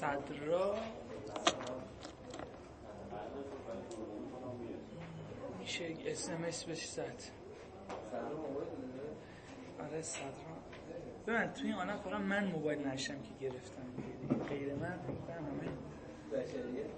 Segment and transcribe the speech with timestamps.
[0.00, 0.74] صدرا.
[5.58, 7.22] میشه اسمس بهش زد.
[9.80, 10.30] آره صدرا.
[11.26, 13.82] ببین توی آنها فقط من موبایل نشم که گرفتم.
[14.48, 15.70] غیر من فکر همه.
[16.32, 16.90] بشریت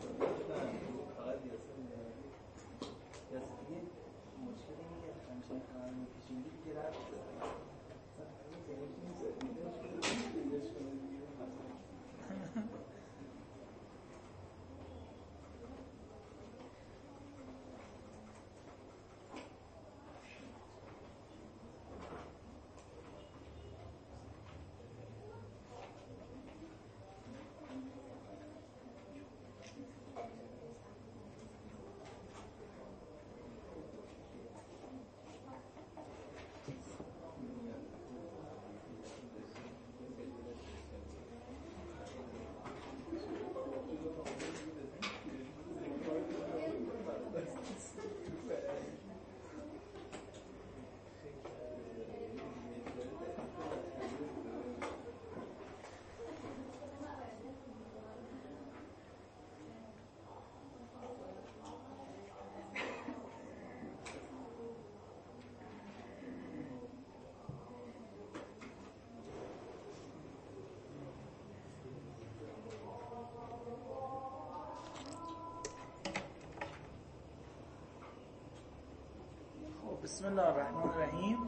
[80.04, 81.38] بسم الله الرحمن الرحیم.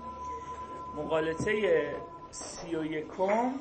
[0.96, 1.82] مقالطه
[2.30, 3.52] سی و یکم.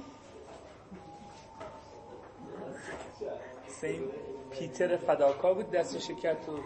[3.67, 4.01] سین
[4.51, 6.59] پیتر فداکا بود دست شکر تو.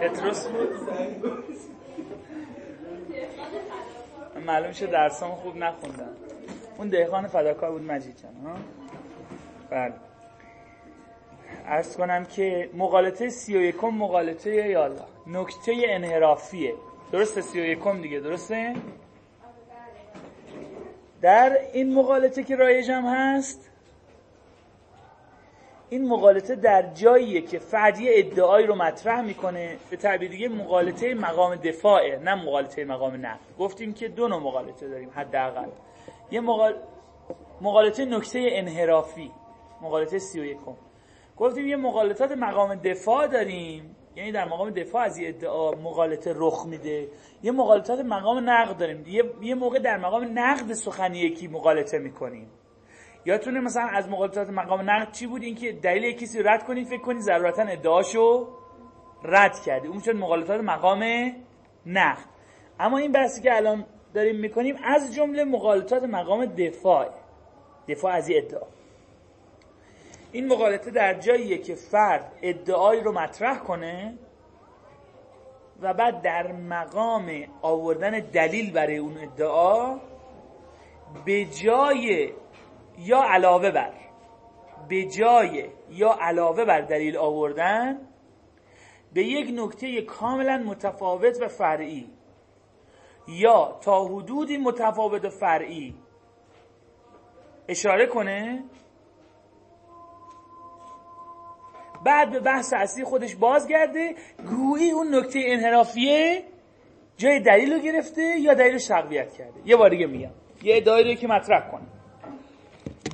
[0.00, 0.68] پتروس بود.
[4.46, 6.16] معلوم شد درسام خوب نخوندم
[6.78, 8.56] اون دهقان فداکار بود مجید جان ها؟
[9.70, 9.94] بله.
[11.66, 16.74] ارز کنم که مقالطه سی و یکم مقالطه یالا نکته انحرافیه.
[17.12, 18.74] درسته سی و یکم دیگه درسته؟
[21.22, 23.70] در این مقالطه که رایجم هست
[25.88, 31.54] این مقالطه در جاییه که فردی ادعایی رو مطرح می‌کنه به تعبیر دیگه مقالطه مقام
[31.54, 35.68] دفاعه نه مقالطه مقام نقد گفتیم که دو نوع مقالطه داریم حداقل.
[36.30, 36.74] یه مقال...
[37.60, 39.30] مقالطه نکته انحرافی
[39.80, 40.74] مقالطه سی و یکم.
[41.36, 46.66] گفتیم یه مقالطات مقام دفاع داریم یعنی در مقام دفاع از یه ادعا مقالطه رخ
[46.66, 47.08] میده.
[47.42, 49.04] یه مقالطات مقام نقد داریم.
[49.06, 52.50] یه, یه موقع در مقام نقد سخنی یکی مقالطه می‌کنیم.
[53.26, 57.20] یادتونه مثلا از مقالطات مقام نقد چی بود؟ اینکه دلیل کسی رد کنید فکر کنید
[57.20, 58.48] ضرورتا ادعاشو
[59.24, 61.02] رد کردی اون شد مقالطات مقام
[61.86, 62.24] نقد.
[62.80, 67.08] اما این بحثی که الان داریم می‌کنیم از جمله مقالطات مقام دفاع.
[67.88, 68.66] دفاع از ادعا.
[70.34, 74.18] این مقالطه در جاییه که فرد ادعایی رو مطرح کنه
[75.80, 79.98] و بعد در مقام آوردن دلیل برای اون ادعا
[81.24, 82.32] به جای
[82.98, 83.92] یا علاوه بر
[84.88, 87.98] به جای یا علاوه بر دلیل آوردن
[89.12, 92.10] به یک نکته کاملا متفاوت و فرعی
[93.28, 95.94] یا تا حدودی متفاوت و فرعی
[97.68, 98.64] اشاره کنه
[102.04, 104.14] بعد به بحث اصلی خودش بازگرده
[104.50, 106.42] گویی اون نکته انحرافیه
[107.16, 110.30] جای دلیل رو گرفته یا دلیل رو کرده؟ یه بار دیگه میگم.
[110.62, 111.82] یه ادعایی رو که مطرح کنه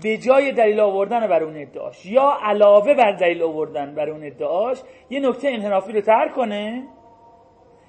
[0.03, 4.79] به جای دلیل آوردن بر اون ادعاش یا علاوه بر دلیل آوردن بر اون ادعاش
[5.11, 6.87] یه نکته انحرافی رو ترک کنه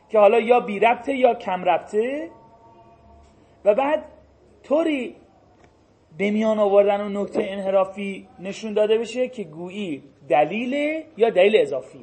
[0.10, 2.30] که حالا یا بی ربطه یا کم ربطه
[3.66, 4.06] و بعد
[4.64, 5.16] طوری
[6.18, 12.02] به میان آوردن اون نکته انحرافی نشون داده بشه که گویی دلیل یا دلیل اضافیه.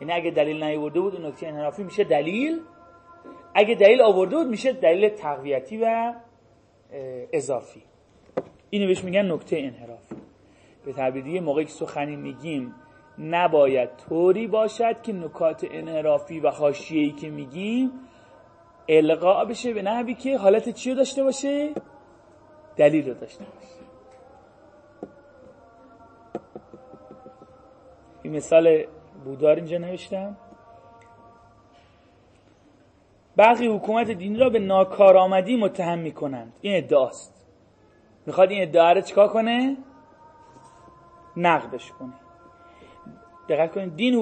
[0.00, 2.60] یعنی اگه دلیل نیاورده بود اون نکته انحرافی میشه دلیل.
[3.54, 6.14] اگه دلیل آورده بود میشه دلیل تقویتی و
[7.32, 7.82] اضافی.
[8.70, 10.16] اینو بهش میگن نکته انحرافی
[10.84, 12.74] به تعبیر موقعی که سخنی میگیم
[13.18, 17.90] نباید طوری باشد که نکات انحرافی و حاشیه‌ای که میگیم
[18.88, 21.70] القا بشه به نحوی که حالت چی داشته باشه؟
[22.76, 23.73] دلیل رو داشته باشه.
[28.24, 28.84] این مثال
[29.24, 30.36] بودار اینجا نوشتم.
[33.36, 36.52] برخی حکومت دینی را به ناکارآمدی متهم می‌کنند.
[36.60, 37.46] این ادعاست.
[38.26, 39.76] می‌خواد این ادعا رو چیکار کنه؟
[41.36, 42.12] نقدش کنه.
[43.48, 44.14] دقت کنید دین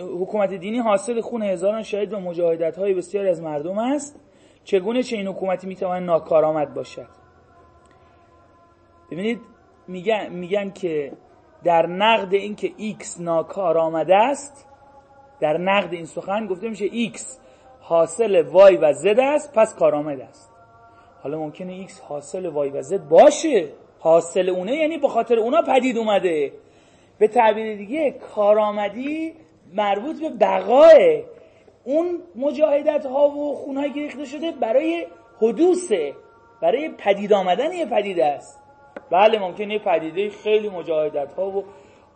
[0.00, 4.20] حکومت دینی حاصل خون هزاران شهید و مجاهدت های بسیاری از مردم است.
[4.64, 7.08] چگونه چه این حکومتی می‌تواند ناکارآمد باشد؟
[9.10, 9.40] ببینید
[9.88, 11.12] میگن, میگن که
[11.64, 14.66] در نقد این که x ناکارآمده است
[15.40, 17.20] در نقد این سخن گفته میشه x
[17.80, 20.52] حاصل y و z است پس کارآمد است.
[21.22, 23.68] حالا ممکنه x حاصل y و z باشه.
[23.98, 26.52] حاصل اونه یعنی به خاطر اونا پدید اومده.
[27.18, 29.34] به تعبیر دیگه کارآمدی
[29.74, 31.24] مربوط به بقای
[31.84, 35.06] اون مجاهدت ها و خونهایی که ریخته شده برای
[35.40, 36.14] حدوثه
[36.60, 38.61] برای پدید آمدن یه پدیده است.
[39.12, 41.64] بله ممکنه یه پدیده خیلی مجاهدت ها و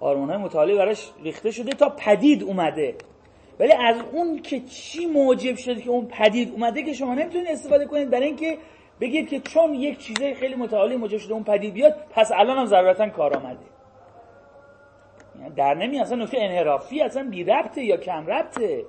[0.01, 2.95] آرمان های مطالعه براش ریخته شده تا پدید اومده.
[3.61, 7.87] ولی از اون که چی موجب شده که اون پدید اومده که شما نمی‌تونید استفاده
[7.87, 8.59] کنید برای اینکه
[9.01, 12.67] بگید که چون یک چیزه خیلی متعالی موجب شده اون پدید بیاد پس الان هم
[12.67, 13.59] ضرورتا کار آمده.
[15.41, 18.85] یعنی در نمی اصلا نکته انحرافی اصلا بی ربطه یا کم ربطه.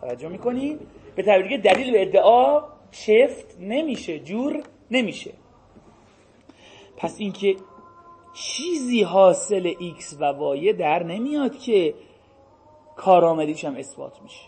[0.00, 0.80] توجه می‌کنید
[1.16, 5.30] به تعبیر دلیل به ادعا شفت نمیشه جور نمیشه.
[6.96, 7.56] پس اینکه
[8.32, 11.94] چیزی حاصل x و y در نمیاد که
[12.96, 14.46] کارآمدیش هم اثبات میشه.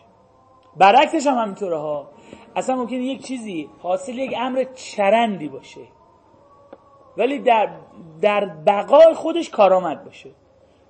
[0.77, 2.11] برعکسش هم همینطوره ها.
[2.57, 5.81] اصلا ممکنه یک چیزی حاصل یک امر چرندی باشه
[7.17, 7.69] ولی در,
[8.21, 10.31] در بقای خودش کارآمد باشه.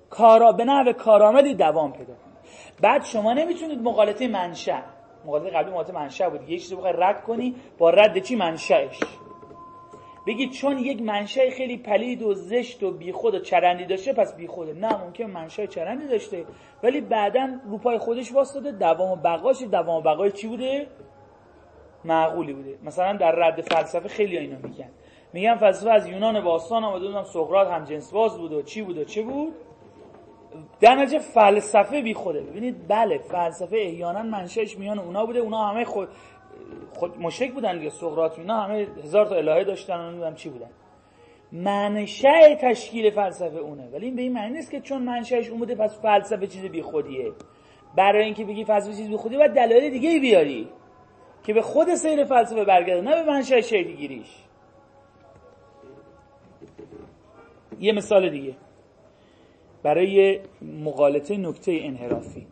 [0.09, 2.33] کارا به نحو کارآمدی دوام پیدا کنه.
[2.81, 4.81] بعد شما نمی‌تونید مقالطه منشأ
[5.25, 6.49] مقالطه قبلی مقالطه منشأ بود.
[6.49, 8.99] یه چیزی بخوای رد کنی با رد چی؟ منشأش.
[10.29, 14.73] بگید چون یک منشأ خیلی پلید و زشت و بیخود و چرندی داشته پس بیخوده.
[14.73, 16.45] نه ممکن منشأ چرندی داشته.
[16.83, 19.63] ولی بعدا رو پای خودش واسطه دوام بقاش.
[19.63, 20.87] دوام بقای چی بوده؟
[22.05, 22.77] معقولی بوده.
[22.83, 24.89] مثلا در رد فلسفه خیلی اینا میگن.
[25.33, 28.97] میگن فلسفه از یونان باستان آمده بودم سقراط هم جنس باز بود و چی بود
[28.97, 29.53] و چه بود؟
[30.79, 35.39] در نتیجه فلسفه بی خوده ببینید بله فلسفه احیانا منشأش میان اونا بوده.
[35.39, 36.09] اونا همه خود
[36.93, 40.69] خود مشرک بودن دیگه سقراط اینا همه هزار تا الهه داشتن نمی‌دونم چی بودن.
[41.51, 45.75] منشأ تشکیل فلسفه اونه ولی این به این معنی نیست که چون منشأش اون بوده
[45.75, 47.31] پس فلسفه چیز بی خودیه
[47.95, 50.69] برای اینکه بگی فلسفه چیز بی خودیه باید دلایل دیگه بیاری
[51.43, 54.43] که به خود سیر فلسفه برگرده نه به منشأ شکل گیریش
[57.79, 58.55] یه مثال دیگه.
[59.83, 62.47] برای مقالطه نکته انحرافی.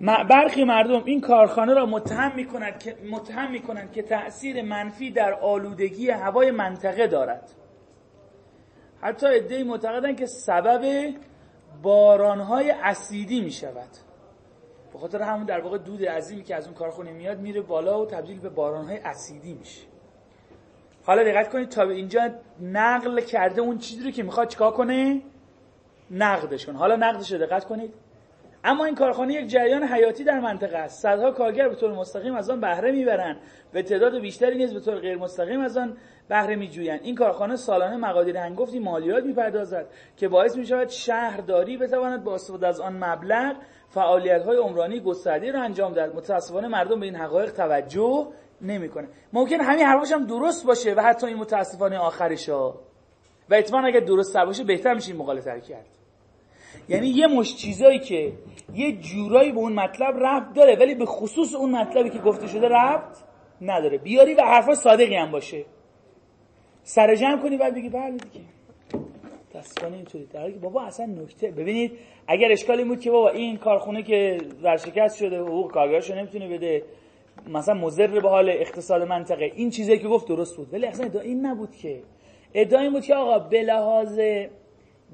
[0.00, 6.10] برخی مردم این کارخانه را متهم می‌کنند که متهم می‌کنند که تأثیر منفی در آلودگی
[6.10, 7.50] هوای منطقه دارد.
[9.00, 11.14] حتی ادعی معتقدند که سبب
[11.82, 13.88] بارانهای اسیدی می شود
[14.92, 18.06] به خاطر همون در واقع دود عظیمی که از اون کارخانه میاد میره بالا و
[18.06, 19.82] تبدیل به بارانهای اسیدی میشه.
[21.04, 25.22] حالا دقت کنید تا به اینجا نقل کرده اون چیزی رو که می‌خواد چیکار کنه؟
[26.10, 27.94] نقدش کنه حالا نقدش رو دقت کنید.
[28.68, 31.02] اما این کارخانه یک جریان حیاتی در منطقه است.
[31.02, 33.36] صدها کارگر به طور مستقیم از آن بهره می‌برند
[33.72, 35.96] به تعداد بیشتری نیز به طور غیر مستقیم از آن
[36.28, 37.00] بهره میجویند.
[37.02, 39.86] این کارخانه سالانه مقادیر هنگفتی مالیات می‌پردازد
[40.16, 43.56] که باعث می‌شود شهرداری بتواند با استفاده از آن مبلغ
[43.88, 46.16] فعالیت های عمرانی گسترده را انجام دهد.
[46.16, 48.26] متاسفانه مردم به این حقایق توجه
[48.62, 52.70] نمی‌کنه ممکن همین حرفش هم درست باشه و حتی این متاسفانه آخرشا.
[53.50, 55.86] و اتفاقا اگر درست باشه بهتر میشه این مقالطه کرد.
[56.88, 58.32] یعنی یه مش چیزایی که
[58.74, 62.68] یه جورایی به اون مطلب ربط داره ولی به خصوص اون مطلبی که گفته شده
[62.68, 63.16] ربط
[63.60, 63.98] نداره.
[63.98, 65.64] بیاری و حرفا صادقی هم باشه.
[66.82, 68.44] سر جمع کنی بعد بگی بله دیگه.
[69.54, 70.26] دستانه اینطوری.
[70.26, 71.92] در بابا اصلا نکته ببینید
[72.28, 76.82] اگر اشکالی بود که بابا این کارخونه که ورشکست شده حقوق کارگرشو نمی‌تونه بده
[77.48, 80.74] مثلا مضر به حال اقتصاد منطقه این چیزی که گفت درست بود.
[80.74, 82.02] ولی اصلا این نبود که.
[82.54, 84.18] ادعا این بود که آقا به لحاظ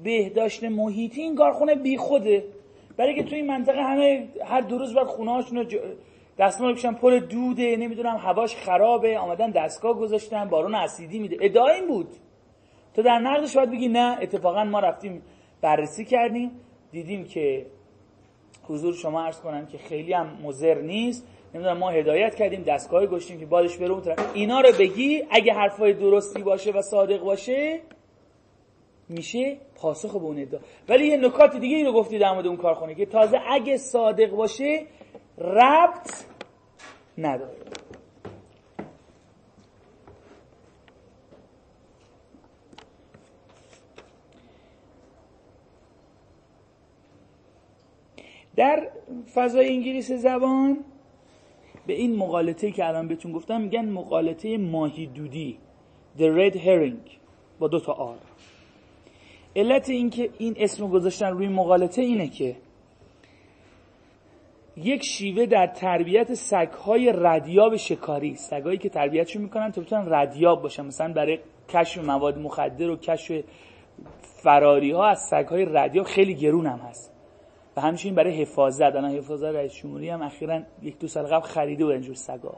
[0.03, 2.43] بهداشت محیطی این کارخونه بی خوده.
[2.97, 5.67] برای که توی این منطقه همه هر دو روز بعد خونه هاشون
[6.39, 6.93] دستمال بکشن.
[6.93, 9.17] پر دوده نمی‌دونم هواش خرابه.
[9.17, 10.49] آمدن دستگاه گذاشتن.
[10.49, 11.37] بارون اسیدی میده.
[11.41, 12.07] ادعا این بود.
[12.95, 15.21] تو در نقدش باید بگی نه اتفاقا ما رفتیم
[15.61, 16.51] بررسی کردیم.
[16.91, 17.65] دیدیم که
[18.63, 21.27] حضور شما عرض کنم که خیلی هم مزر نیست.
[21.53, 22.63] نمی‌دونم ما هدایت کردیم.
[22.63, 24.01] دستگاه گشتیم که بادش بره اون
[24.33, 25.23] اینا رو بگی.
[25.31, 27.79] اگه حرفای درستی باشه و صادق باشه
[29.13, 30.61] میشه پاسخ به اون ادعا.
[30.89, 34.29] ولی یه نکات دیگه ای رو گفتی در مورد اون کارخونه که تازه اگه صادق
[34.29, 34.85] باشه
[35.37, 36.25] ربط
[37.17, 37.57] نداره.
[48.55, 48.89] در
[49.33, 50.77] فضای انگلیس زبان
[51.87, 55.57] به این مقالطه که الان بهتون گفتم میگن مقالطه ماهی دودی
[56.17, 57.09] The Red Herring
[57.59, 58.17] با دو تا آر.
[59.55, 62.55] علت اینکه این اسم گذاشتن روی مقالطه اینه که
[64.77, 70.85] یک شیوه در تربیت سگهای ردیاب شکاری سگهایی که تربیتشون می‌کنن تا بتونن ردیاب باشن.
[70.85, 73.43] مثلا برای کشف مواد مخدر و کشف
[74.21, 77.13] فراری ها از سگ های ردی خیلی گرون هم هست.
[77.77, 81.83] و همچنین برای حفاظت الان حفاظت رئیس جمهوری هم اخیرا یک دو سال قبل خریده
[81.83, 82.55] بود اینجور سگا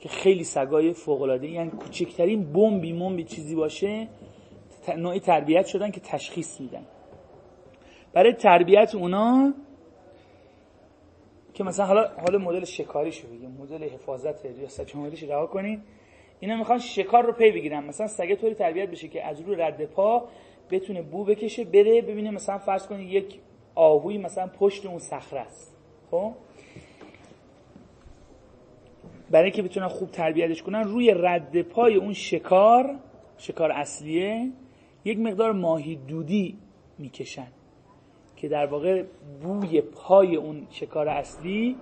[0.00, 4.08] که خیلی سگای فوق العاده یعنی کوچکترین بمبی ممبی چیزی باشه
[4.88, 6.86] نوعی تربیت شدن که تشخیص میدن.
[8.12, 9.54] برای تربیت اونا
[11.54, 13.50] که مثلا حالا حالا مدل شکاریشو بگیم.
[13.50, 15.82] مدل حفاظت ریاست جمهوریش رها کنین
[16.40, 17.84] اینا می‌خوان شکار رو پی بگیرن.
[17.84, 20.28] مثلا سگه طوری تربیت بشه که از رو رد پا
[20.70, 23.40] بتونه بو بکشه بره ببینه مثلا فرض کنید یک
[23.74, 25.76] آهوی مثلا پشت اون صخره است.
[26.10, 26.32] خب؟
[29.30, 32.96] برای اینکه بتونن خوب تربیتش کنن روی رد پای اون شکار
[33.38, 34.50] شکار اصلیه.
[35.04, 36.58] یک مقدار ماهی دودی
[36.98, 37.46] می‌کشن
[38.36, 39.04] که در واقع
[39.42, 41.76] بوی پای اون شکار اصلی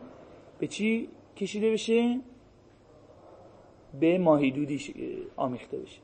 [0.59, 2.21] به چی کشیده بشه؟
[4.01, 4.81] به ماهی دودی
[5.37, 6.01] آمیخته بشه.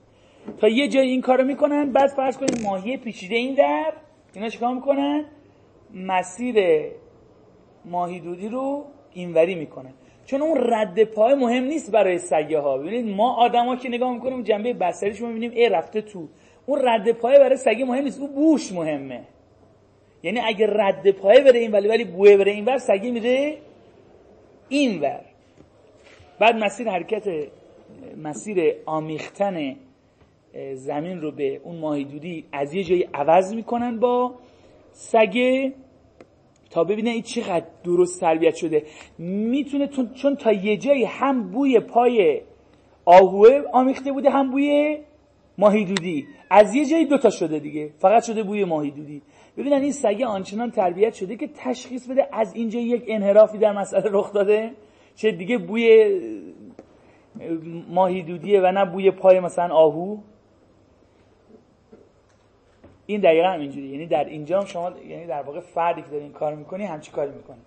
[0.59, 3.93] تا یه جای این کارو می‌کنن بعد فرض کنید ماهی پیچیده این در
[4.35, 5.25] اینا چیکار می‌کنن؟
[5.95, 6.57] مسیر
[7.85, 9.93] ماهی دودی رو اینوری می‌کنن.
[10.25, 12.79] چون اون رد پای مهم نیست برای سگه ها.
[12.79, 16.29] ببینید ما آدما که نگاه می‌کنیم جنبه بصریش رو می‌بینیم ای رفته تو
[16.67, 18.21] اون رد پای برای سگه مهم نیست.
[18.21, 19.21] اون بوش مهمه.
[20.23, 23.59] یعنی اگه رد پای بره این ولی ولی بوه بره این ور سگه میره
[24.69, 25.21] این ور
[26.39, 27.25] بعد مسیر حرکت
[28.23, 29.77] مسیر آمیختن
[30.73, 34.35] زمین رو به اون ماهی دودی از یه جایی عوض می‌کنن با
[34.93, 35.73] سگه
[36.71, 38.83] تا ببینه این چقدر درست تربیت شده.
[39.19, 42.41] می‌تونه چون تا یه جایی هم بوی پای
[43.05, 44.99] آهوه آمیخته بوده هم بوی
[45.59, 46.27] ماهی دودی.
[46.51, 47.91] از یه جایی دوتا شده دیگه.
[47.99, 49.23] فقط شده بوی ماهی دودی.
[49.57, 54.05] ببینن این سگه آنچنان تربیت شده که تشخیص بده از اینجا یک انحرافی در مسئله
[54.11, 54.71] رخ داده.
[55.17, 56.21] چه دیگه بوی
[57.89, 60.19] ماهی دودیه و نه بوی پای مثلا آهو.
[63.07, 66.23] این دقیقا هم اینجوری یعنی در اینجا هم شما یعنی در واقع فردی که داری
[66.23, 67.61] این کار می‌کنی همچی کاری می‌کنی.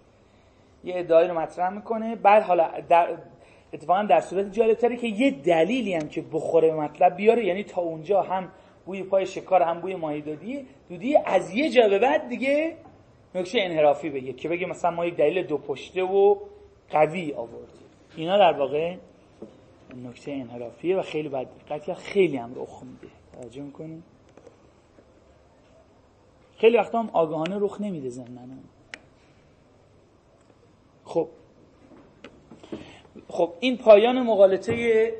[0.84, 2.16] یه ادعایی رو مطرح می‌کنه.
[2.16, 3.08] بعد حالا در
[3.74, 8.22] اتفاقا در صورت جالبتره که یه دلیلی هم که بخوره مطلب بیاره یعنی تا اونجا
[8.22, 8.52] هم
[8.86, 12.78] بوی پای شکار هم بوی ماهی دودی دودی از یه جا به بعد دیگه
[13.36, 16.36] نکشه انحرافی بگه که بگه مثلا ما یک دلیل دو پشته و
[16.90, 17.88] قوی آوردیم.
[18.16, 18.96] اینا در واقع
[20.04, 23.14] نکته انحرافیه و خیلی بد دقت خیلی هم رخ میده.
[23.42, 24.04] توجه می‌کنیم
[26.58, 28.58] خیلی وقتا هم آگاهانه رخ نمیده زمنانه
[31.06, 31.28] خب
[33.28, 35.14] خب این پایان مقالطه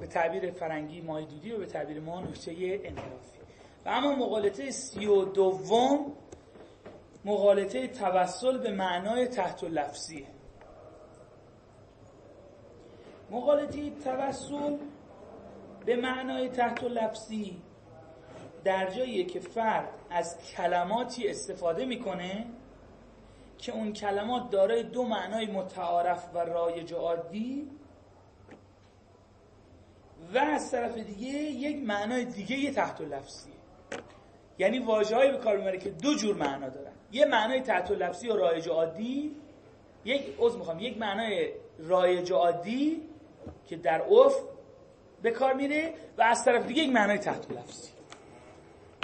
[0.00, 2.50] به تعبیر فرنگی مایدودی و به تعبیر ما نکته
[2.84, 3.38] انحرافی.
[3.86, 6.12] و اما مقالطه سی و دوم
[7.24, 10.26] مقالطه توسل به معنای تحت و لفظیه.
[13.30, 14.76] مقالطه توسل
[15.86, 17.56] به معنای تحت و لفظی
[18.64, 22.46] در جاییه که فرد از کلماتی استفاده می‌کنه
[23.64, 27.70] که اون کلمات دارای دو معنای متعارف و رایج عادی
[30.34, 33.54] و از طرف دیگه یک معنای دیگه یه تحت و لفظیه.
[34.58, 36.92] یعنی واژه‌ای به کار می‌بره که دو جور معنا دارن.
[37.12, 39.36] یه معنای تحت و لفظی و رایج عادی
[40.04, 43.02] یک عذر می‌خوام یک معنای رایج عادی
[43.66, 44.34] که در عرف
[45.22, 47.90] به کار میره و از طرف دیگه یک معنای تحت و لفظی.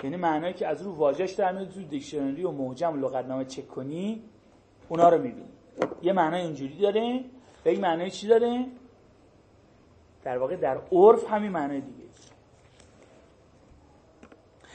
[0.04, 3.68] یعنی معنایی که از رو واژه‌اش در میاد تو دیکشنری و معجم و لغتنامه چک
[3.68, 4.29] کنی.
[4.90, 5.48] اونا رو می‌بینی
[6.02, 7.24] یه معنای اینجوری داره
[7.66, 8.66] و یک معنای چی داره
[10.24, 12.04] در واقع در عرف همین معنای دیگه.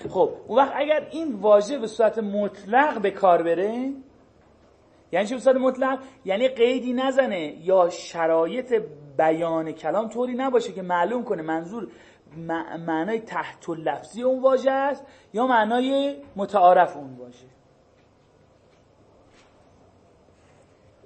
[0.09, 3.93] خب اون وقت اگر این واژه به صورت مطلق به کار بره
[5.11, 8.81] یعنی چه به صورت مطلق؟ یعنی قیدی نزنه یا شرایط
[9.17, 11.87] بیان کلام طوری نباشه که معلوم کنه منظور
[12.87, 17.54] معنای تحت لفظی اون واژه است یا معنای متعارف اون واژه.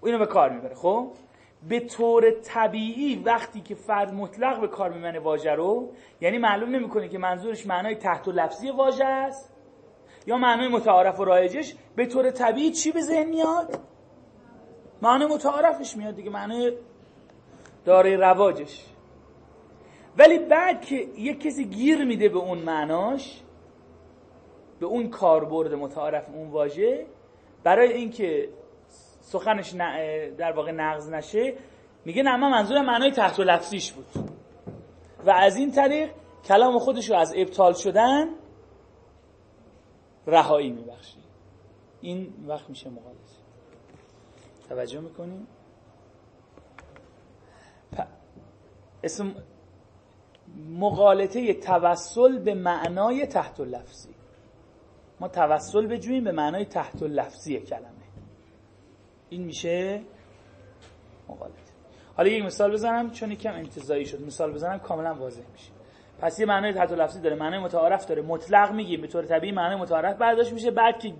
[0.03, 1.11] اینو به کار می‌بره خب؟
[1.69, 5.91] به طور طبیعی وقتی که فرد مطلق به کار می‌بره واژه رو
[6.21, 9.53] یعنی معلوم نمی‌کنه که منظورش معنای تحت و لفظی واژه است
[10.27, 13.79] یا معنای متعارف و رایجش به طور طبیعی چی به ذهن میاد؟
[15.01, 16.73] معنای متعارفش میاد دیگه معنای
[17.85, 18.85] داره رواجش.
[20.17, 23.41] ولی بعد که یک کسی گیر میده به اون معناش
[24.79, 27.05] به اون کاربرد متعارف اون واژه
[27.63, 28.49] برای اینکه
[29.31, 29.71] سخنش
[30.37, 31.53] در واقع نقض نشه.
[32.05, 34.05] میگه نه من منظور معنای تحت و لفظیش بود.
[35.25, 36.11] و از این طریق
[36.45, 38.29] کلام خودش رو از ابطال شدن
[40.27, 41.17] رهایی میبخشی
[42.01, 43.19] این وقت میشه مقالطه
[44.69, 45.47] توجه می‌کنیم
[49.03, 49.35] اسم
[50.69, 54.15] مقالطه توسل به معنای تحت و لفظی.
[55.19, 57.98] ما توسل بجوییم به معنای تحت لفظی کلمه.
[59.29, 60.01] این میشه
[61.29, 61.53] مقالطه
[62.17, 64.21] حالا یک مثال بزنم چون یکم انتزاعی شد.
[64.21, 65.71] مثال بزنم کاملا واضح میشه.
[66.19, 68.21] پس یه معنای تحت لفظی داره معنای متعارف داره.
[68.21, 70.71] مطلق میگیم به طور طبیعی معنای متعارف برداشت میشه.
[70.71, 71.13] بعد که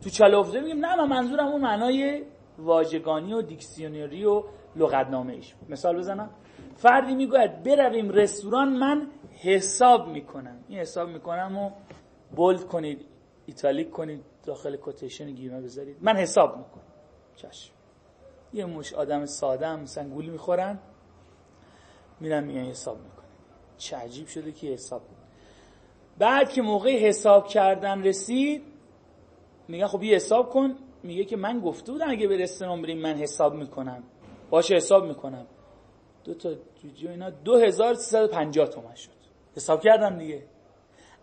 [0.00, 2.22] تو افتاده میگیم نه من منظورم اون معنای
[2.58, 4.42] واژگانی و dictionary و
[4.76, 6.30] لغتنامه ایش مثال بزنم.
[6.76, 9.06] فردی می‌گوید برویم رستوران من
[9.42, 10.64] حساب می‌کنم.
[10.68, 11.70] این حساب می‌کنم و
[12.36, 13.06] bold کنید
[13.46, 15.96] italic کنید داخل quotation گیومه بذارید.
[16.00, 16.93] من حساب می‌کنم.
[17.36, 17.72] چشم.
[18.52, 20.78] یه مشت آدم ساده هم مثلا گول می‌خورن
[22.20, 23.24] میرن میان حساب می‌کنه
[23.78, 25.02] چه عجیب شده که حساب
[26.18, 28.62] بعد که موقع حساب کردن رسید
[29.68, 30.76] میگن خب یه حساب کن.
[31.02, 34.02] میگه که من گفته بودم اگه به رستوران بریم من حساب می‌کنم.
[34.50, 35.46] باشه حساب می‌کنم.
[36.24, 39.10] دو تا جوجو اینا 2350 تومن شد.
[39.56, 40.42] حساب کردم دیگه.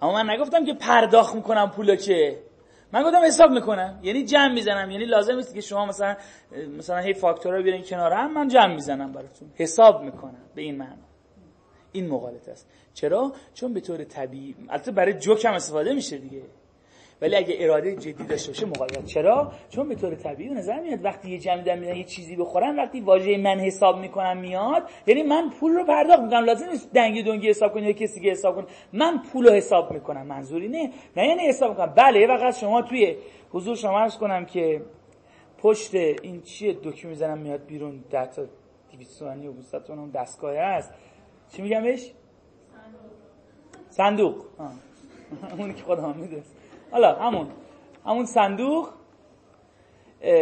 [0.02, 2.44] اما من نگفتم که پرداخت می‌کنم پولو که.
[2.94, 4.00] من گفتم حساب می‌کنم.
[4.04, 4.92] یعنی جمع می‌زنم.
[4.92, 6.16] یعنی لازم نیست که شما مثلا
[6.78, 9.52] مثلا هی فاکتورا بیارین کنار هم من جمع می‌زنم براتون.
[9.56, 10.44] حساب می‌کنم.
[10.56, 11.06] به این معنا
[11.92, 12.70] این مغالطه است.
[12.94, 16.42] چرا؟ چون به طور طبیعی البته برای جوک هم استفاده میشه دیگه.
[17.22, 19.06] ولی اگه اراده جدی داشته باشه مقاومت.
[19.06, 23.02] چرا؟ چون به طور طبیعی نظر میاد وقتی یه جمع دارن یه چیزی بخورن وقتی
[23.02, 26.44] واژه من حساب می‌کنم میاد یعنی من پول رو پرداخت می‌کنم.
[26.44, 28.66] لازم نیست دنگی دونگی حساب کنی یا کسی که حساب کنه.
[28.94, 30.28] من پول رو حساب می‌کنم.
[30.28, 30.92] منظوری نه.
[31.18, 31.94] نه یعنی حساب می‌کنم.
[31.96, 33.16] بله یه وقت شما توی
[33.50, 34.82] حضور شما عرض کنم که
[35.58, 38.04] پشت این چیه دکمه می‌زنم میاد بیرون.
[38.12, 38.46] 10 تا
[38.92, 40.94] 200 تومانی و 200 اون دستگاه هست.
[41.56, 42.12] چی میگم بهش؟
[43.90, 44.36] صندوق.
[45.58, 46.44] اونی که خودم می‌دونم
[46.92, 47.48] حالا همون.
[48.06, 48.90] همون صندوق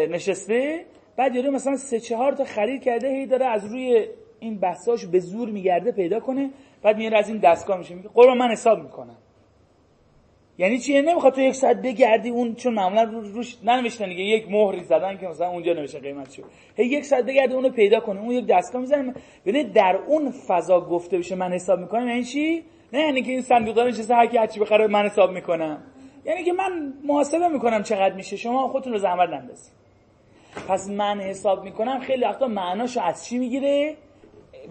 [0.09, 0.85] نشسته.
[1.17, 4.07] بعد یارو مثلا سه چهار تا خرید کرده هی داره از روی
[4.39, 6.49] این بحثاش به زور میگرده پیدا کنه.
[6.83, 7.95] بعد میاره از این دستگاه میشه.
[7.95, 9.17] میگه قربان من حساب می‌کنم.
[10.57, 14.23] یعنی چی؟ یعنی نمی‌خواد تو یک ساعت بگردی اون چون معمولا رو روش ننوشتن دیگه.
[14.23, 16.43] یک مهری زدن که مثلا اونجا نوشته قیمت شو.
[16.75, 19.13] هی یک ساعت بگردی اونو پیدا کنه اون یک دستگاه می‌زنه.
[19.45, 23.41] ببین در اون فضا گفته بشه من حساب می‌کنم یعنی چی؟ نه یعنی که این
[23.41, 25.83] صندوق نشسته هر کی هرچی بخره من حساب می‌کنم.
[26.25, 28.37] یعنی که من محاسبه می‌کنم چقدر میشه.
[28.37, 29.73] شما خودتون رو زحمت نندازید.
[30.67, 33.95] پس من حساب می‌کنم خیلی وقتا معناشو از چی می‌گیره؟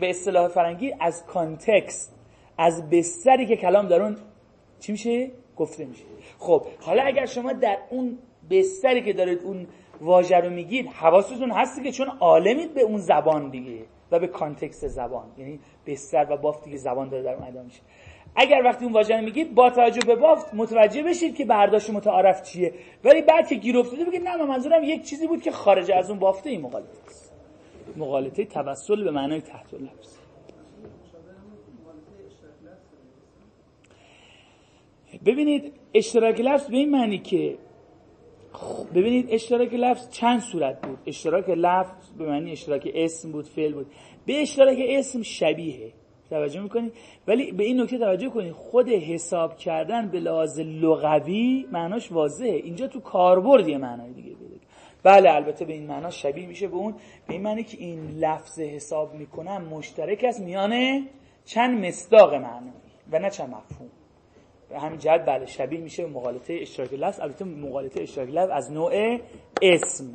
[0.01, 2.15] به اصطلاح فرنگی از کانتکست
[2.59, 4.17] از بستری که کلام در اون
[4.81, 6.05] چی میشه؟ گفته میشه.
[6.39, 8.19] خب حالا اگر شما در اون
[8.51, 9.67] بستری که دارید اون
[10.01, 14.89] واژه رو میگید حواستون هستی که چون عالمید به اون زبان دیگه و به کانتکست
[14.89, 17.81] زبان یعنی بستر و بافتی که زبان داره در اون ادا میشه.
[18.41, 22.75] اگر وقتی اون واژه میگید با توجه به بافت متوجه بشید که برداشت متعارف چیه.
[23.05, 26.11] ولی بعد که گیر افتاده بگید نه من منظورم یک چیزی بود که خارج از
[26.11, 27.33] اون بافته این مقالطه است.
[27.97, 30.19] مقالطه توسل به معنای تحت لفظ.
[35.27, 37.59] ببینید اشتراک لفظ به این معنی که
[38.95, 43.87] ببینید اشتراک لفظ چند صورت بود؟ اشتراک لفظ به معنی اشتراک اسم بود فعل بود.
[44.27, 45.93] به اشتراک اسم شبیه.
[46.31, 46.93] توجه می‌کنید
[47.27, 52.51] ولی به این نکته توجه کنید خود حساب کردن به لحاظ لغوی معناش واضحه.
[52.51, 54.59] اینجا تو کاربرد یه معنای دیگه بده
[55.03, 56.95] بله البته به این معنا شبیه میشه به اون
[57.27, 61.05] به این معنی که این لفظ حساب می‌کنم مشترک است میان
[61.45, 62.73] چند مصداق معنایی
[63.13, 63.91] و نه چند مفهوم.
[64.71, 67.21] به همین جهت بله شبیه میشه به مقالطه اشتراک لفظ.
[67.21, 69.19] البته مقالطه اشتراک لفظ از نوع
[69.63, 70.15] اسم.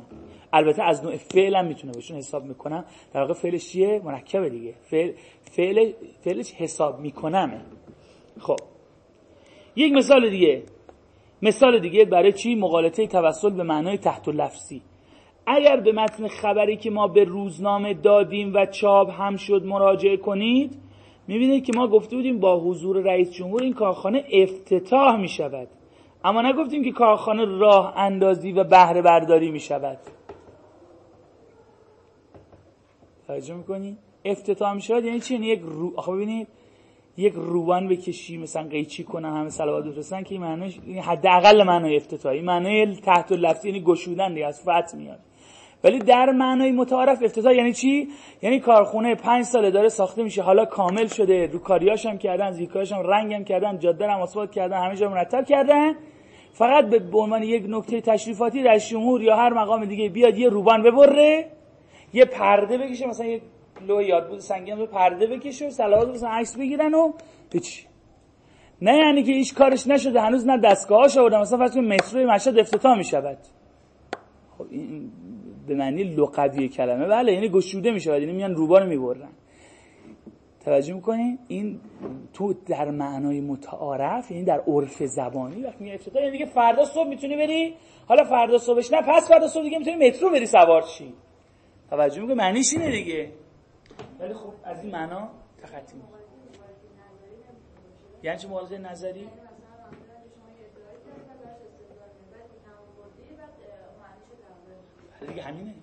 [0.52, 2.14] البته از نوع فعل هم می‌تونه باشه.
[2.14, 4.74] حساب می‌کنم در واقع فعلش چیه؟ مرکبه دیگه.
[4.82, 5.12] فعل
[5.56, 7.60] فعل فعلش حساب می‌کنم
[8.40, 8.56] خب.
[9.76, 10.62] یک مثال دیگه.
[11.42, 14.82] مثال دیگه برای چی؟ مقالطه توسل به معنای تحت لفظی.
[15.46, 20.78] اگر به متن خبری که ما به روزنامه دادیم و چاپ هم شد مراجعه کنید
[21.28, 25.68] می‌بینید که ما گفته بودیم با حضور رئیس جمهور این کارخانه افتتاح می‌شود.
[26.24, 29.98] اما نگفتیم که کارخانه راه اندازی و بهره برداری می‌شود.
[33.26, 36.48] توجه می‌کنی؟ افتتاح شد یعنی چی؟ یعنی یک رو آخه ببینید
[37.16, 42.40] یک روان بکشی مثلا قیچی کنن همه صلوات بفرستن که این معنیش حداقل معنای افتتاحی.
[42.40, 45.18] معنای تحت لفظی یعنی گشودن دیگه از فتح میاد.
[45.84, 48.08] ولی در معنای متعارف افتتاح یعنی چی؟
[48.42, 52.92] یعنی کارخونه پنج ساله داره ساخته میشه حالا کامل شده رو کاریاش هم کردن زیرکاریاش
[52.92, 55.94] هم رنگ هم کردن جاده هم آسفالت کردن همه جا مرتب کردن.
[56.52, 60.82] فقط به عنوان یک نکته تشریفاتی در شمور یا هر مقام دیگه بیاد یه روبان
[60.82, 61.50] ببره
[62.12, 63.40] یه پرده بکشه مثلا یه
[63.80, 67.12] لو یاد بود سنگین رو پرده بکشه و صلوات مثلا عکس بگیرن و
[67.52, 67.86] هیچ.
[68.82, 71.40] نه یعنی که هیچ کارش نشده هنوز نه دستگاهاش آوردن.
[71.40, 73.38] مثلا فرض کنید مترو مشهد افتتاح می‌شود.
[74.58, 75.10] خب این
[75.66, 77.06] به معنی لغوی کلمه.
[77.06, 78.20] بله یعنی گشوده می‌شود.
[78.20, 79.28] یعنی میان روبا رو می‌برن.
[80.64, 81.80] توجه می‌کنین این
[82.32, 87.08] تو در معنای متعارف یعنی در عرف زبانی وقتی میگه افتتاح یعنی دیگه فردا صبح
[87.08, 87.74] می‌تونی بری.
[88.06, 91.14] حالا فردا صبحش نه پس فردا صبح دیگه می‌تونی مترو بری سوار چی
[91.90, 93.28] توجه می‌کنی؟ معنیش اینه دیگه.
[94.20, 95.28] ولی خب از این معنا
[95.62, 96.02] تخطی
[98.22, 99.28] یعنی چه مغالطه نظری؟
[105.28, 105.74] دیگه همینه.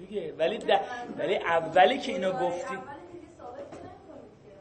[0.00, 0.58] دیگه ولی
[1.18, 2.74] ولی اولی که اینو گفتی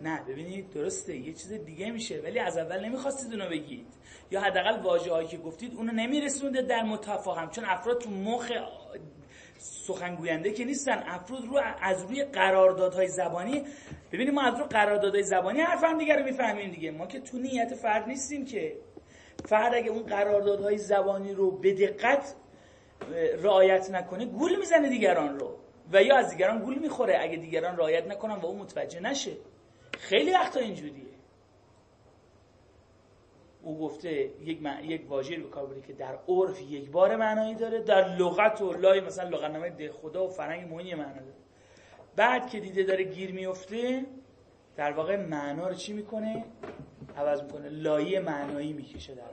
[0.01, 0.23] نه.
[0.27, 3.87] ببینید درسته یه چیز دیگه میشه ولی از اول نمی‌خواستید اونو بگید
[4.31, 8.51] یا حداقل واژه هایی که گفتید اونو نمیرسونده در متفاهم چون افراد تو مخ
[9.57, 11.03] سخنگوینده که نیستن.
[11.07, 13.63] افراد رو از روی قراردادهای زبانی
[14.11, 16.91] ببینید ما از روی قراردادهای زبانی حرف هم دیگه رو می‌فهمیم دیگه.
[16.91, 18.75] ما که تو نیت فرد نیستیم که.
[19.45, 22.35] فرد اگه اون قراردادهای زبانی رو به دقت
[23.43, 25.55] رعایت نکنه گول می‌زنه دیگران رو.
[25.93, 29.31] و یا از دیگران گول می‌خوره اگه دیگران رعایت نکنن و اون متوجه نشه.
[29.99, 31.09] خیلی وقتا اینجوریه.
[33.63, 34.85] او گفته یک مع...
[34.85, 39.01] یک واژه رو کار که در عرف یک بار معنایی داره در لغت و لای
[39.01, 41.33] مثلا لغتنامه ده خدا و فرنگ مهمی معنا داره.
[42.15, 44.05] بعد که دیده داره گیر میفته
[44.75, 46.45] در واقع معنا رو چی می‌کنه؟
[47.17, 49.23] عوض می‌کنه لایه معنایی می‌کشه در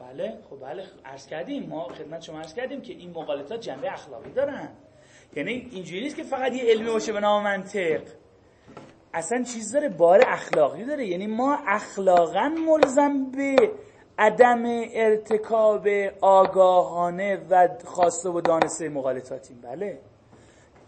[0.00, 1.68] بله خب بله عرض کردیم.
[1.68, 4.76] ما خدمت شما عرض کردیم که این مقالطات جنبه اخلاقی دارن.
[5.36, 8.02] یعنی اینجوری نیست که فقط یه علمی باشه به نام منطق.
[9.14, 11.06] اصلا چیز داره بار اخلاقی داره.
[11.06, 13.56] یعنی ما اخلاقا ملزم به
[14.18, 14.62] عدم
[14.94, 15.88] ارتکاب
[16.20, 19.98] آگاهانه و خواسته و دانسته مقالطاتیم بله.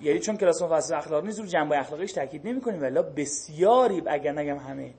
[0.00, 4.32] یعنی چون کلاس مفصل اخلاق نیست رو جنبه اخلاقیش تاکید نمی کنیم ولی بسیاری اگر
[4.32, 4.94] نگم همه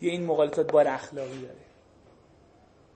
[0.00, 1.62] یه این مقالطات بار اخلاقی داره.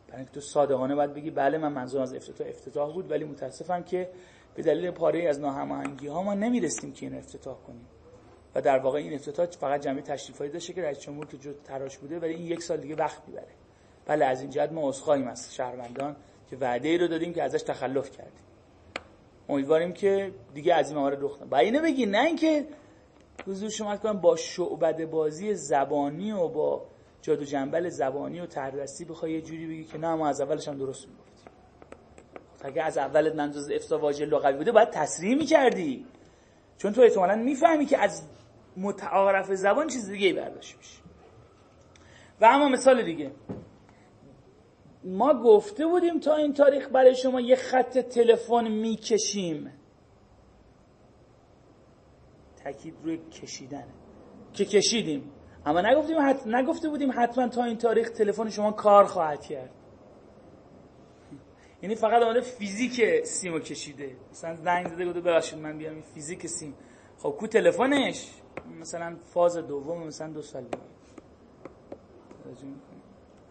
[0.09, 3.11] برای تو صادقانه باید بگی بله من منظورم از افتتاح افتتاح بود.
[3.11, 4.11] ولی متاسفم که
[4.55, 7.87] به دلیل پاره از ناهماهنگی ها ما نمی‌رسیم که اینو افتتاح کنیم.
[8.57, 12.19] و در واقع این افتتاح فقط جمعی تشریفایی داشته که رئیس جمهور جو تراش بوده
[12.19, 13.49] ولی این یک سال دیگه وقت می‌بره.
[14.07, 16.17] بله از این جهت ما عذرخواهیم از شهروندان
[16.51, 18.45] که وعده ای رو دادیم که ازش تخلف کردیم.
[19.49, 21.57] امیدواریم که دیگه از این موارد رخ نده.
[21.57, 22.67] اینو بگی نه اینکه
[23.47, 26.87] حضور شما کنم با شعبده بازی زبانی و با
[27.23, 30.79] جادو جنبل زبانی و تردستی بخوای یه جوری بگی که نه ما از اولش هم
[30.79, 31.53] درست می‌گفتیم.
[32.59, 36.07] خب اگه از اولت منظور افتا واژه لغوی بوده باید تصریح می‌کردی.
[36.79, 38.23] چون تو احتمالا می‌فهمی که از
[38.77, 41.01] متعارف زبان چیز دیگه برداشت میشه.
[42.41, 43.31] و اما مثال دیگه.
[45.05, 49.73] ما گفته بودیم تا این تاریخ برای شما یه خط تلفن می‌کشیم.
[52.65, 53.95] تاکید روی کشیدنه
[54.53, 55.33] که کشیدیم.
[55.67, 56.47] اما نگفتیم حت...
[56.47, 59.71] نگفته بودیم حتما تا این تاریخ تلفن شما کار خواهد کرد.
[61.83, 64.17] یعنی فقط آمده فیزیک سیمو کشیده.
[64.31, 66.75] مثلا زنگ زده گفته ببخشید من بیام فیزیک سیم.
[67.19, 68.31] خب کو تلفنش؟
[68.81, 70.79] مثلا فاز دوم مثلا دو سال دیگه.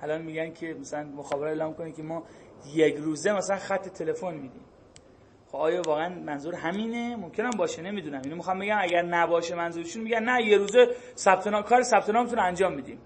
[0.02, 2.24] الان میگن که مثلا مخابره اعلام کنه که ما
[2.74, 4.62] یک روزه مثلا خط تلفن میدیم.
[5.48, 8.22] خب آیا واقعا منظور همینه؟ ممکنم باشه نمی‌دونم.
[8.24, 12.74] اینو می‌خوام بگم اگر نباشه منظورشون میگن نه یه روزه ثبت کار ثبت نامتون انجام
[12.74, 13.00] میدیم.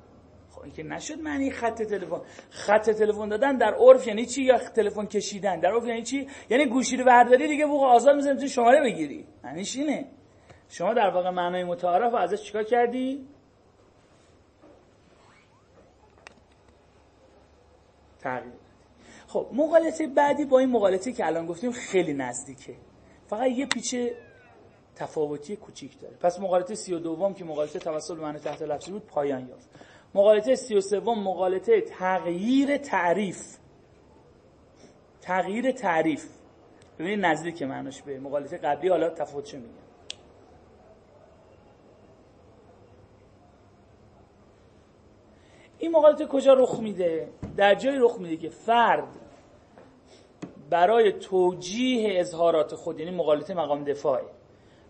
[0.50, 2.22] خب این که نشد معنی خط تلفن.
[2.50, 6.66] خط تلفن دادن در عرف یعنی چی؟ یا تلفن کشیدن؟ در عرف یعنی چی؟ یعنی
[6.66, 9.26] گوشی رو برداری دیگه بوق آزاد می‌ذاریم شماره بگیری.
[9.44, 10.06] معنیش اینه.
[10.70, 13.28] شما در واقع معنای متعارف ازش چیکار کردی؟
[18.20, 18.54] تغییر
[19.28, 22.76] خب مقالطه بعدی با این مقالطه که الان گفتیم خیلی نزدیکه.
[23.28, 24.16] فقط یه پیچه
[24.96, 26.16] تفاوتی کوچیک داره.
[26.16, 29.70] پس مقالطه سی و دوم که مقالطه توسل معنی تحت لفظی بود پایان یافت.
[30.14, 33.58] مقالطه سی و سوم مقالطه تغییر تعریف.
[35.22, 36.30] تغییر تعریف.
[37.00, 39.89] ببینید نزدیک معناش به مقالطه قبلی حالا تفاوتش میگم.
[45.80, 49.08] این مقالطه کجا رخ میده؟ در جای رخ میده که فرد
[50.70, 54.26] برای توجیه اظهارات خود یعنی مقالطه مقام دفاعی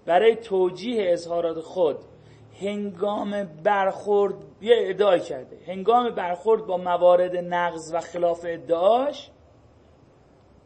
[0.06, 1.98] برای توجیه اظهارات خود
[2.62, 5.58] هنگام برخورد یه ادعای کرده.
[5.68, 9.30] هنگام برخورد با موارد نقض و خلاف ادعاش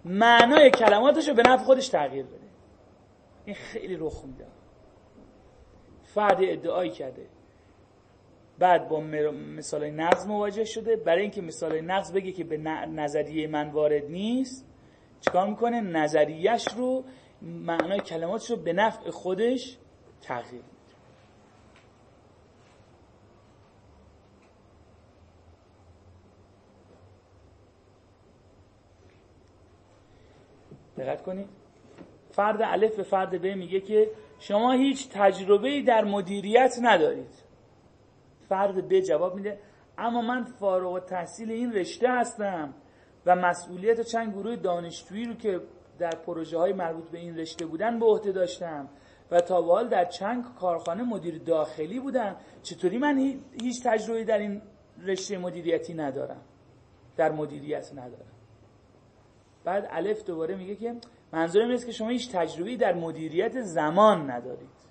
[0.05, 2.39] معنای کلماتش رو به نفع خودش تغییر بده.
[3.45, 4.45] این خیلی رخ میده.
[6.03, 7.27] فرد ادعای کرده.
[8.59, 10.95] بعد با مثال نقض مواجه شده.
[10.95, 14.65] برای اینکه مثال نقض بگه که به نظریه من وارد نیست
[15.21, 17.03] چیکار می‌کنه؟ نظریهش رو
[17.41, 19.77] معنای کلماتش رو به نفع خودش
[20.21, 20.73] تغییر میده.
[30.97, 31.47] دقت کنید.
[32.31, 37.42] فرد الف به فرد ب میگه که شما هیچ تجربه در مدیریت ندارید.
[38.53, 39.59] فرد ب جواب میده.
[39.97, 42.73] اما من فارغ تحصیل این رشته هستم
[43.25, 45.61] و مسئولیت چند گروه دانشجویی رو که
[45.99, 48.89] در پروژه های مربوط به این رشته بودن به عهده داشتم
[49.31, 52.35] و تا به حال در چند کارخانه مدیر داخلی بودم.
[52.63, 53.17] چطوری من
[53.61, 54.61] هیچ تجربه در این
[55.03, 56.41] رشته مدیریتی ندارم؟
[57.17, 58.33] در مدیریت ندارم.
[59.63, 60.95] بعد الف دوباره میگه که
[61.31, 64.82] منظورم اینه که شما هیچ تجربه در مدیریت زمان ندارید.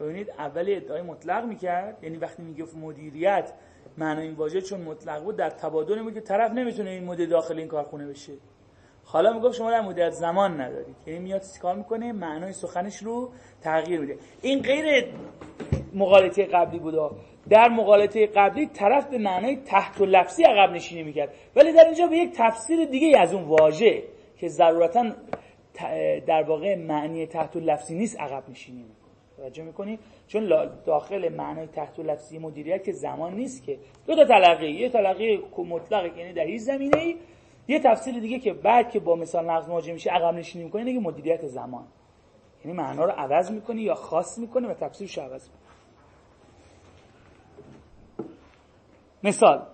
[0.00, 3.52] ببینید اول ادعای مطلق می‌کرد یعنی وقتی میگه مدیریت
[3.98, 7.68] معنای این واژه چون مطلق بود در تبادل که طرف نمی‌تونه این مدیر داخل این
[7.68, 8.32] کارخونه بشه.
[9.04, 10.96] حالا می‌گفت شما در مدیریت زمان ندارید.
[11.06, 13.30] یعنی میاد کار می‌کنه؟ معنای سخنش رو
[13.60, 14.16] تغییر میده.
[14.42, 15.06] این غیر
[15.94, 16.94] مقالطه قبلی بود.
[17.48, 21.34] در مقالطه قبلی طرف به معنای تحت و لفظی عقب نشینی می‌کرد.
[21.56, 24.02] ولی در اینجا به یک تفسیر دیگه از اون واژه
[24.36, 25.12] که ضرورتا
[26.26, 28.97] در واقع معنی تحت و لفظی نیست عقب نشینی می‌کنه
[29.38, 33.78] توجه می‌کنی؟ چون داخل معنای تحت لفظی مدیریت که زمان نیست که.
[34.06, 34.70] دو تا تلقی.
[34.70, 37.16] یه تلقی مطلق یعنی در هیچ زمینه ای
[37.68, 41.00] یه تفسیر دیگه که بعد که با مثال نقض مواجه میشه عقب نشینی می‌کنه اینه
[41.00, 41.86] مدیریت زمان.
[42.64, 45.68] یعنی معنا رو عوض می‌کنه یا خاص می‌کنه و تفسیرش عوض می‌کنه
[49.24, 49.66] مثال.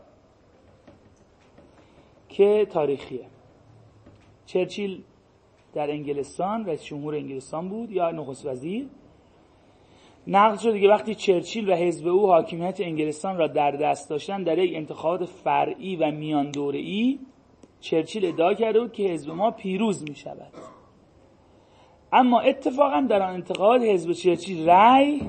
[2.28, 3.26] که تاریخیه.
[4.46, 5.02] چرچیل
[5.74, 8.88] در انگلستان رئیس جمهور انگلستان بود یا نخست وزیر؟
[10.26, 14.58] نقد شد دیگه وقتی چرچیل و حزب او حاکمیت انگلستان را در دست داشتن در
[14.58, 17.18] یک انتخابات فرعی و میان ای
[17.80, 20.52] چرچیل ادعا کرده بود که حزب ما پیروز می شود
[22.12, 25.20] اما اتفاقا در آن انتخابات حزب چرچیل رأی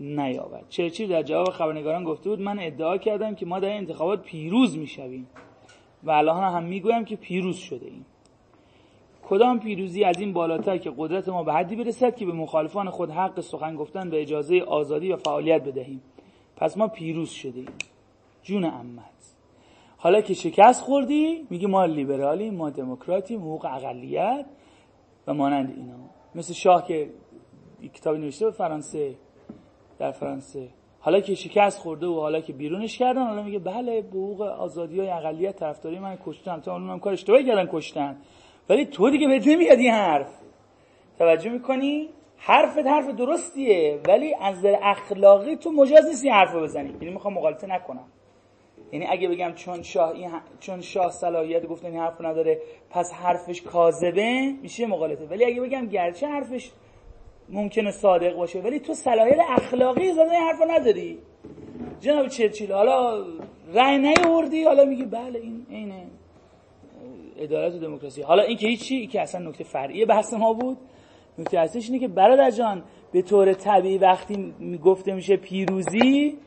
[0.00, 0.68] نیاورد.
[0.68, 5.26] چرچیل در جواب خبرنگاران گفته بود من ادعا کردم که ما در انتخابات پیروز می‌شویم
[6.02, 8.06] و الان هم می‌گویم که پیروز شده ایم.
[9.28, 13.10] کدام پیروزی از این بالاتر که قدرت ما به حدی برسد که به مخالفان خود
[13.10, 16.02] حق سخن گفتن به اجازه آزادی و فعالیت بدهیم؟
[16.56, 17.68] پس ما پیروز شده ایم
[18.42, 19.34] جون امت
[19.96, 24.46] حالا که شکست خوردی میگی ما لیبرالیم ما دموکراتیم حقوق اقلیت
[25.26, 25.94] و مانند اینا.
[26.34, 27.10] مثل شاه که
[27.94, 29.14] کتابی نوشته به فرانسه
[29.98, 30.68] در فرانسه.
[31.00, 35.10] حالا که شکست خورده و حالا که بیرونش کردن حالا میگه بله حقوق آزادی های
[35.10, 38.16] اقلیت طرفداری من کشتن تا اونم کار اشتباهی کردن کشتن.
[38.68, 40.40] ولی تو دیگه بهت نمیاد این حرف.
[41.18, 46.88] توجه می‌کنی؟ حرفت حرف درستیه ولی از نظر اخلاقی تو مجاز نیستی حرف بزنی.
[47.00, 48.06] یعنی می‌خوام مقالطه نکنم.
[48.92, 53.62] یعنی اگه بگم چون شاه این چون شاه صلاحیت گفتن این حرف نداره پس حرفش
[53.62, 55.24] کاذبه میشه مقالطه.
[55.24, 56.70] ولی اگه بگم گرچه حرفش
[57.48, 61.18] ممکنه صادق باشه ولی تو صلاحیت اخلاقی زدن حرف نداری.
[62.00, 63.24] جناب چرچیل حالا
[63.74, 66.06] رأی نیاوردی؟ حالا میگی بله این اینه
[67.38, 68.22] عدالت و دموکراسی.
[68.22, 70.78] حالا این که هیچی این که اصلا نکته فرعی بحث ما بود.
[71.38, 76.38] نکته اصلیش اینه که برادر جان به طور طبیعی وقتی گفته میشه پیروزی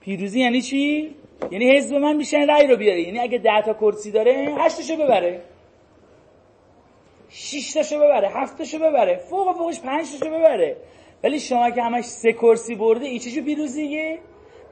[0.00, 1.14] پیروزی یعنی چی؟
[1.50, 3.02] یعنی حزب من میشه رأی رو بیاره.
[3.02, 5.42] یعنی اگه 10 تا کرسی داره 8 تاشو ببره.
[7.28, 9.16] 6 تاشو ببره 7 تاشو ببره.
[9.16, 10.76] فوق فوقش 5 تاشو ببره.
[11.24, 14.18] ولی شما که همش سه کرسی برده این چیشو پیروزیه؟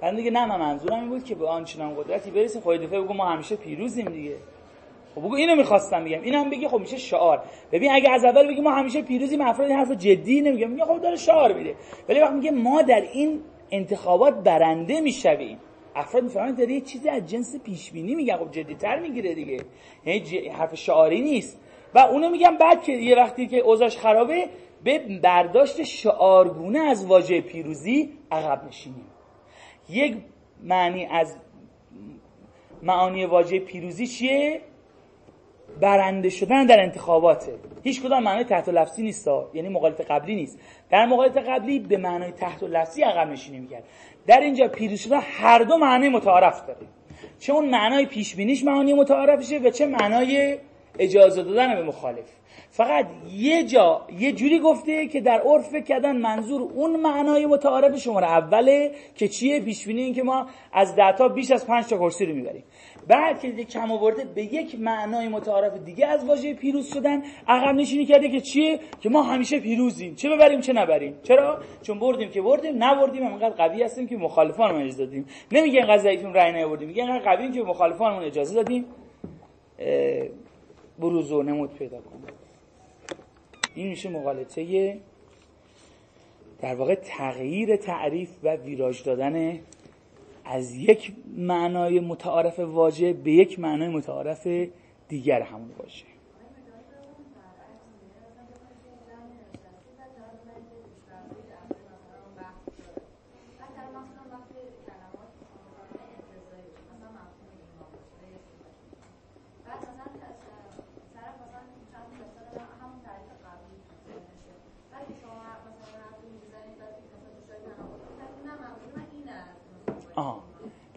[0.02, 3.14] من دیگه نه من منظورم این بود که به آنچنان قدرتی برسیم خود دفعه بگو
[3.14, 4.36] ما همیشه پیروزیم دیگه.
[5.14, 6.22] خب بگو اینو می‌خواستم بگم.
[6.22, 7.42] اینم بگی خب میشه شعار.
[7.72, 10.70] ببین اگه از اول بگی ما همیشه پیروزیم افراد این حرفو جدی نمیگم.
[10.70, 11.74] میگه خب داره شعار میده.
[12.08, 15.58] ولی وقتی میگه ما در این انتخابات برنده می‌شویم
[15.94, 19.64] افراد می‌فهمن داره یه چیزی از جنس پیش بینی میگن خب جدیتر می‌گیره دیگه.
[20.06, 21.60] یعنی حرف شعاری نیست.
[21.94, 24.48] و اونو میگم بعد که یه وقتی که اوضاعش خرابه
[24.84, 29.06] به برداشت شعارگونه از واژه پیروزی عقب نشینیم.
[29.88, 30.16] یک
[30.62, 31.36] معنی از
[32.82, 34.60] معانی واژه پیروزی چیه؟
[35.80, 37.52] برنده شدن در انتخاباته
[37.82, 40.58] هیچ کدام معنی تحت لفظی نیست یعنی مقالط قبلی نیست.
[40.90, 43.84] در مقالط قبلی به معنای تحت لفظی عقب نشینی می‌کرد.
[44.26, 46.86] در اینجا پیروز شدن هر دو معنی متعارف داره.
[47.38, 50.58] چه اون معنای پیش بینیش معنی متعارفشه و چه معنای
[50.98, 52.26] اجازه دادن به مخالف.
[52.70, 58.26] فقط یه جا یه جوری گفته که در عرف کردن منظور اون معنای متعارف شماره
[58.26, 61.98] اوله که چیه؟ پیش بینی این که ما از ده تا بیش از پنج تا
[61.98, 62.64] کرسی رو می‌بریم.
[63.10, 67.74] بعد که دیگه کم آورده به یک معنای متعارف دیگه از واژه پیروز شدن عقب
[67.74, 70.14] نشینی کرده که چیه؟ که ما همیشه پیروزیم.
[70.14, 71.18] چه ببریم چه نبریم.
[71.22, 75.26] چرا؟ چون بردیم که بردیم نبردیم انقدر قوی هستیم که مخالفان اجازه دادیم.
[75.52, 76.88] نمیگه اینقدر ضعیفیم رأی نیاوردیم.
[76.88, 78.84] میگه انقدر قویم که مخالفانمون اجازه دادیم.
[80.98, 82.32] بروز و نمود پیدا کنه
[83.74, 84.96] این میشه مقالطه
[86.60, 89.60] در واقع تغییر تعریف و ویراج دادن
[90.44, 94.46] از یک معنای متعارف واژه به یک معنای متعارف
[95.08, 96.04] دیگر همون واژه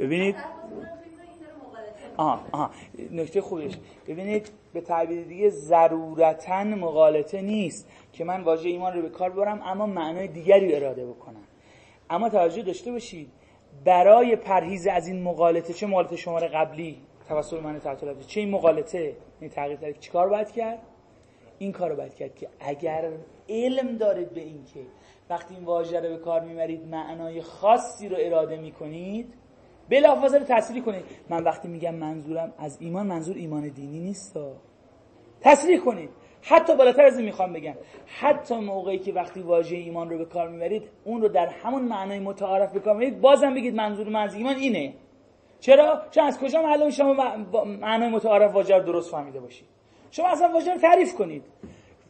[0.04, 0.36] ببینید.
[2.18, 2.70] آها آها.
[3.12, 9.10] نکته خوبیش ببینید به تعبیر دیگه ضرورتا مقالطه نیست که من واژه ایمان رو به
[9.10, 11.44] کار ببرم اما معنای دیگری اراده بکنم.
[12.10, 13.32] اما توجه داشته باشید
[13.86, 19.16] برای پرهیز از این مقالطه چه مقالطه شماره قبلی توسط من تعطیلات چه این مقالطه
[19.40, 20.80] این تغییر تعریف چیکار باید کرد؟
[21.60, 23.12] این کارو باید کرد که اگر
[23.50, 24.80] علم دارید به این که
[25.30, 29.34] وقتی این واژه رو به کار می‌برید معنای خاصی رو اراده می‌کنید
[29.90, 31.04] بلافاصله تصریح کنید.
[31.30, 34.40] من وقتی میگم منظورم از ایمان منظور ایمان دینی نیست.
[35.42, 36.10] تصریح کنید.
[36.42, 37.74] حتی بالاتر از این می‌خوام بگم.
[38.20, 42.20] حتی موقعی که وقتی واژه ایمان رو به کار می‌برید اون رو در همون معنای
[42.20, 44.94] متعارف به کار می‌برید بازم بگید منظور من از ایمان اینه.
[45.60, 47.14] چرا؟ چون از کجا معلوم شما
[47.66, 49.68] معنای متعارف واژه رو درست فهمیده باشید.
[50.12, 51.44] شما اصلا واژه رو تعریف کنید.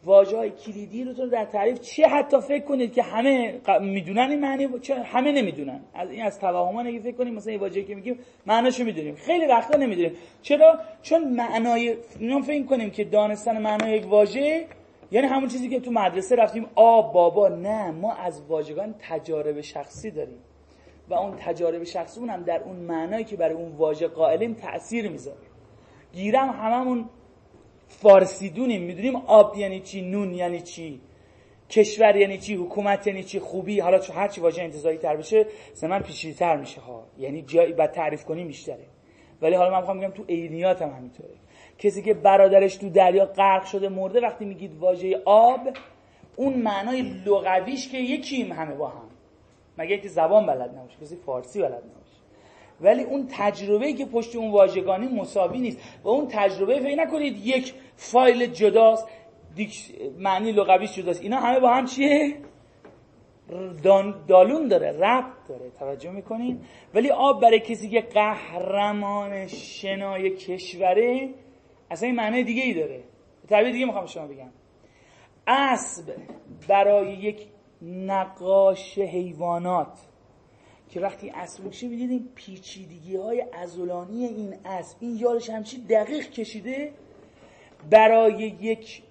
[0.04, 4.68] واژه های کلیدی رو در تعریف چه حتی فکر کنید که همه می‌دونن این معنی
[4.80, 5.80] چه همه نمی‌دونن.
[5.94, 9.14] از این از توهما نگی فکر کنید مثلا این واژه‌ای که میگیم معناشو می‌دونیم.
[9.14, 10.12] خیلی وقتا نمی‌دونیم.
[10.42, 14.66] چرا؟ چون معنای اینا فکر کنیم که دانستن معنای یک واژه
[15.10, 20.10] یعنی همون چیزی که تو مدرسه رفتیم آب بابا نه ما از واژگان تجارب شخصی
[20.10, 20.38] داریم.
[21.08, 25.38] و اون تجارب شخصی هم در اون معنایی که برای اون واژه قائلیم تاثیر می‌ذاره.
[26.12, 27.08] گیرم هممون
[27.88, 31.00] فارسیدونیم می‌دونیم آب یعنی چی نون یعنی چی
[31.70, 35.46] کشور یعنی چی حکومت یعنی چی خوبی حالا چون هر چی واژه انتزاعی تر بشه
[35.72, 36.02] زمان
[36.38, 37.06] تر میشه ها.
[37.18, 38.84] یعنی جایی بعد تعریف کنی بیشتره
[39.42, 41.34] ولی حالا من می‌خوام بگم تو عینیات هم همینطوره.
[41.78, 45.60] کسی که برادرش تو دریا غرق شده مرده وقتی میگید واژه آب
[46.36, 49.08] اون معنای لغویش که یکیم همه با هم.
[49.78, 52.03] مگه اینکه زبان بلد نباشه کسی فارسی بلد نباشه.
[52.80, 55.78] ولی اون تجربه که پشت اون واژگانی مساوی نیست.
[56.04, 59.08] و اون تجربه فکر نکنید یک فایل جداست
[60.18, 61.22] معنی لغویش جداست.
[61.22, 62.36] اینا همه با هم چیه؟
[64.28, 65.70] دالون داره ربط داره.
[65.78, 66.60] توجه می‌کنین؟
[66.94, 71.28] ولی آب برای کسی که قهرمان شنای کشوره
[71.90, 73.00] اصلا این معنی دیگه ای داره.
[73.48, 74.50] تعبیر دیگه می‌خوام شما بگم.
[75.46, 76.14] اسب
[76.68, 77.46] برای یک
[77.82, 79.98] نقاش حیوانات.
[80.94, 86.92] که وقتی اسب میشه می‌دیدیم پیچیدگی های ازولانی این اسب این یارش همچی دقیق کشیده.
[87.90, 89.02] برای یک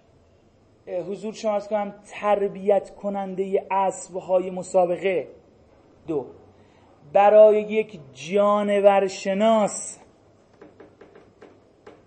[0.88, 5.28] حضور شما از کنم تربیت کننده اسب های مسابقه.
[6.08, 6.26] دو
[7.14, 10.00] برای یک جانور شناس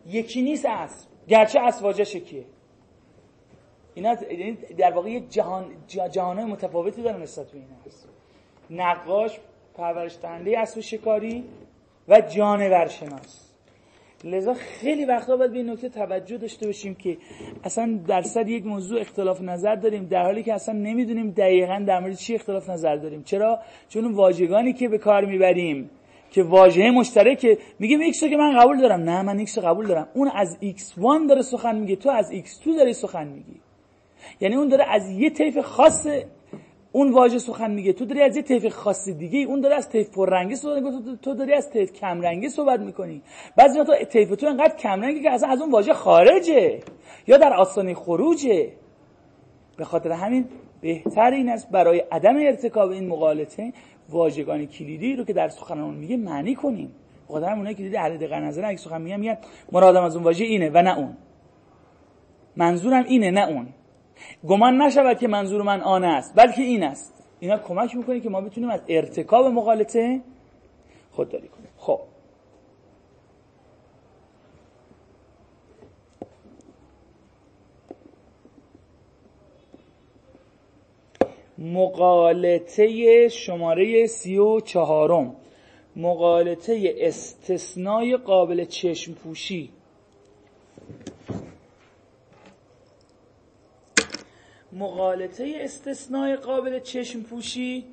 [0.07, 1.09] یکی نیست اسب.
[1.29, 2.45] گرچه اسب واجه شکیه
[3.95, 8.09] اینا یعنی در واقع یک جهان جهانهای متفاوتی دارن نسبت به این هست
[8.71, 9.41] نقاش
[9.77, 11.45] پرورش دهنده اسب شکاری
[12.09, 13.47] و جانور شناس
[14.25, 17.17] لذا خیلی وقتا باید به این نکته توجه داشته باشیم که
[17.65, 22.01] اصلا در سر یک موضوع اختلاف نظر داریم در حالی که اصلا نمی‌دونیم دقیقا در
[22.01, 23.23] مورد چی اختلاف نظر داریم.
[23.23, 23.59] چرا؟
[23.89, 25.91] چون واژگانی که به کار می‌بریم
[26.31, 29.01] که واژه مشترک میگیم x رو که من قبول دارم.
[29.01, 30.09] نه من x رو قبول دارم.
[30.15, 33.61] اون از x1 داره سخن میگه تو از x2 داری سخن میگی.
[34.41, 36.07] یعنی اون داره از یه طیف خاص
[36.93, 37.93] اون واژه سخن میگه.
[37.93, 41.17] تو داری از یه طیف خاص دیگه اون داره از طیف پررنگی صحبت می‌کنه.
[41.17, 43.23] تو داری از طیف کمرنگی صحبت می‌کنی.
[43.57, 46.81] بعضی تو طیف تو انقدر کمرنگی که اصلا از اون واژه خارجه.
[47.27, 48.73] یا در آستانه خروجه.
[49.77, 50.45] به خاطر همین
[50.81, 53.73] بهتر این است برای عدم ارتکاب این مقالطه
[54.09, 56.93] واژگان کلیدی رو که در سخنان میگه معنی کنیم.
[57.29, 59.39] خاطر همون که دیدی اهل دقیق نظر اگه سخن میگم میگن
[59.73, 61.17] مرادم از اون واژه اینه و نه اون.
[62.57, 63.69] منظورم اینه نه اون.
[64.49, 67.25] گمان نشود که منظور من آن است بلکه این است.
[67.41, 70.21] اینا کمک می‌کنه که ما بتونیم از ارتکاب مقالطه
[71.11, 71.69] خودداری کنیم.
[71.77, 72.01] خب.
[81.59, 85.37] مقالطه شماره سی و چهارم.
[85.97, 89.71] مقالطه استثنای قابل چشم پوشی
[94.77, 97.85] مقالطه استثنای قابل چشم پوشی؟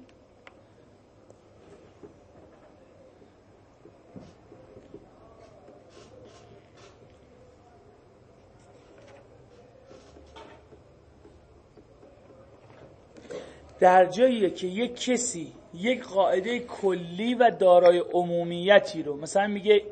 [13.79, 19.83] در جایی که یک کسی یک قاعده کلی و دارای عمومیتی رو مثلا میگه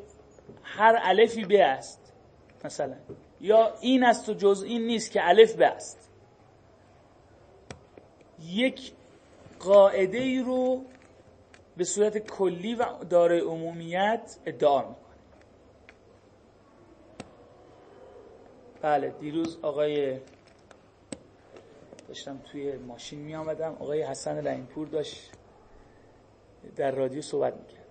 [0.62, 2.12] هر الفی به است
[2.64, 2.94] مثلا
[3.40, 6.11] یا این است و جز این نیست که الف به است.
[8.46, 8.92] یک
[9.60, 10.84] قاعده ای رو
[11.76, 14.96] به صورت کلی و دارای عمومیت ادعا می‌کنه.
[18.82, 20.18] بله دیروز آقای
[22.08, 25.32] داشتم توی ماشین می آمدم آقای حسن لعینپور داشت
[26.76, 27.86] در رادیو صحبت می‌کرد.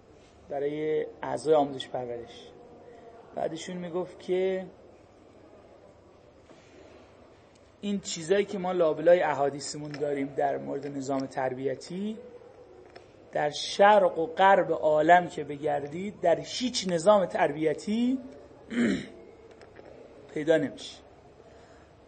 [0.50, 2.52] برای اعضای آموزش پرورش.
[3.36, 4.66] بعدشون می‌گفت که
[7.82, 12.18] این چیزایی که ما لابلای احادیثمون داریم در مورد نظام تربیتی
[13.32, 18.20] در شرق و غرب عالم که بگردید در هیچ نظام تربیتی
[20.34, 20.98] پیدا نمیشه.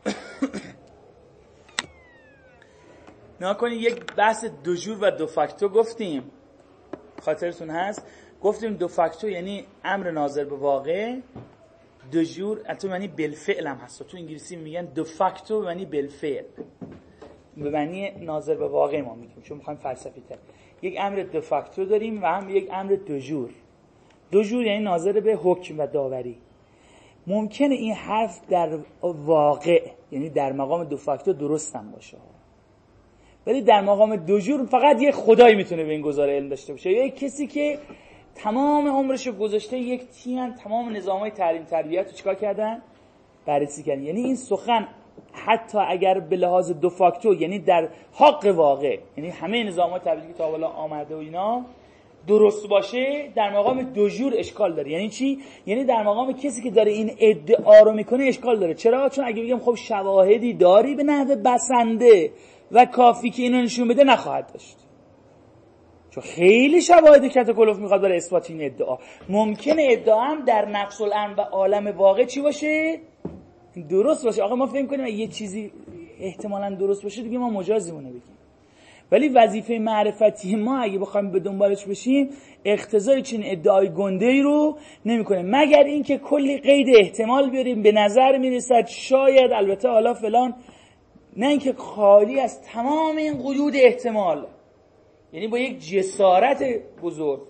[3.60, 6.32] کنید یک بحث دو جور و دو فاکتو گفتیم.
[7.22, 8.06] خاطرتون هست؟
[8.42, 11.20] گفتیم دو فاکتو یعنی امر ناظر به واقع
[12.14, 14.04] دو جور البته معنی بالفعل هم هست.
[14.04, 16.44] تو انگلیسی میگن دو فاکتو معنی بالفعل.
[17.58, 20.38] به معنی ناظر به واقع ما میگیم چون می‌خوایم فلسفی تر.
[20.82, 23.50] یک امر دو فاکتو داریم و هم یک امر دو جور.
[24.32, 26.38] دو جور یعنی ناظر به حکم و داوری.
[27.28, 32.18] ممکنه این حرف در واقع یعنی در مقام دو فاکتو درست هم باشه.
[33.48, 36.92] ولی در مقام دو جور فقط یه خدایی می‌تونه به این گزاره علم داشته باشه.
[36.92, 37.80] یا یک کسی که
[38.36, 42.82] تمام عمرش گذاشته یک تیم تمام نظام های تعلیم تربیت رو چیکار کردن؟
[43.46, 44.04] بررسی کردن.
[44.04, 44.88] یعنی این سخن
[45.34, 50.28] حتی اگر به لحاظ دو فاکتو یعنی در حق واقع یعنی همه نظام های تبلیغی
[50.28, 51.66] که تا حالا آمده و اینا
[52.28, 54.92] درست باشه در مقام دو جور اشکال داره.
[54.92, 58.74] یعنی چی؟ یعنی در مقام کسی که داره این ادعا رو می‌کنه اشکال داره.
[58.74, 62.32] چرا؟ چون اگه بگم خب شواهدی داری به نحو بسنده
[62.72, 64.83] و کافی که اینو نشون بده نخواهد داشت.
[66.14, 68.98] چون خیلی شواهد کتاکلوف می‌خواد برای اثبات این ادعا.
[69.30, 73.00] ممکنه ادعا هم در نقص الان و عالم واقع چی باشه؟
[73.90, 74.44] درست باشه.
[74.44, 75.72] آقا ما فکر کنیم یه چیزی
[76.20, 78.22] احتمالا درست باشه دیگه ما مجازیمونه بگیم.
[79.12, 82.30] ولی وظیفه معرفتی ما اگه بخوایم به دنبالش بشیم
[82.66, 85.42] اختزای چین ادعای گنده ای رو نمی‌کنه.
[85.46, 90.56] مگر اینکه کلی قید احتمال بیاریم به نظر می‌رسد شاید البته حالا فلان
[91.38, 94.48] نه اینکه خالی از تمام این قیود احتمال.
[95.34, 96.64] یعنی با یک جسارت
[97.02, 97.42] بزرگ.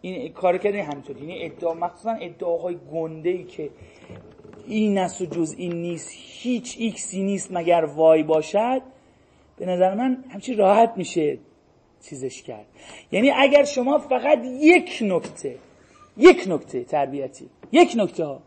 [0.00, 1.16] این کار کرده همینطور.
[1.16, 3.70] یعنی ادعا مخصوصا ادعاهای گنده ای که
[4.66, 8.82] این است و جز این نیست هیچ ایکسی نیست مگر وای باشد
[9.56, 11.38] به نظر من همچین راحت میشه
[12.08, 12.66] چیزش کرد.
[13.12, 15.56] یعنی اگر شما فقط یک نکته
[16.16, 18.40] یک نکته تربیتی یک نکته ها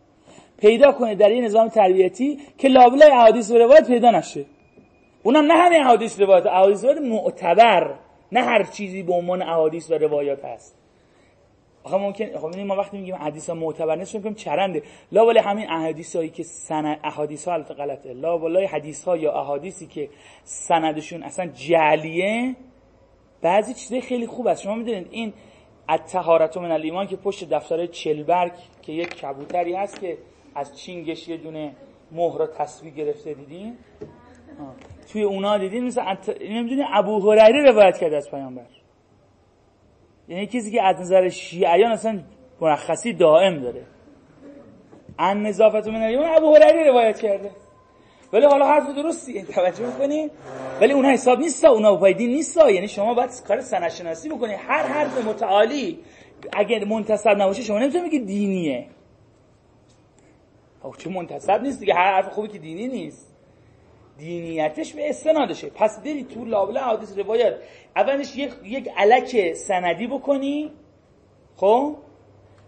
[0.58, 4.46] پیدا کنه در این نظام تربیتی که لابلای احادیث و روایت پیدا نشه.
[5.24, 7.96] اونم نه همه احادیث روایت احادیث روایت معتبر.
[8.32, 10.76] نه هر چیزی به عنوان احادیث و روایات هست.
[11.84, 14.84] آخه ممکن خب ما وقتی میگیم ها معتبر نیست میگیم چرنده.
[15.12, 18.14] لا ولی همین احادیث که سند احادیث ها البته غلطه.
[18.14, 20.10] لا ولی حدیث ها یا احادیثی که
[20.44, 22.56] سندشون اصلا جعلیه
[23.42, 25.34] بعضی چیزای خیلی خوب است شما می‌دونید این
[25.90, 28.52] الطهارت من الایمان که پشت دفتر چلبرگ
[28.82, 30.18] که یک کبوتری هست که
[30.56, 31.76] از چینگش یه دونه
[32.12, 33.78] مهر تصویر گرفته دیدین؟
[35.12, 36.30] توی اونا دیدین مثل ات...
[36.42, 38.66] نمی‌دونی ابو هریره روایت کرده از پیامبر.
[40.28, 42.20] یعنی کسی که از نظر شیعیان اصلا
[42.62, 43.86] مرخصی دائم داره.
[45.20, 47.52] ان نظافت من الیمان ابو هریره روایت کرده.
[48.34, 50.30] ولی حالا حرف درستی توجه می‌کنی؟
[50.82, 54.54] ولی اونها حساب نیست اونها پای دین نیست یعنی شما باید کار سنشناسی بکنی.
[54.54, 56.00] هر حرف متعالی
[56.54, 58.88] اگر منتصب نباشه شما نمی‌تونی بگی دینیه.
[60.84, 63.29] خب چه منتصب نیست دیگه؟ هر حرف خوبی که دینی نیست.
[64.20, 67.56] دینیتش به استنادشه پس داری تو لابلا حادث روایت.
[67.96, 70.72] اولش یک یک علک سندی بکنی.
[71.56, 71.96] خب؟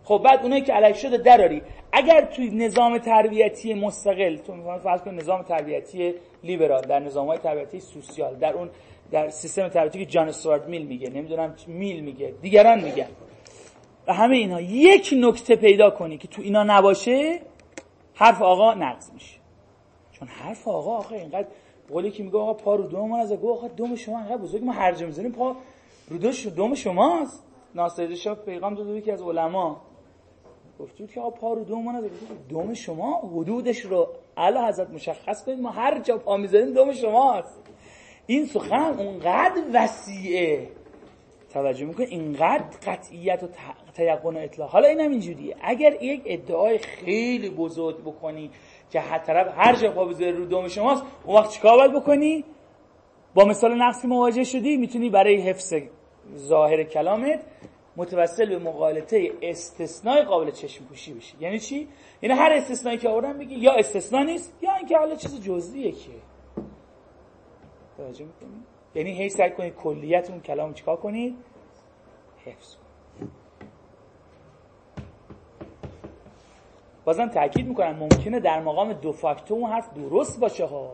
[0.04, 5.16] خب بعد اونایی که علک شده دراری اگر توی نظام تربیتی مستقل تو فرض کن
[5.16, 8.70] نظام تربیتی لیبرال در نظام های تربیتی سوسیال در اون
[9.12, 13.08] در سیستم تربیتی که جان استوارت میل میگه نمی‌دونم میل میگه دیگران میگن.
[14.08, 17.40] و همه اینها یک نکته پیدا کنی که تو اینا نباشه
[18.16, 19.41] حرف آقا نقض میشه.
[20.22, 21.48] چون حرف آقا آقا اینقدر
[21.90, 24.72] قولی که میگه آقا پا رو دوم از گفت آقا دوم شما اینقدر بزرگ ما
[24.72, 25.56] هرجا می‌زنیم پا
[26.10, 26.18] رو
[26.50, 27.44] دوم شماست.
[27.76, 29.82] ناصر شاه پیغام داد یکی از علما.
[30.80, 32.04] گفت که آقا پا رو دوم از
[32.50, 34.08] دوم شما حدودش رو
[34.38, 37.60] اعلی حضرت مشخص کنید ما هر جا پا می‌زنیم دوم شماست.
[38.28, 40.68] این سخن اونقدر وسیعه.
[41.54, 43.48] توجه می‌کنه اینقدر قطعیت و
[43.94, 44.70] تیقن اطلاع.
[44.70, 45.56] حالا اینم اینجوریه.
[45.62, 48.52] اگر یک ادعای خیلی بزرگ بکنی
[48.92, 52.46] که هر طرف هر جا پا بذاری رو دوم شماست اون وقت چیکار باید بکنی؟
[53.34, 55.74] با مثال نقصی مواجه شدی می‌تونی برای حفظ
[56.36, 57.40] ظاهر کلامت
[57.98, 61.34] متوسل به مقالطه استثنای قابل چشم پوشی بشی.
[61.40, 61.88] یعنی چی؟
[62.22, 66.12] یعنی هر استثنایی که آوردن بگی یا استثنا نیست یا اینکه حالا چیز جزئیه که.
[67.98, 68.64] توجه می‌کنی؟
[68.96, 71.36] یعنی هی سعی کنید کلیت اون کلام چیکار کنید
[72.46, 72.76] حفظ
[77.06, 80.92] بازم تاکید می‌کنم ممکنه در مقام دو فاکتو اون حرف درست باشه ها.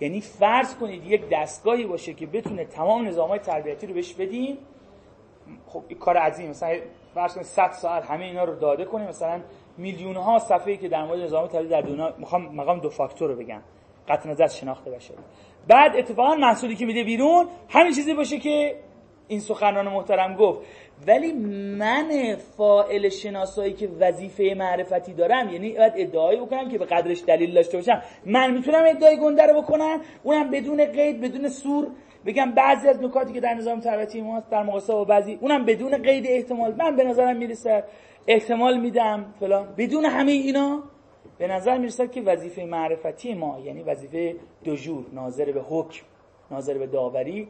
[0.00, 4.58] یعنی فرض کنید یک دستگاهی باشه که بتونه تمام نظام های تربیتی رو بهش بدیم
[5.66, 6.78] خب کار عظیم مثلا
[7.14, 9.40] فرض کنید 100 ساعت همه اینا رو داده کنیم مثلا
[9.78, 13.36] میلیون ها صفحه‌ای که در مورد نظام تحلیل در دنیا می‌خوام مقام دو فاکتور رو
[13.36, 13.62] بگم.
[14.08, 15.14] قطع نظر شناخته بشه.
[15.68, 18.76] بعد اتفاقا محصولی که میده بیرون همین چیزی باشه که
[19.30, 20.60] این سخنران محترم گفت
[21.06, 21.32] ولی
[21.78, 27.54] من فائل شناسایی که وظیفه معرفتی دارم یعنی باید ادعایی بکنم که به قدرش دلیل
[27.54, 28.02] داشته باشم.
[28.26, 31.86] من می‌تونم ادعای گنده رو بکنم؟ اونم بدون قید بدون سور؟
[32.26, 36.02] بگم بعضی از نکاتی که در نظام تربیتی ما در مقایسه با بعضی اونم بدون
[36.02, 36.74] قید احتمال.
[36.78, 37.84] من به نظرم می‌رسه
[38.26, 39.74] احتمال میدم فلان.
[39.78, 40.82] بدون همه اینا
[41.38, 46.04] به نظر می‌رسد که وظیفه معرفتی ما یعنی وظیفه دوجور ناظر به حکم
[46.50, 47.48] ناظر به داوری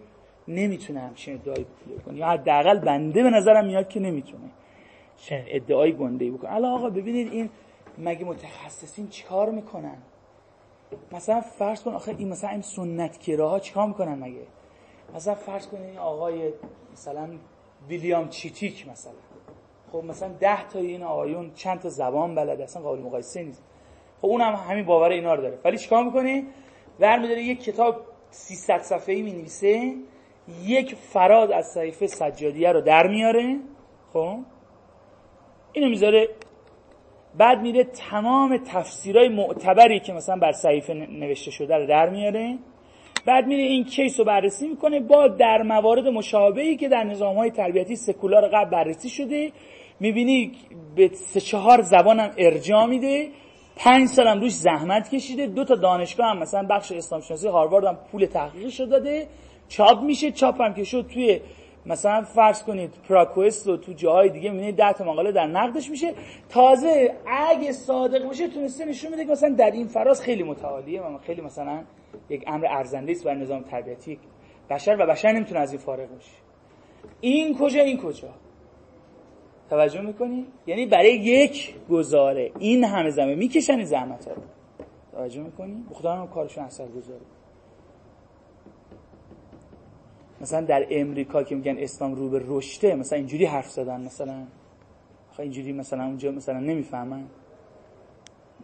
[0.51, 1.67] نمی‌تونه همچین ادعایی
[2.07, 2.17] کنه.
[2.17, 4.51] یا حداقل بنده به نظرم میاد که نمی‌تونه
[5.17, 6.53] چه ادعای گنده ای بکنه.
[6.55, 7.51] الان آقا ببینید این
[7.99, 9.97] مگه متخصصین چیکار می‌کنن؟
[11.13, 14.47] مثلا فرض کن آخه این مثلا این سنت ها چیکار می‌کنن مگه؟
[15.15, 16.53] مثلا فرض کن این آقای
[16.93, 17.29] مثلا
[17.89, 19.13] ویلیام چیتیک مثلا.
[19.93, 23.63] خب مثلا ده تا این آقایون چند تا زبان بلد اصلا قابل مقایسه نیست.
[24.21, 25.59] خب اونم هم همین باور اینا رو داره.
[25.65, 26.45] ولی چیکار می‌کنه؟
[26.99, 27.97] برمیداره یک کتاب
[28.31, 29.95] 300 صفحه‌ای می‌نویسه
[30.67, 33.57] یک فراز از صحیفه سجادیه رو در میاره
[34.13, 34.39] خب؟
[35.73, 36.29] اینو می‌ذاره.
[37.39, 42.59] بعد میره تمام تفسیرهای معتبری که مثلا بر صحیفه نوشته شده رو در میاره.
[43.27, 47.51] بعد میره این کیس رو بررسی می‌کنه با در موارد مشابهی که در نظام های
[47.51, 49.53] تربیتی سکولار قبل بررسی شده.
[50.01, 50.53] می‌بینی
[50.97, 53.29] به سه چهار زبانم ارجاع میده.
[53.77, 55.47] پنج سالم روش زحمت کشیده.
[55.47, 59.27] دو تا دانشگاه هم مثلا بخش اسلام شناسی هاروارد هم پول تحقیقش رو داده.
[59.71, 61.41] چاپ میشه چاپ هم که شد توی
[61.87, 66.15] مثلا فرض کنید پراکوست و تو جاهای دیگه می‌بینید ده تا مقاله در نقدش میشه.
[66.49, 71.03] تازه اگه صادق باشه تونسته نشون میده که مثلا در این فراز خیلی متعالیه.
[71.03, 71.85] و خیلی مثلا
[72.31, 74.19] یک امر ارزنده است برای نظام تربیتی
[74.71, 76.33] بشر و بشر نمی‌تونه از این فارغ بشه
[77.21, 78.29] این کجا این کجا؟
[79.71, 84.43] توجه می‌کنی؟ یعنی برای یک گزاره این همه زمه می‌کشن زحمت رو.
[85.13, 87.21] توجه می‌کنی؟ خدا هم کارشون اثر گذاره
[90.41, 94.47] مثلا در امریکا که میگن اسلام رو به رشته مثلا اینجوری حرف زدن مثلا.
[95.39, 97.25] اینجوری مثلا اونجا مثلا نمی‌فهمن.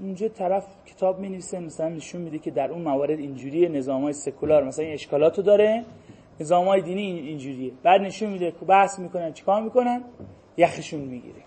[0.01, 4.13] اونجا طرف کتاب می نویسه مثلا نشون میده که در اون موارد اینجوری نظام های
[4.13, 5.85] سکولار مثلا این اشکالاتو داره
[6.41, 7.73] نظام های دینی اینجوریه.
[7.83, 10.05] بعد نشون میده که بحث می‌کنن چیکار می‌کنن؟
[10.57, 11.43] یخشون می‌گیره.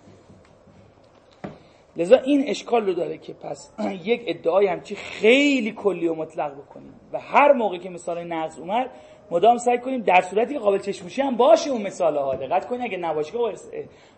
[1.97, 3.71] لذا این اشکال رو داره که پس
[4.05, 6.93] یک ادعای همچی خیلی کلی و مطلق بکنیم.
[7.13, 8.89] و هر موقع که مثال نقض اومد
[9.31, 12.35] مدام سعی کنیم در صورتی که قابل چشموشی هم باشه اون مثال ها.
[12.35, 13.37] دقت کنید اگه نباشه که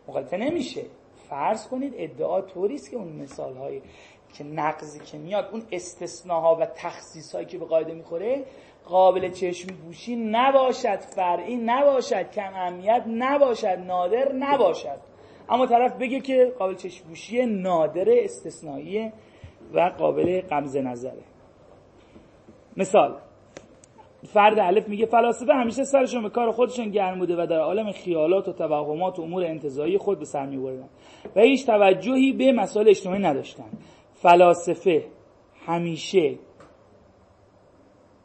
[0.07, 0.81] مخالفه نمیشه.
[1.29, 3.81] فرض کنید ادعا طوری است که اون مثال های
[4.33, 8.45] که نقضی که میاد اون استثناها و تخصیص هایی که به قاعده می‌خوره
[8.85, 10.99] قابل چشم پوشی نباشد.
[10.99, 12.31] فرعی نباشد.
[12.31, 13.67] کم اهمیت نباشد.
[13.67, 15.10] نادر نباشد.
[15.51, 19.11] اما طرف بگه که قابل چشم پوشی نادر استثنایی
[19.73, 21.23] و قابل قمز نظره.
[22.77, 23.17] مثال
[24.33, 28.47] فرد الف میگه فلاسفه همیشه سرشون به کار خودشون گرم بوده و در عالم خیالات
[28.47, 30.89] و توهمات و امور انتظایی خود به سر میبردن
[31.35, 33.69] و هیچ توجهی به مسائل اجتماعی نداشتن.
[34.13, 35.05] فلاسفه
[35.65, 36.35] همیشه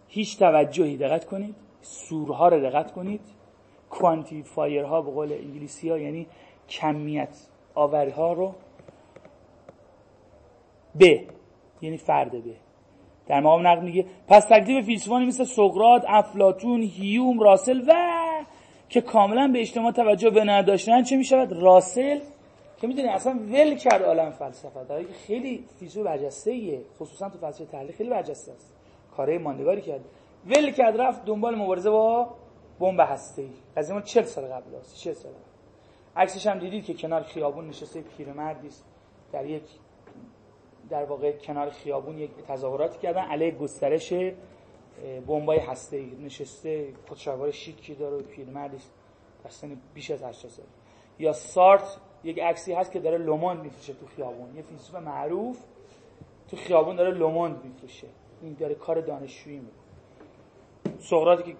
[0.08, 3.20] هیچ توجهی دقت کنید سورها رو دقت کنید
[4.84, 6.26] ها به قول انگلیسی ها یعنی
[6.68, 7.36] کمیت
[7.74, 8.54] آورها رو
[10.94, 11.24] به
[11.80, 12.54] یعنی فرد به
[13.26, 17.92] در مقام نقد میگه پس تکلیف فیلسوفانی مثل سقراط افلاتون هیوم راسل و
[18.88, 22.18] که کاملا به اجتماع توجه به نداشتن چه می‌شود؟ راسل
[22.80, 24.84] که می‌دونی اصلا ول کرد عالم فلسفه.
[24.84, 28.74] در که خیلی فیزیک برجسته ایه خصوصا تو فلسفه تحلیل خیلی برجسته است.
[29.16, 30.00] کاره ماندگاری کرد.
[30.46, 32.28] ول کرد رفت دنبال مبارزه با
[32.80, 33.48] بمب هسته‌ای.
[33.76, 35.32] از این 40 سال قبل است 40 سال
[36.16, 38.84] عکسش هم دیدید که کنار خیابون نشسته پیرمردی است
[39.32, 39.62] در یک
[40.88, 43.22] در واقع کنار خیابون یک تظاهراتی کردن.
[43.22, 44.12] علیه گسترش
[45.26, 46.92] بمبای هسته‌ای نشسته.
[47.08, 48.76] خودشوار شیکی داره پیرمردی
[49.44, 50.64] در سن بیش از 80 سال.
[51.18, 54.56] یا سارت یک عکسی هست که داره لوموند میفروشه تو خیابون.
[54.56, 55.58] یه فیلسوف معروف
[56.48, 58.06] تو خیابون داره لوموند میفروشه.
[58.42, 60.98] این داره کار دانشجویی می‌کنه.
[60.98, 61.56] سقراطی که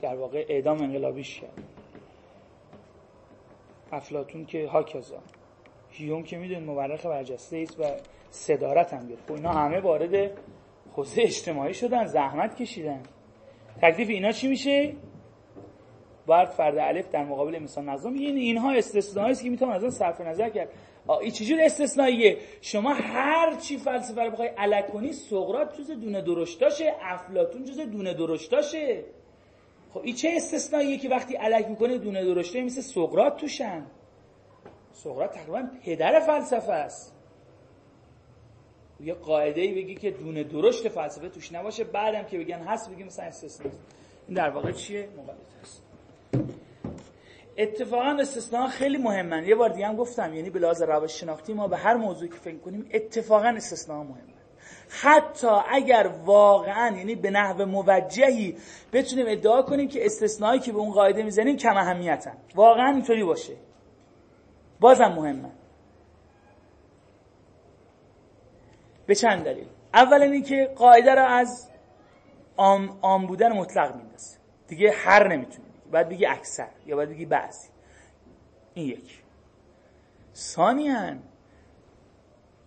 [0.00, 1.62] در واقع اعدام انقلابیش کرد.
[3.92, 5.22] افلاتون که هاکزا
[5.90, 7.84] هیوم که می‌دونید مورخ برجسته است و
[8.30, 9.28] صدارت هم گرفت.
[9.28, 10.30] خب اینا همه وارد
[10.92, 13.02] حوزه اجتماعی شدن زحمت کشیدن.
[13.82, 14.94] تکلیف اینا چی میشه؟
[16.26, 19.90] باید فرد الف در مقابل مثال نظام این اینها استثنایی است که می‌تونم از اون
[19.90, 20.68] صرف نظر کرد.
[21.20, 26.94] این چجور استثنائیه؟ شما هر چی فلسفه رو بخوای الک کنی سقراط جز دونه درشتاشه
[27.02, 29.04] افلاطون جز دونه درشتاشه
[29.94, 33.86] خب این چه استثنائیه که وقتی الک می‌کنه دونه درشته مثل سقراط توشن؟
[34.92, 37.14] سقراط تقریبا پدر فلسفه است.
[39.00, 43.06] یه قاعده ای بگی که دونه درشت فلسفه توش نباشه بعدم که بگن هست بگیم
[43.06, 43.72] مثلا استثناء.
[44.28, 45.82] این در واقع چیه؟ مغالطه است
[47.58, 49.44] اتفاقا استثناء خیلی مهمن.
[49.44, 52.36] یه بار دیگه هم گفتم یعنی به لحاظ روش شناختی ما به هر موضوعی که
[52.36, 54.31] فکر کنیم اتفاقا استثناء مهمه.
[55.00, 58.56] حتی اگر واقعا یعنی به نحو موجهی
[58.92, 62.36] بتونیم ادعا کنیم که استثنایی که به اون قاعده می‌زنیم کم اهمیتن.
[62.54, 63.56] واقعا اینطوری باشه.
[64.80, 65.50] بازم مهمه.
[69.06, 69.66] به چند دلیل.
[69.94, 71.68] اولا اینکه قاعده رو از
[72.56, 74.36] عام, عام بودن مطلق میندازه.
[74.68, 77.68] دیگه هر نمی‌تونه باید بگی اکثر یا باید بگی بعضی.
[78.74, 79.22] این یک.
[80.34, 81.16] ثانیاً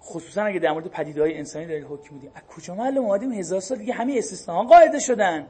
[0.06, 3.60] خصوصا اگه در مورد پدیده های انسانی دارید حکم میدیم از کجا معلوم؟ آمدیم هزار
[3.60, 5.47] سال دیگه همه استثناء قاعده شدن.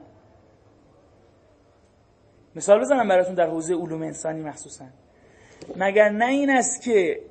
[2.56, 4.86] مثال بزنم براتون در حوزه علوم انسانی مخصوصا.
[5.76, 7.22] مگر نه این است که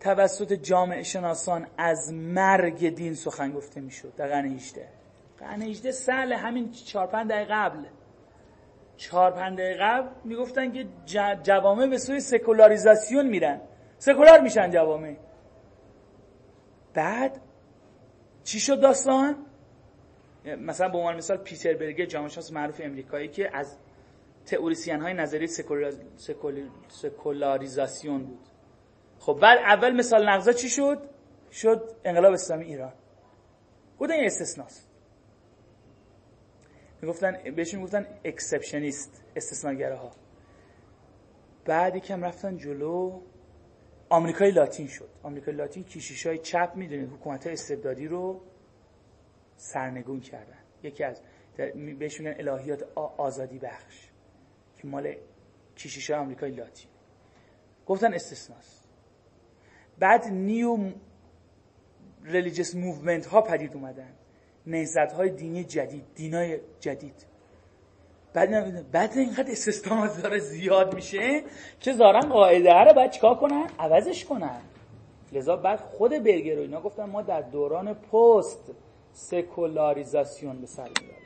[0.00, 4.88] توسط جامعه شناسان از مرگ دین سخن گفته می‌شد؟ در قرن 18
[5.38, 7.84] قرن 18 سال همین 4 5 دقیقه قبل.
[8.96, 10.86] 4 5 دقیقه قبل می‌گفتن که
[11.42, 13.60] جوامع به سوی سکولاریزاسیون میرن.
[14.00, 15.16] سکولار میشن جوامع.
[16.94, 17.40] بعد
[18.44, 19.46] چی شد داستان؟
[20.44, 23.78] مثلا به عنوان مثال پیتر برگر جامعه شناس معروف امریکایی که از
[24.46, 25.48] تئوریسین های نظریه
[26.88, 28.46] سکولاریزاسیون بود.
[29.18, 31.08] خب بعد اول مثال نقضا چی شد؟
[31.52, 32.92] شد انقلاب اسلامی ایران.
[33.98, 34.90] گفتن این استثناست.
[37.02, 40.10] می‌گفتن بهشون می‌گفتن exceptionist استثناگره ها
[41.64, 43.20] بعد یکم رفتن جلو.
[44.10, 45.08] آمریکای لاتین شد.
[45.22, 48.40] آمریکای لاتین کشیش های چپ می‌دونید حکومت استبدادی رو
[49.56, 50.58] سرنگون کردن.
[50.82, 51.20] یکی از
[51.98, 54.08] بهش میگن الهیات آزادی بخش
[54.76, 55.14] که مال
[55.74, 56.90] کشیش های آمریکای لاتین.
[57.86, 58.88] گفتن استثناست.
[59.98, 60.92] بعد new
[62.24, 64.14] religious movement ها پدید اومدن.
[64.66, 67.26] نهضت های دینی جدید دینای جدید.
[68.32, 71.42] بعد بعد اینقدر استثناءات داره زیاد میشه
[71.80, 74.60] که زارن قاعده رو باید چیکار کنن؟ عوضش کنن.
[75.32, 78.72] لذا بعد خود برگر و اینا گفتن ما در دوران پست
[79.12, 81.22] سکولاریزاسیون به سر می‌بریم.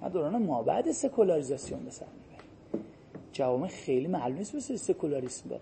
[0.00, 2.86] ما دوران ما بعد سکولاریزاسیون به سر می‌بریم.
[3.32, 5.60] جوامع خیلی معلوم نیست سکولاریسم برن.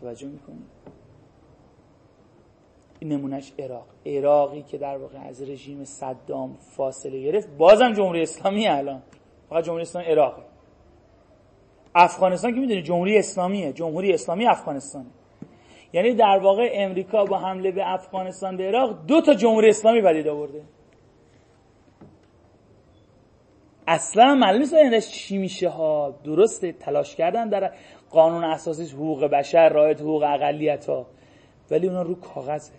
[0.00, 0.66] توجه می‌کنید
[3.02, 3.86] نمونهش عراق.
[4.06, 7.48] عراقی که در واقع از رژیم صدام فاصله گرفت.
[7.58, 9.02] بازم جمهوری اسلامی الان.
[9.48, 10.42] فقط جمهوری اسلامی عراقه
[11.94, 13.72] افغانستان که می‌دونی جمهوری اسلامیه.
[13.72, 15.06] جمهوری اسلامی افغانستان
[15.92, 20.28] یعنی در واقع امریکا با حمله به افغانستان به عراق دو تا جمهوری اسلامی پدید
[20.28, 20.62] آورده.
[23.86, 26.14] اصلا معلوم نیست چی میشه ها.
[26.24, 27.72] درسته تلاش کردن در
[28.10, 31.06] قانون اساسی حقوق بشر رعایت حقوق اقلیت ها
[31.70, 32.72] ولی اونا رو کاغذه.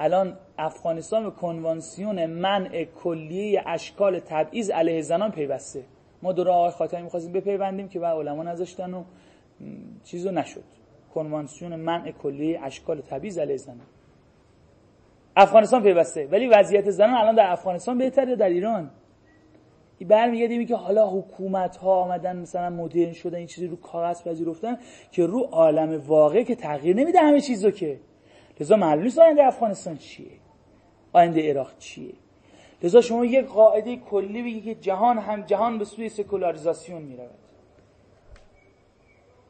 [0.00, 5.84] الان افغانستان به کنوانسیون منع کلیه اشکال تبعیض علیه زنان پیوسته.
[6.22, 9.04] ما دور آقای خاتمی می‌خواستیم بپیوندیم که بعد علما نذاشتن و
[10.04, 10.64] چیزو نشد.
[11.14, 13.86] کنوانسیون منع کلیه اشکال تبعیض علیه زنان.
[15.36, 16.26] افغانستان پیوسته.
[16.26, 18.90] ولی وضعیت زنان الان در افغانستان بهتره در ایران.
[19.98, 24.78] این برمیگردیم که حالا حکومت ها آمدن مثلا مدرن شدن این چیزی رو کاغذ پذیرفتن
[25.10, 28.00] که رو عالم واقع که تغییر نمیده همه چیزو که.
[28.60, 30.26] لذا معلوم نیست آینده افغانستان چیه؟
[31.12, 32.14] آینده عراق چیه؟
[32.82, 37.30] لذا شما یک قاعده کلی بگی که جهان هم جهان به سوی سکولاریزاسیون می‌رود.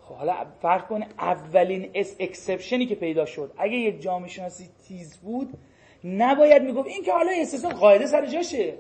[0.03, 3.53] خب حالا فرق کنه اولین اس exception ی که پیدا شد.
[3.59, 5.59] اگه یک جامعه شناسی تیز بود
[6.05, 8.75] نباید می‌گفت این که حالا استثنا قاعده سر جاشه.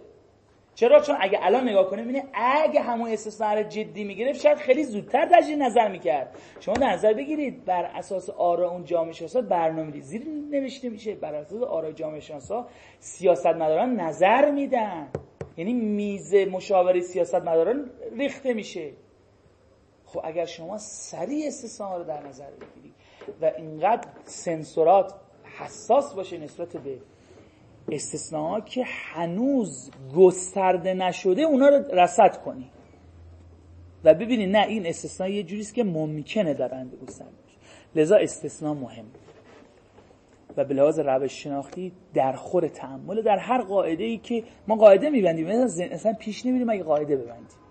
[0.76, 4.84] چرا؟ چون اگه الان نگاه کنیم ببینید اگه همون استثنا رو جدی می‌گرفت شاید خیلی
[4.84, 6.38] زودتر تجدید نظر می‌کرد.
[6.60, 11.14] شما در نظر بگیرید بر اساس آرا اون جامعه شناسا برنامه زیر نوشته میشه.
[11.14, 12.66] بر اساس آرا جامعه شناسا
[12.98, 15.08] سیاست مداران نظر میدن.
[15.56, 18.92] یعنی میز مشاوره سیاست مداران ریخته میشه.
[20.04, 22.94] خب اگر شما سریع استثمار رو در نظر بگیرید
[23.42, 25.14] و اینقدر سنسورات
[25.58, 26.98] حساس باشه نسبت به
[27.92, 32.70] استثناء که هنوز گسترده نشده اونا رو رصد کنی.
[34.04, 37.30] و ببینید نه این استثناء یه جوریست که ممکنه در گسترده
[37.94, 39.04] لذا استثناء مهم.
[40.56, 45.10] و به لحاظ روش شناختی در خور تعمل در هر قاعده ای که ما قاعده
[45.10, 45.46] میبندیم.
[45.92, 47.65] مثلا پیش نمیریم اگه قاعده ببندیم.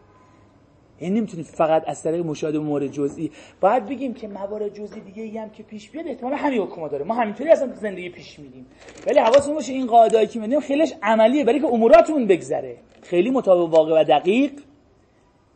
[0.99, 3.31] این نمی‌تونیم فقط از طریق مشاهده مورد جزئی.
[3.61, 7.05] باید بگیم که موارد جزئی دیگه ای هم که پیش بیاد احتمال همین حکم داره.
[7.05, 8.65] ما همینطوری اصلا زندگی پیش میدیم
[9.07, 12.77] ولی حواسمون باشه این قاعده که میدیم خیلیش عملیه برای که اموراتمون بگذره.
[13.01, 14.51] خیلی مطابق واقع و دقیق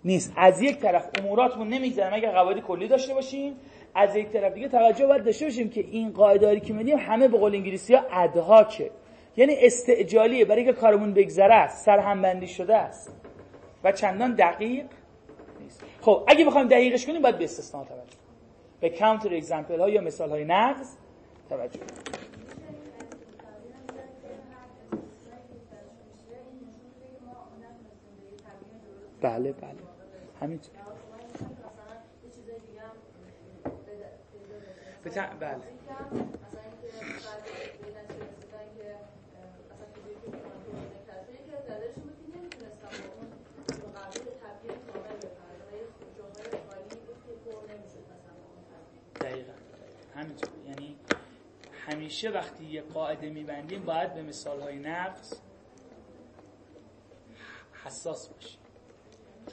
[0.06, 0.34] نیست.
[0.38, 3.54] از یک طرف اموراتمون نمیگذره اگر قواعد کلی داشته باشیم؟
[3.96, 7.38] از یک طرف دیگه توجه باید داشته باشیم که این قاعده که میدیم همه به
[7.38, 8.92] قول انگلیسی ها ادهاکه.
[9.38, 10.46] یعنی استعجالیه.
[10.46, 13.14] برای که کارمون بگذره است سرهمبندی شده است.
[13.84, 14.86] و چندان دقیق
[16.02, 18.18] خب اگه بخوایم دقیقش کنیم باید به استثناء توجه
[18.80, 20.88] به کانتر اگزمپل ها یا مثال های نقض
[21.50, 21.80] توجه
[29.22, 29.76] بله بله.
[30.42, 30.60] همین
[35.40, 35.60] بله
[50.16, 50.96] همینطور یعنی
[51.92, 55.42] همیشه وقتی یه قاعده میبندیم باید به مثال های نقص
[57.86, 58.60] حساس باشیم.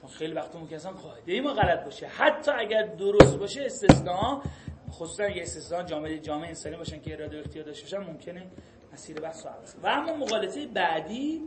[0.01, 2.07] چون خیلی وقت ممکن اصلا قاعده ای ما غلط باشه.
[2.07, 4.43] حتی اگر درست باشه استثناء
[4.91, 8.47] خصوصا یه استثناء جامعه جامعه انسانی باشن که اراده و اختیار داشته باشن ممکنه
[8.93, 11.43] مسیر بحث رو و اما مقالطه بعدی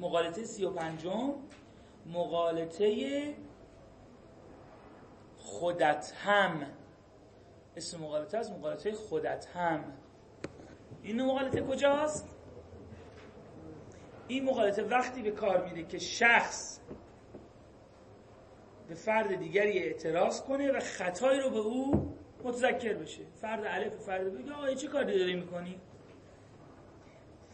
[0.00, 1.34] مقالطه سی و پنجم
[2.06, 3.34] مقالطه
[5.36, 6.66] خودت هم
[7.78, 9.84] اسم مقالطه از مقالطه خودت هم.
[11.02, 12.28] این مقالطه کجاست؟
[14.28, 16.80] این مقالطه وقتی به کار میده که شخص
[18.88, 22.14] به فرد دیگری اعتراض کنه و خطایی رو به او
[22.44, 23.22] متذکر بشه.
[23.40, 25.80] فرد الف فرد بگه آقا چه کاری داری می‌کنی؟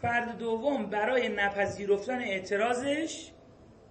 [0.03, 3.33] فرد دوم برای نپذیرفتن اعتراضش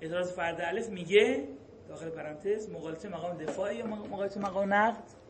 [0.01, 1.47] اعتراض فرد الف میگه
[1.89, 5.22] داخل پرانتز مقالطه مقام دفاع یا مقالطه مقام نقد؟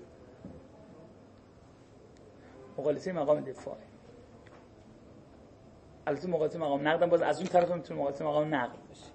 [2.78, 3.78] مقالطه مقام دفاع.
[6.08, 9.06] البته مقالطه مقام نقد باز از اون طرف می‌تونه مقالطه مقام نقد باشه.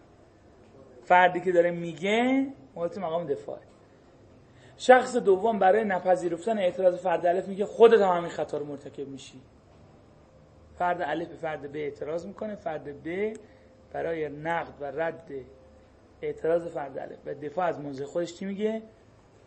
[1.04, 2.46] فردی که داره میگه
[2.76, 3.58] مقالطه مقام دفاع
[4.76, 9.40] شخص دوم برای نپذیرفتن اعتراض فرد الف میگه خودت هم همین خطا رو مرتکب میشی.
[10.74, 13.36] فرد الف فرد ب اعتراض می‌کنه فرد ب
[13.92, 15.30] برای نقد و رد
[16.22, 17.18] اعتراض فرد الف.
[17.26, 18.82] و دفاع از موضع خودش چی میگه؟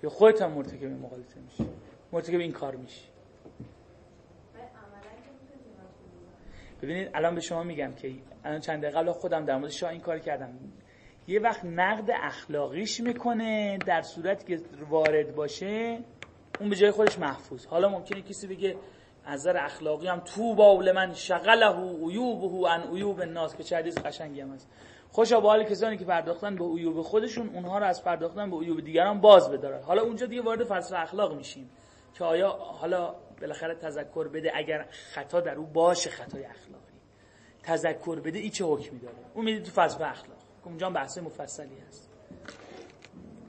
[0.03, 1.69] یا خودت هم مرتکب این مقالطه میشی.
[2.11, 3.10] مرتکب این کار میشی.
[6.81, 8.11] ببینید الان به شما میگم که
[8.45, 10.59] الان چند دقیقه خودم در مورد شاه این کار کردم.
[11.27, 15.99] یه وقت نقد اخلاقیش می‌کنه در صورتی که وارد باشه
[16.59, 17.65] اون به جای خودش محفوظ.
[17.65, 18.75] حالا ممکنه کسی بگه
[19.25, 21.65] از نظر اخلاقی هم تو باول من شغله
[22.07, 24.69] عیوبه ان عیوب الناس که چه قشنگی هم هست.
[25.11, 28.81] خوشا به حال کسانی که پرداختن به عیوب خودشون اونها رو از پرداختن به عیوب
[28.81, 29.83] دیگران باز بدارن.
[29.83, 31.69] حالا اونجا دیگه وارد فلسفه اخلاق میشیم
[32.13, 36.91] که آیا حالا بالاخره تذکر بده اگر خطا در او باشه خطای اخلاقی.
[37.63, 40.37] تذکر بده ای چه حکمی داره؟ اون میده تو فلسفه اخلاق.
[40.63, 42.09] اونجا بحث مفصلی هست.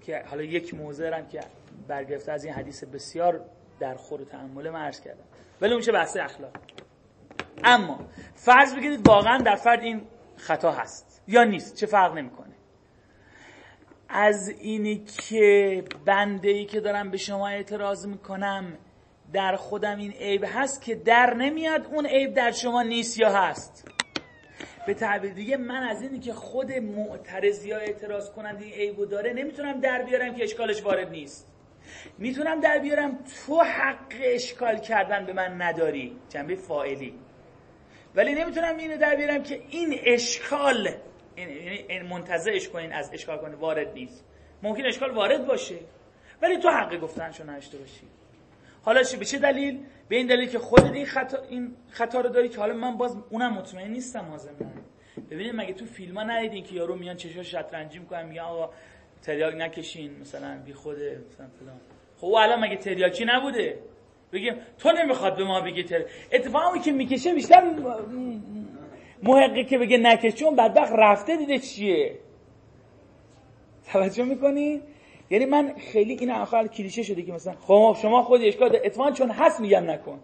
[0.01, 1.40] که حالا یک موضع هم که
[1.88, 3.45] برگرفته از این حدیث بسیار
[3.80, 5.24] در خور تعمل من کردم.
[5.61, 6.53] ولی اون چه بحث اخلاق
[7.64, 7.99] اما
[8.34, 10.03] فرض بگیرید واقعا در فرد این
[10.36, 12.55] خطا هست یا نیست چه فرق نمی‌کنه.
[14.09, 18.78] از اینی که بنده ای که دارم به شما اعتراض می‌کنم
[19.33, 23.89] در خودم این عیب هست که در نمیاد اون عیب در شما نیست یا هست.
[24.87, 29.33] به تعبیر دیگه من از اینی که خود معترض یا اعتراض کننده این عیبو داره
[29.33, 31.53] نمی‌تونم در بیارم که اشکالش وارد نیست.
[32.18, 36.16] می‌تونم در بیارم تو حق اشکال کردن به من نداری.
[36.28, 37.14] جنبه فائلی
[38.14, 40.89] ولی نمی‌تونم اینو در بیارم که این اشکال
[41.37, 44.24] یعنی منتظرش کنین از اشکال کنه وارد نیست.
[44.62, 45.78] ممکن اشکال وارد باشه.
[46.43, 48.07] ولی تو حق گفتنشو نشته باشی.
[48.83, 49.78] حالا چه به چه دلیل؟
[50.09, 53.16] به این دلیل که خودت این خطا این خطا رو داری که حالا من باز
[53.30, 54.51] اونم مطمئن نیستم حاضر
[55.30, 58.70] ببینید مگه تو فیلم ها ندیدین که یارو میان چشاش شطرنجی می‌کنن میگن آقا
[59.22, 61.80] تریاک نکشین مثلا بی خوده مثلا فلان.
[62.18, 63.78] خب الان مگه تریاکی نبوده؟
[64.33, 67.64] بگیم تو نمی‌خواد به ما بگی تر اتفاقی که می‌کشه بیشتر
[69.22, 72.18] محقق که بگه نکش چون بدبخت رفته دیده چیه؟
[73.93, 74.80] توجه می‌کنی؟
[75.31, 79.31] یعنی من خیلی این آخر کلیشه شده که مثلا خب شما خود اشکال اتفاقا چون
[79.31, 80.20] هست میگم نکن.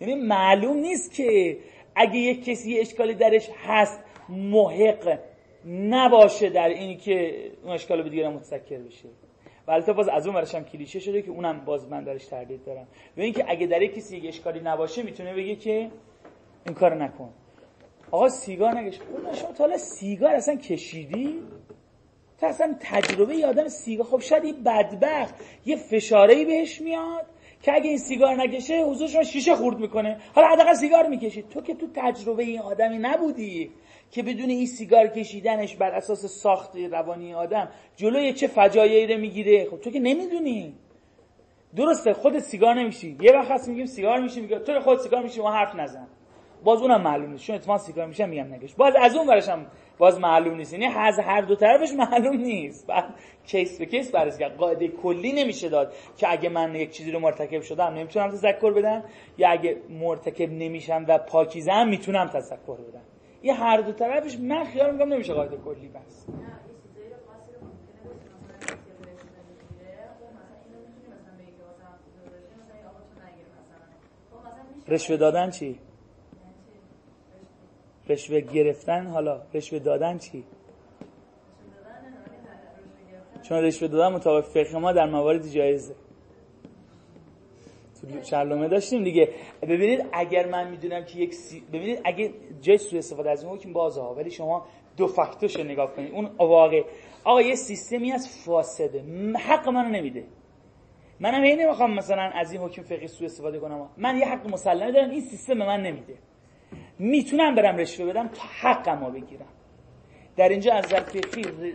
[0.00, 1.58] یعنی معلوم نیست که
[1.94, 5.18] اگه یک کسی اشکالی درش هست محق
[5.66, 9.08] نباشه در اینی که اون اشکال به دیگران متسکر بشه.
[9.66, 12.88] و البته باز از اون هم کلیشه شده که اونم باز من درش تردید دارم.
[13.16, 15.90] و اینکه اگه در کسی یک اشکالی نباشه می‌تونه بگه که
[16.66, 17.30] این کار نکن.
[18.10, 21.38] آقا سیگار نکش اون شما تا سیگار اصلا کشیدی؟
[22.46, 25.34] اصلا تجربه یادم سیگار خب شاید این بدبخت
[25.66, 27.26] یه فشارهی بهش میاد
[27.62, 30.16] که اگه این سیگار نکشه حضور شما شیشه خورد می‌کنه.
[30.34, 31.48] حالا حداقل سیگار می‌کشید.
[31.48, 33.70] تو که تو تجربه این آدمی نبودی
[34.10, 39.66] که بدون این سیگار کشیدنش بر اساس ساخت روانی آدم جلوی چه فجایعی رو می‌گیره؟
[39.70, 40.74] خب تو که نمی‌دونی.
[41.76, 45.40] درسته خودت سیگار نمیشی یه وقت هست میگیم سیگار میشی میگه تو خود سیگار میشی
[45.40, 46.06] ما حرف نزن.
[46.64, 49.66] باز اونم معلوم چون اتفاقا سیگار میشم میگم نگش باز از اون ورش هم
[50.02, 50.72] باز معلوم نیست.
[50.72, 52.86] یعنی از هر دو طرفش معلوم نیست.
[52.86, 53.04] بعد
[53.46, 54.56] کیس به کیس بررسی کرد.
[54.56, 59.04] قاعده کلی نمیشه داد که اگه من یک چیزی رو مرتکب شدم نمی‌تونم تذکر بدم
[59.38, 63.02] یا اگه مرتکب نمیشم و پاکیزم می‌تونم تذکر بدم.
[63.42, 66.26] یه هر دو طرفش من خیال می‌کنم نمیشه قاعده کلی بس.
[74.88, 75.78] رشوه دادن چی؟
[78.08, 80.44] رشوه گرفتن حالا رشوه دادن چی؟
[83.42, 85.94] چون رشوه دادن مطابق فقه ما در موارد جایزه.
[88.00, 89.28] تو شرلومه داشتیم دیگه.
[89.62, 91.60] ببینید اگر من می‌دونم که یک سی...
[91.60, 92.30] ببینید اگه
[92.60, 96.12] جای سوء استفاده از این حکم بازه ها ولی شما دو فاکتورش نگاه کنید.
[96.12, 96.84] اون واقع.
[97.24, 99.04] آقا یه سیستمی از فاسده.
[99.38, 100.24] حق منو نمیده.
[101.20, 103.88] منم هی نمی‌خوام مثلا از این حکم فقهی سوء استفاده کنم.
[103.96, 106.14] من یه حق مسلمه دارم این سیستم به من نمیده.
[107.02, 109.48] می‌تونم برم رشوه بدم تا حقمو بگیرم.
[110.36, 111.74] در اینجا از نظر فقهی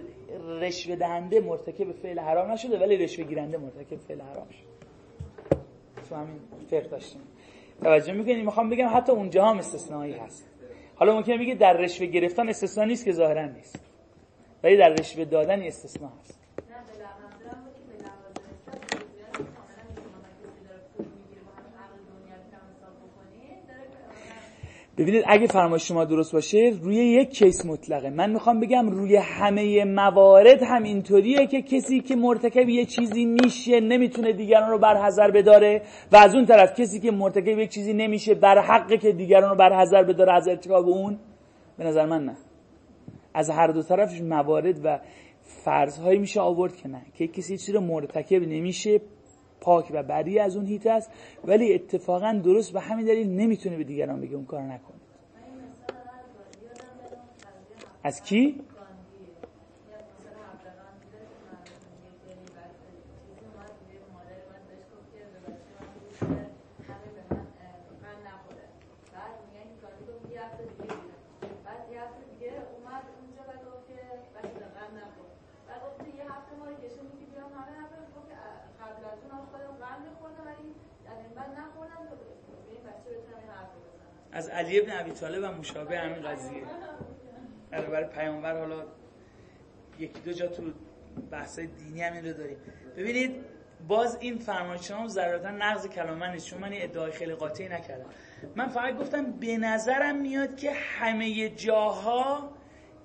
[0.59, 4.67] رشوه دهنده مرتکب فعل حرام نشده ولی رشوه گیرنده مرتکب فعل حرام شده.
[6.09, 7.21] تو همین فقه داشتیم.
[7.83, 10.49] توجه می‌کنید می‌خوام بگم حتی اونجا هم استثنایی هست.
[10.95, 13.79] حالا ممکنه میگه در رشوه گرفتن استثنا نیست که ظاهرا نیست.
[14.63, 16.36] ولی در رشوه دادن استثنا هست.
[24.97, 28.09] ببینید اگه فرمایش شما درست باشه روی یک کیس مطلقه.
[28.09, 33.79] من می‌خوام بگم روی همه موارد هم اینطوریه که کسی که مرتکب یه چیزی میشه
[33.79, 35.81] نمی‌تونه دیگران رو بر حذر بداره
[36.11, 39.55] و از اون طرف کسی که مرتکب یک چیزی نمیشه بر حقه که دیگران رو
[39.55, 41.19] بر حذر بداره از ارتکاب اون؟
[41.77, 42.37] به نظر من نه.
[43.33, 44.99] از هر دو طرفش موارد و
[45.43, 47.01] فرضهایی میشه آورد که نه.
[47.13, 49.01] که کسی چیزی رو مرتکب نمیشه
[49.61, 51.11] پاک و بری از اون هیت است
[51.45, 55.01] ولی اتفاقا درست به همین دلیل نمی‌تونه به دیگران بگه اون کار نکنید
[58.03, 58.61] از کی؟
[84.31, 86.63] از علی ابن ابی طالب و مشابه همین قضیه.
[87.71, 88.83] برای پیامبر حالا
[89.99, 90.63] یکی دو جا تو
[91.31, 92.57] بحث دینی همین رو داریم.
[92.97, 93.35] ببینید
[93.87, 98.05] باز این فرمایش هم ضرورتا نقض کلام من نیست چون من ادعای خیلی قاطعی نکردم.
[98.55, 102.49] من فقط گفتم به نظرم میاد که همه جاها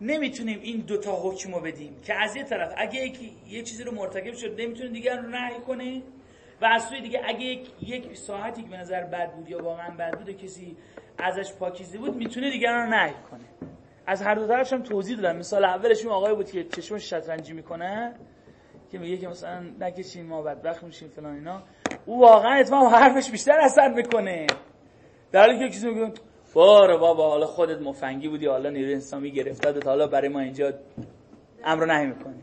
[0.01, 2.01] نمی‌تونیم این دوتا حکم رو بدیم.
[2.01, 5.61] که از یه طرف اگه یکی یه چیزی رو مرتکب شد نمی‌تونه دیگر رو نهی
[5.67, 6.03] کنه.
[6.61, 9.91] و از سوی دیگه اگه یک, یک ساعتی که به نظر بد بود یا واقعا
[9.91, 10.77] بد بود کسی
[11.19, 13.71] ازش پاکیزه بود می‌تونه دیگران رو نهی کنه.
[14.07, 15.37] از هر دو طرفش هم توضیح دادم.
[15.39, 18.15] مثال اولش اون آقای بود که چشمش شطرنجی می‌کنه
[18.91, 21.63] که میگه که مثلا نکشیم ما بدبخت میشیم فلان اینا.
[22.07, 24.47] او واقعا اتفاقا حرفش بیشتر اثر می‌کنه.
[25.33, 26.13] در حالی که کسی میگه
[26.55, 30.73] باره بابا حالا خودت مفنگی بودی حالا نیروی انسانی گرفته حالا برای ما اینجا
[31.65, 32.35] امر نهی می‌کنه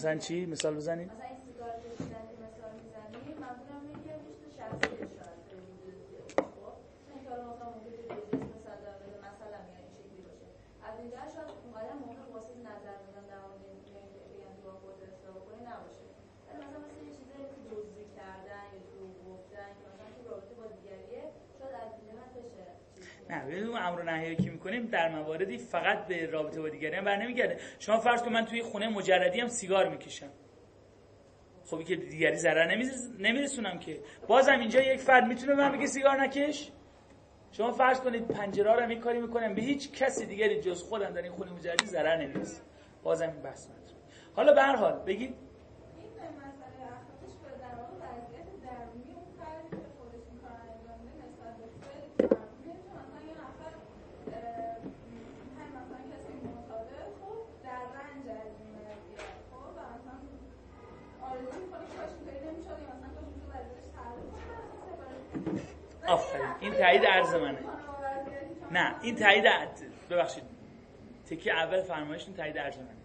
[0.00, 4.44] مثلا چی؟ مثال بزنید مثلا این سیگار کشیدن که مثال می‌زنی منظورم اینه که رشد
[4.58, 5.36] شخصی اشاره
[6.60, 6.74] خب
[7.12, 10.46] این کار مثلا ممکنه که بجز مثلا در مورد مثلا میگن این شکلی باشه
[10.86, 13.98] از اینجا شاید اونقدر ممکن واسه نظر میدن در مورد اینکه
[14.30, 16.06] بگن تو خود اصلاح کنی نباشه
[16.44, 20.52] ولی مثلا مثلا یه چیزی که دزدی کردن یا دروغ گفتن که مثلا تو رابطه
[20.60, 21.22] با دیگریه
[21.58, 22.66] شاید از این جهت بشه
[23.50, 27.16] نه ببین اون امر نهی که می‌کنیم در مواردی فقط به رابطه با دیگری بر
[27.16, 27.58] نمیگرده.
[27.78, 30.30] شما فرض کن من توی خونه مجردی هم سیگار می‌کشم.
[31.64, 32.74] خب که دیگری ضرر
[33.18, 34.00] نمیرسونم که.
[34.28, 36.70] بازم اینجا یک فرد می‌تونه من بگه سیگار نکش.
[37.52, 41.22] شما فرض کنید پنجره رو این کاری می‌کنم به هیچ کسی دیگری جز خودم در
[41.22, 42.62] این خونه مجردی ضرر نمی‌رسه.
[43.02, 43.66] بازم این بحث
[44.36, 45.34] حالا به هر حال بگید
[66.80, 67.58] تایید عرض منه.
[68.70, 69.44] نه این تایید
[70.10, 70.42] ببخشید.
[71.30, 72.96] تکی اول فرمایشتون تایید عرض منه.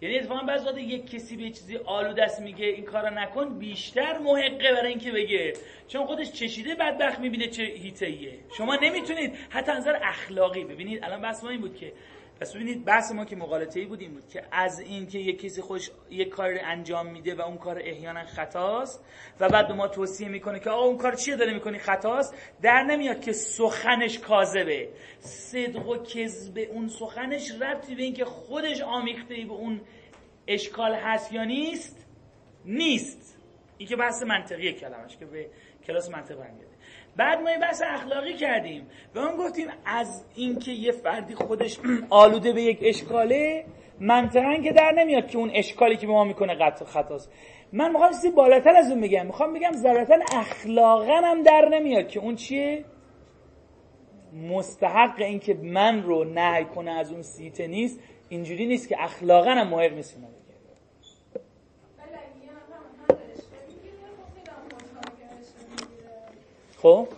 [0.00, 4.18] یعنی اتفاقا بعضی وقت یک کسی به چیزی آلو دست میگه این کارو نکن بیشتر
[4.18, 5.52] محقه برای اینکه بگه.
[5.88, 11.44] چون خودش چشیده بدبخت می‌بینه چه هیتهیه شما نمی‌تونید حتی نظر اخلاقی ببینید الان بحث
[11.44, 11.92] ما این بود که
[12.40, 15.40] پس ببینید بحث ما که مقالطه ای بود این بود که از این که یک
[15.40, 19.04] کسی خوش یک کار انجام میده و اون کار احیانا خطاست
[19.40, 22.34] و بعد به ما توصیه می‌کنه که آقا اون کار چیه داره می‌کنی؟ خطاست.
[22.62, 24.88] در نمیاد که سخنش کاذبه.
[25.18, 29.80] صدق و کذب اون سخنش ربطی به اینکه خودش آمیخته ای به اون
[30.46, 32.06] اشکال هست یا نیست
[32.64, 33.38] نیست.
[33.78, 35.50] این که بحث منطقی کلمش که به
[35.86, 36.69] کلاس منطق برمیاد
[37.16, 38.86] بعد ما یه بحث اخلاقی کردیم.
[39.14, 41.78] و اون گفتیم از اینکه یه فردی خودش
[42.10, 43.64] آلوده به یک اشکاله
[44.00, 47.32] منطقا که در نمیاد که اون اشکالی که به ما می‌کنه قطع خطاست
[47.72, 49.26] من می‌خوام چیزی بالاتر از اون بگم.
[49.26, 52.84] می‌خوام بگم ضرورتا اخلاقا هم در نمیاد که اون چیه؟
[54.50, 58.00] مستحق اینکه من رو نهی کنه از اون سیته نیست.
[58.28, 60.18] اینجوری نیست که اخلاقا هم محق نیست
[66.82, 67.08] خب؟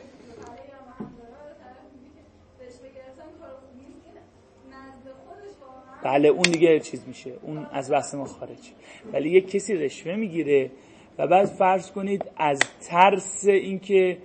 [6.05, 7.33] بله اون دیگه چیز میشه.
[7.43, 8.73] اون از بحث ما خارج.
[9.13, 10.71] ولی یک کسی رشوه می‌گیره
[11.19, 14.19] و بعد فرض کنید از ترس اینکه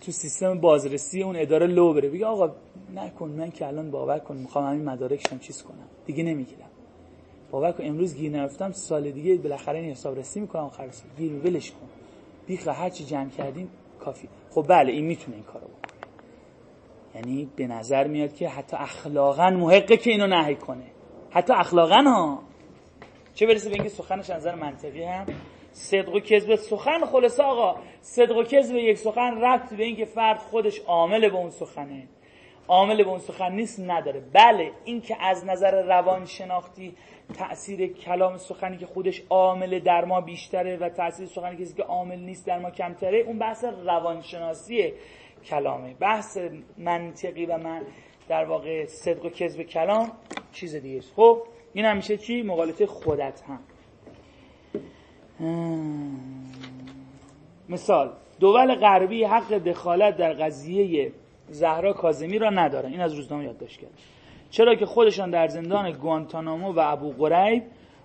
[0.00, 2.08] تو سیستم بازرسی اون اداره لو بره.
[2.08, 2.54] بگه آقا
[2.94, 5.88] نکن من که الان باور کن می‌خوام همین مدارکشم چیز کنم.
[6.06, 6.70] دیگه نمی‌گیرم.
[7.50, 11.08] باور کن امروز گیر نرفتم سال دیگه بالاخره این حساب رسی می‌کنم آخر سال.
[11.18, 11.88] گیر ولش کن.
[12.46, 13.68] بیخ هر چی جمع کردیم
[14.00, 14.28] کافی.
[14.54, 16.00] خب بله این می‌تونه این کارو بکنه.
[17.14, 20.84] یعنی به نظر میاد که حتی اخلاقا محقه که اینو نهی کنه.
[21.30, 22.42] حتی اخلاقا ها.
[23.34, 25.26] چه برسه به اینکه سخنش نظر منطقی هم
[25.72, 26.54] صدق و کذب.
[26.54, 31.36] سخن خلاصه آقا صدق و کذب یک سخن رفت به اینکه فرد خودش عامل به
[31.36, 32.08] اون سخنه.
[32.68, 34.20] عامل به اون سخن نیست نداره.
[34.32, 36.94] بله اینکه از نظر روان شناختی
[37.34, 42.18] تاثیر کلام سخنی که خودش عامل در ما بیشتره و تاثیر سخنی کسی که عامل
[42.18, 44.92] نیست در ما کمتره اون بحث روانشناسی
[45.44, 45.94] کلامه.
[45.94, 46.38] بحث
[46.78, 47.82] منطقی و من
[48.28, 50.12] در واقع صدق و کذب کلام
[50.52, 51.12] چیز دیگه است.
[51.16, 51.42] خب
[51.72, 53.58] این همیشه چی؟ مقالطه خودت هم.
[57.68, 61.12] مثال دول غربی حق دخالت در قضیه
[61.48, 62.90] زهرا کازمی را ندارن.
[62.90, 63.90] این از روزنامه یادداشت کرد
[64.52, 67.62] چرا که خودشان در زندان گوانتانامو و ابو غریب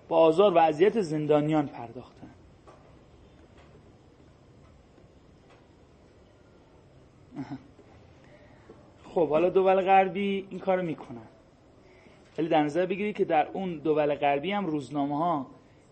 [0.08, 2.30] با آزار و اذیت زندانیان پرداختن
[9.04, 11.28] خب حالا دول غربی این کارو می‌کنن.
[12.38, 15.46] ولی در نظر بگیرید که در اون دول غربی هم روزنامه ها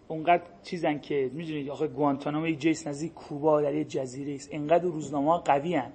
[0.08, 4.52] اونقدر چیزن که می‌دونید آخه گوانتانامو یه جیس نزدیک کوبا در یه جزیره است.
[4.52, 5.92] اینقدر روزنامه ها قوی هن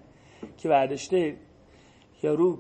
[0.58, 1.38] که برداشته
[2.24, 2.60] یارو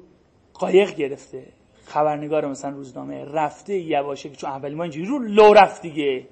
[0.53, 1.60] قایق گرفته.
[1.85, 6.27] خبرنگار مثلا روزنامه رفته یواشه که چون اولی ما اینجوری رو لو رفت دیگه.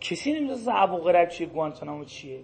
[0.00, 2.40] کسی نمی‌دونه ابو غرب چیه گوانتانامو چیه.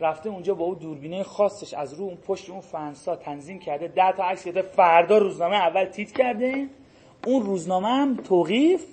[0.00, 4.12] رفته اونجا با اون دوربینه خاصش از رو اون پشت اون فنسا تنظیم کرده ده
[4.12, 6.68] تا عکس گرفته فردا روزنامه اول تیت کرده.
[7.26, 8.86] اون روزنامه هم توقیف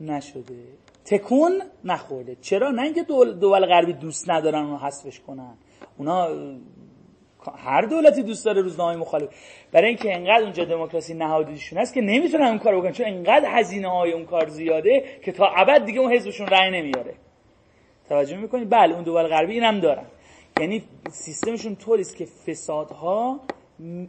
[0.00, 0.64] نشده.
[1.04, 2.36] تکون نخورده.
[2.40, 5.54] چرا؟ نه اینکه دول, دول غربی دوست ندارن اونو حذفش کنن.
[5.98, 6.28] اونا
[7.52, 9.28] هر دولتی دوست داره روزنامه مخالف.
[9.72, 13.88] برای اینکه انقدر اونجا دموکراسی نهادیشون هست که نمی‌تونن اون کارو بکنن چون انقدر هزینه
[13.88, 17.14] های اون کار زیاده که تا ابد دیگه اون حزبشون رأی نمیاره.
[18.08, 20.06] توجه می‌کنید بله اون دول غربی اینم دارن.
[20.60, 23.40] یعنی سیستمشون طوریست که فسادها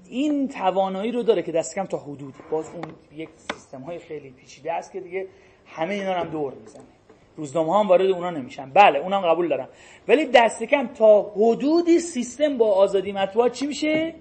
[0.10, 2.34] این توانایی رو داره که دست کم تا حدود.
[2.52, 2.84] باز اون
[3.16, 5.28] یک سیستم های خیلی پیچیده است که دیگه
[5.66, 6.95] همه اینا هم دور می‌زنه.
[7.38, 8.70] روزنامه هم وارد اونا نمیشن.
[8.70, 9.70] بله اونم قبول دارم.
[10.08, 14.14] ولی دست کم تا حدودی سیستم با آزادی مطبوعات چی میشه؟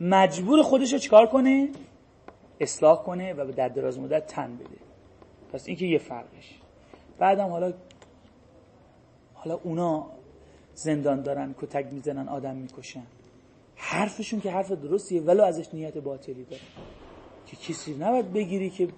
[0.00, 1.68] مجبور خودش رو چیکار کنه؟
[2.60, 4.78] اصلاح کنه و در دراز مدت تن بده.
[5.52, 6.58] پس این که یه فرقش.
[7.18, 7.72] بعدم حالا
[9.34, 10.06] حالا اونا
[10.74, 13.02] زندان دارن کتک می‌زنن آدم می‌کشن.
[13.76, 16.62] حرفشون که حرف درستیه ولو ازش نیت باطلی داره.
[17.46, 18.88] که کسی نباید بگیری که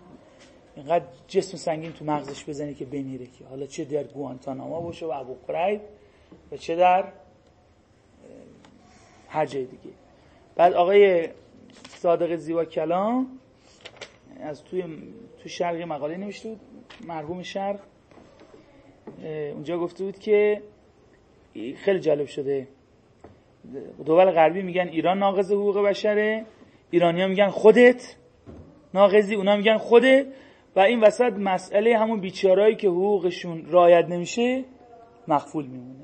[0.76, 3.44] اینقدر جسم سنگین تو مغزش بزنی که بمیره که.
[3.50, 5.80] حالا چه در گوانتاناما باشه و ابو قریب
[6.52, 7.04] و چه در
[9.28, 9.94] هر جای دیگه.
[10.56, 11.28] بعد آقای
[11.88, 13.26] صادق زیبا کلام
[14.40, 14.84] از توی
[15.42, 16.60] تو شرق مقاله نوشته بود
[17.06, 17.80] مرحوم شرق
[19.52, 20.62] اونجا گفته بود که
[21.76, 22.68] خیلی جالب شده.
[24.04, 26.44] دول غربی میگن ایران ناقض حقوق بشره
[26.90, 28.16] ایرانی ها میگن خودت
[28.94, 30.26] ناقضی اونا میگن خودت.
[30.76, 34.64] و این وسط مسئله همون بیچارهایی که حقوقشون رایت نمیشه
[35.28, 35.98] مخفول میمونه.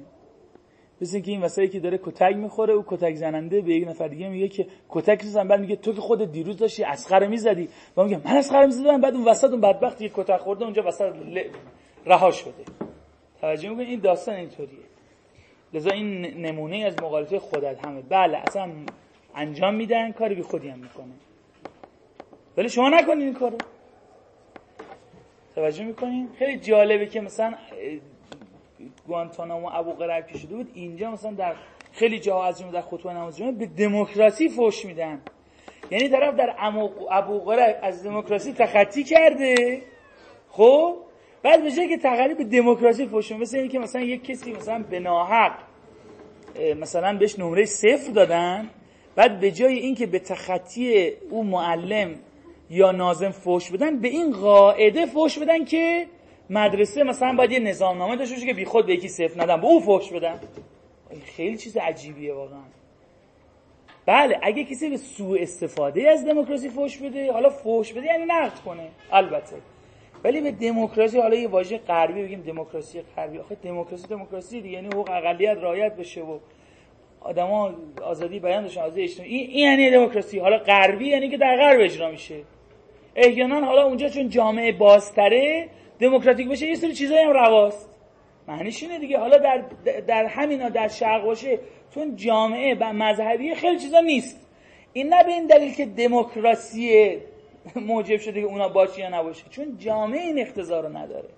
[1.00, 4.28] مثل اینکه این وسایلی که داره کتک می‌خوره او کتک زننده به یک نفر دیگه
[4.28, 7.68] میگه که کتک می‌زنم بعد میگه تو که خود دیروز داشتی اسخر می‌زدی.
[7.96, 11.12] و میگه من اسخر می‌زدم بعد اون وسط اون بدبخت یه کتک خورده اونجا وسط
[12.06, 12.64] رها شده
[13.40, 14.78] توجه این داستان اینطوریه.
[15.74, 18.02] لذا این نمونه از مقالطه خودت همه.
[18.02, 18.70] بله اصلا
[19.34, 21.12] انجام میدن کاری بی خودی هم می‌کنه
[22.56, 23.58] ولی شما نکنید این کارو.
[25.58, 27.54] توجه می‌کنین؟ خیلی جالبه که مثلا
[29.06, 30.70] گوانتانامو ابو قرب که شده بود.
[30.74, 31.54] اینجا مثلا در
[31.92, 35.20] خیلی جاها از جمله در خطبه نماز جمعه به دموکراسی فوش میدن.
[35.90, 36.54] یعنی طرف در
[37.10, 39.82] ابو قرب از دموکراسی تخطی کرده.
[40.48, 40.96] خب؟
[41.42, 45.00] بعد جایی که تقریب به دموکراسی فوش مثل اینکه که مثلا یک کسی مثلا به
[45.00, 45.52] ناحق
[46.80, 48.70] مثلا بهش نمره صفر دادن
[49.16, 52.14] بعد به جای اینکه به تخطی او معلم
[52.70, 56.06] یا نازم فوش بدن به این قاعده فوش بدن که
[56.50, 59.66] مدرسه مثلا باید یه نظام نامه داشته باشه که بیخود به یکی صفر ندن به
[59.66, 60.40] او فوش بدن.
[61.24, 62.62] خیلی چیز عجیبیه واقعا.
[64.06, 68.58] بله اگه کسی به سوء استفاده از دموکراسی فوش بده حالا فوش بده یعنی نقد
[68.64, 68.88] کنه.
[69.12, 69.56] البته.
[70.24, 73.38] ولی به دموکراسی حالا یه واژه غربی بگیم دموکراسی غربی.
[73.38, 76.38] آخه دموکراسی دموکراسی دیگه یعنی حقوق اقلیت رعایت بشه و
[77.20, 79.32] آدما آزادی بیان داشتن آزادی اجتماعی.
[79.34, 80.38] این, این یعنی دموکراسی.
[80.38, 82.34] حالا غربی یعنی که در غرب اجرا میشه.
[83.16, 85.68] احیانا حالا اونجا چون جامعه بازتره
[86.00, 87.90] دموکراتیک بشه یه سری چیزایی هم رواست.
[88.48, 89.18] معنیش اینه دیگه.
[89.18, 89.64] حالا در
[90.06, 91.58] در همینا در شرق باشه
[91.94, 94.48] چون جامعه و مذهبی خیلی چیزا نیست.
[94.92, 97.18] این نه به این دلیل که دموکراسی
[97.76, 99.44] موجب شده که اونا باشه یا نباشه.
[99.50, 101.28] چون جامعه این اقتضا رو نداره.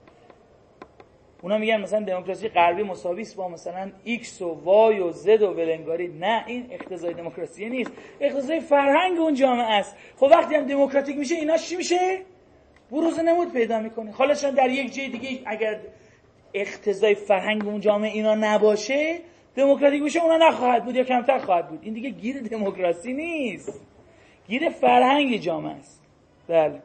[1.43, 6.09] اونا میگن مثلا دموکراسی غربی مساوی با مثلا ایکس و وای و زد و ولنگاری.
[6.09, 7.93] نه این اقتضای دموکراسی نیست.
[8.21, 9.97] اقتضای فرهنگ اون جامعه است.
[10.17, 12.23] خب وقتی هم دموکراتیک میشه اینا چی میشه؟
[12.91, 14.13] بروز نمود پیدا می‌کنه.
[14.13, 15.81] حالا در یک جای دیگه اگر
[16.55, 19.21] اقتضای فرهنگ اون جامعه اینا نباشه
[19.57, 21.79] دموکراتیک بشه اونا نخواهد بود یا کمتر خواهد بود.
[21.83, 23.81] این دیگه گیر دموکراسی نیست.
[24.49, 26.03] گیر فرهنگ جامعه است.
[26.49, 26.83] بله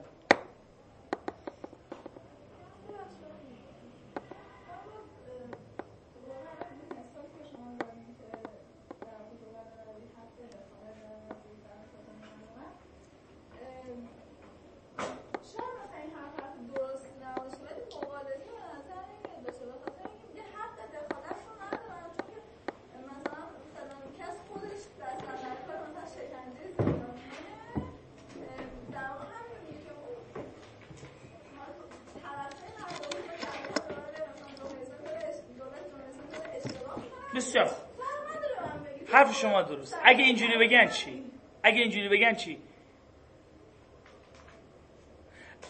[39.15, 41.23] حرف شما درست اگه اینجوری بگن چی؟
[41.63, 42.57] اگه اینجوری بگن چی؟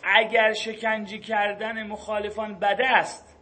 [0.03, 3.37] اگر شکنجه کردن مخالفان بده است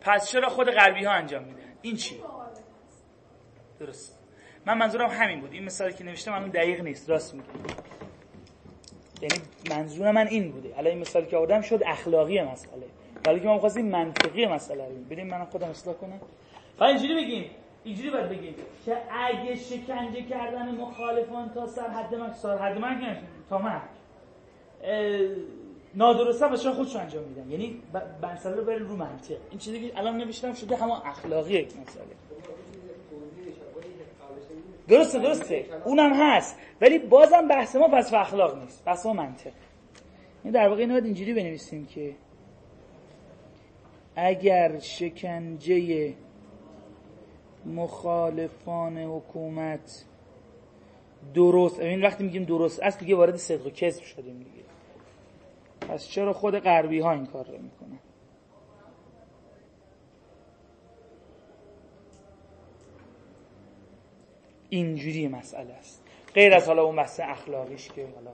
[0.00, 2.20] پس چرا خود غربی ها انجام میدن؟ این چی؟
[3.80, 4.18] درست.
[4.66, 5.52] من منظورم همین بود.
[5.52, 7.10] این مثالی که نوشتم اون دقیق نیست.
[7.10, 7.46] راست میگم
[9.22, 9.34] یعنی
[9.70, 10.78] منظور من این بوده.
[10.78, 12.86] الان این مثالی که آوردم شد اخلاقی مسئله.
[13.26, 15.26] ولی که ما می‌خواستیم منطقی مسئله رو ببینیم.
[15.26, 16.20] من خودم اصلاح کنم.
[16.78, 17.50] فقط اینجوری بگیم.
[17.84, 18.54] اینجوری باید بگیم
[18.84, 23.16] که اگه شکنجه کردن مخالفان تا سر حد من سر حد من
[23.50, 23.82] تا من.
[25.94, 27.50] نادرسته و چرا خودشو انجام میدن.
[27.50, 27.82] یعنی
[28.22, 29.36] مسئله رو بریم رو منطق.
[29.50, 32.04] این چیزی که الان نوشتم شده همون اخلاقی مسئله.
[34.88, 35.64] درسته درسته.
[35.84, 36.58] اونم هست.
[36.80, 38.84] ولی بازم بحث ما پس اخلاق نیست.
[38.84, 39.50] بحث ما منطق.
[40.44, 42.14] این در واقع اینو باید اینجوری بنویسیم که
[44.16, 46.14] اگر شکنجه
[47.66, 50.04] مخالفان حکومت.
[51.34, 51.80] درست.
[51.80, 54.64] این وقتی میگیم درست است دیگه وارد صدق و کذب شدیم دیگه.
[55.80, 57.98] پس چرا خود غربی ها این کار رو می‌کنن؟
[64.68, 66.02] اینجوری مسئله است.
[66.34, 68.30] غیر از حالا اون بحث اخلاقیش که حالا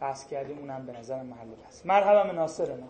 [0.00, 2.88] بحث کردیم اونم به نظر محل است مرحبا ناصر ما.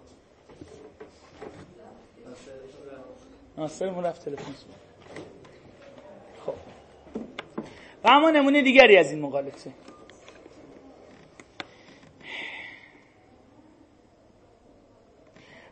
[3.56, 4.54] ناصر رفت تلفن
[8.04, 9.70] و اما نمونه دیگری از این مقالطه.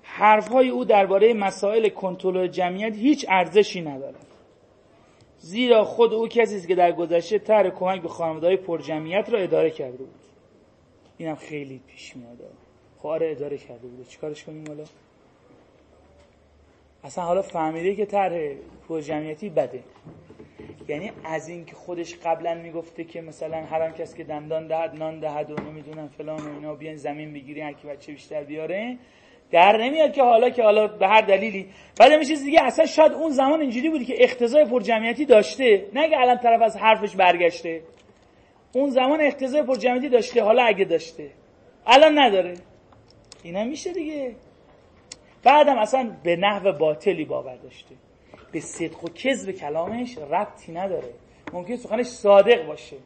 [0.03, 4.27] حرفهای او درباره مسائل کنترل جمعیت هیچ ارزشی ندارد.
[5.39, 9.39] زیرا خود او کسی است که در گذشته طرح کمک به خانواده پر جمعیت را
[9.39, 10.15] اداره کرده بود.
[11.19, 12.39] اینم خیلی پیش میاد.
[12.99, 14.85] خب آره اداره کرده بود چیکارش کنیم حالا؟
[17.05, 18.55] اصلا حالا فهمیده که طرح
[18.89, 19.83] پر جمعیتی بده.
[20.89, 25.51] یعنی از اینکه خودش قبلا می‌گفته که مثلا هر کس که دندان دهد نان دهد
[25.51, 28.99] و نمی‌دونم فلان و اینا بیان زمین بگیری هر کی بچه بیشتر بیاره
[29.51, 31.67] در نمیاد که حالا که حالا به هر دلیلی.
[32.01, 36.09] بعد میشه دیگه اصلا شاید اون زمان اینجوری بودی که اختزای پر جمعیتی داشته نه
[36.09, 37.83] که الان طرف از حرفش برگشته.
[38.75, 41.31] اون زمان اختزای پر جمعیتی داشته حالا اگه داشته.
[41.87, 42.55] الان نداره.
[43.43, 44.35] اینا میشه دیگه.
[45.45, 47.95] بعدم اصلا به نحو باطلی باور داشته.
[48.57, 51.09] به صدق و کذب کلامش ربطی نداره.
[51.53, 52.97] ممکن سخنش صادق باشه.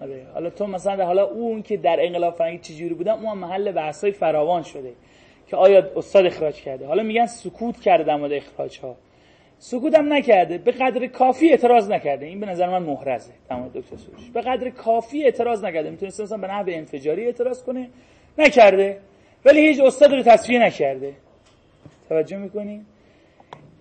[0.00, 4.12] آره حالا تو مثلا حالا اون که در انقلاب فرنگی چجوری بودن اون محل بحثای
[4.12, 4.92] فراوان شده
[5.46, 6.86] که آیا استاد اخراج کرده.
[6.86, 8.96] حالا میگن سکوت کرده در مورد اخراج ها
[9.64, 10.58] سکوت هم نکرده.
[10.58, 12.26] به قدر کافی اعتراض نکرده.
[12.26, 13.32] این به نظر من محرزه.
[13.50, 15.90] مورد دکتر سروش به قدر کافی اعتراض نکرده.
[15.90, 17.88] می‌تونست مثلا به نحو انفجاری اعتراض کنه.
[18.38, 18.98] نکرده.
[19.44, 21.12] ولی هیچ استاد رو تصفیه نکرده.
[22.08, 22.84] توجه می‌کنی؟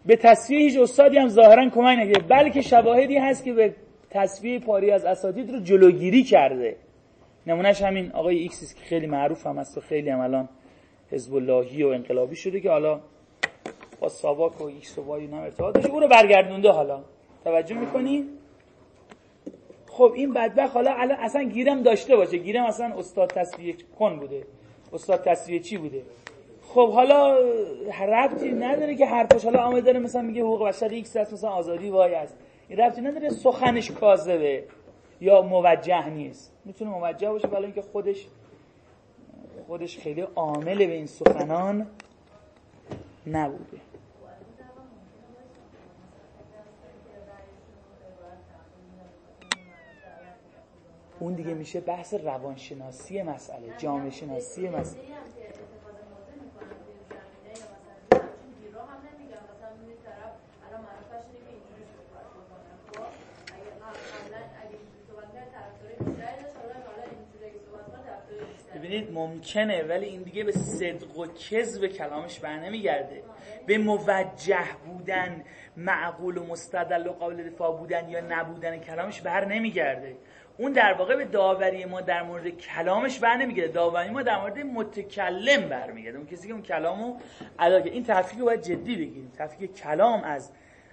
[0.06, 2.20] به تصفیه هیچ استادی هم ظاهرا کمک نکرده.
[2.20, 3.74] بلکه شواهدی هست که به
[4.10, 6.76] تصفیه پاری از اساتید رو جلوگیری کرده.
[7.48, 10.50] نمونهش همین آقای x که خیلی معروف هم است و خیلی هم الان
[11.12, 13.00] ضد انقلابی شده که حالا
[14.02, 17.02] با ساواک و x و y ارتباط داشته او رو برگردونده حالا.
[17.44, 18.26] توجه می‌کنی؟
[19.88, 22.38] خب این بدبخت حالا الان اصلا گیرم داشته باشه.
[22.38, 24.44] گیرم اصلا استاد تصفیه کن بوده.
[24.94, 26.02] استاد تصفیه چی بوده؟
[26.62, 27.38] خب حالا
[28.08, 31.90] ربطی نداره که حرفش حالا آمده داره مثلا میگه حقوق بشر x هست مثلا آزادی
[31.90, 32.38] y است
[32.70, 34.64] این ربطی نداره سخنش کاذبه
[35.22, 36.54] یا موجه نیست.
[36.66, 38.28] می‌تونه موجه باشه ولی اینکه خودش
[39.68, 41.88] خودش خیلی عامل به این سخنان
[43.28, 43.81] نبوده.
[51.22, 55.02] اون دیگه میشه بحث روانشناسی مسئله جامعه شناسی مسئله.
[68.76, 73.24] ببینید ممکنه ولی این دیگه به صدق و کذب کلامش بر نمیگرده.
[73.68, 75.44] به موجه بودن
[75.78, 80.16] معقول و مستدل و قابل دفاع بودن یا نبودن کلامش بر نمیگرده.
[80.62, 83.72] اون در واقع به داوری ما در مورد کلامش بر نمیگرده.
[83.72, 87.18] داوری ما در مورد متکلم برمیگرده اون کسی که اون کلامو
[87.60, 89.32] ادا این تفکیک رو باید جدی بگیریم.
[89.38, 90.52] تفکیک کلام از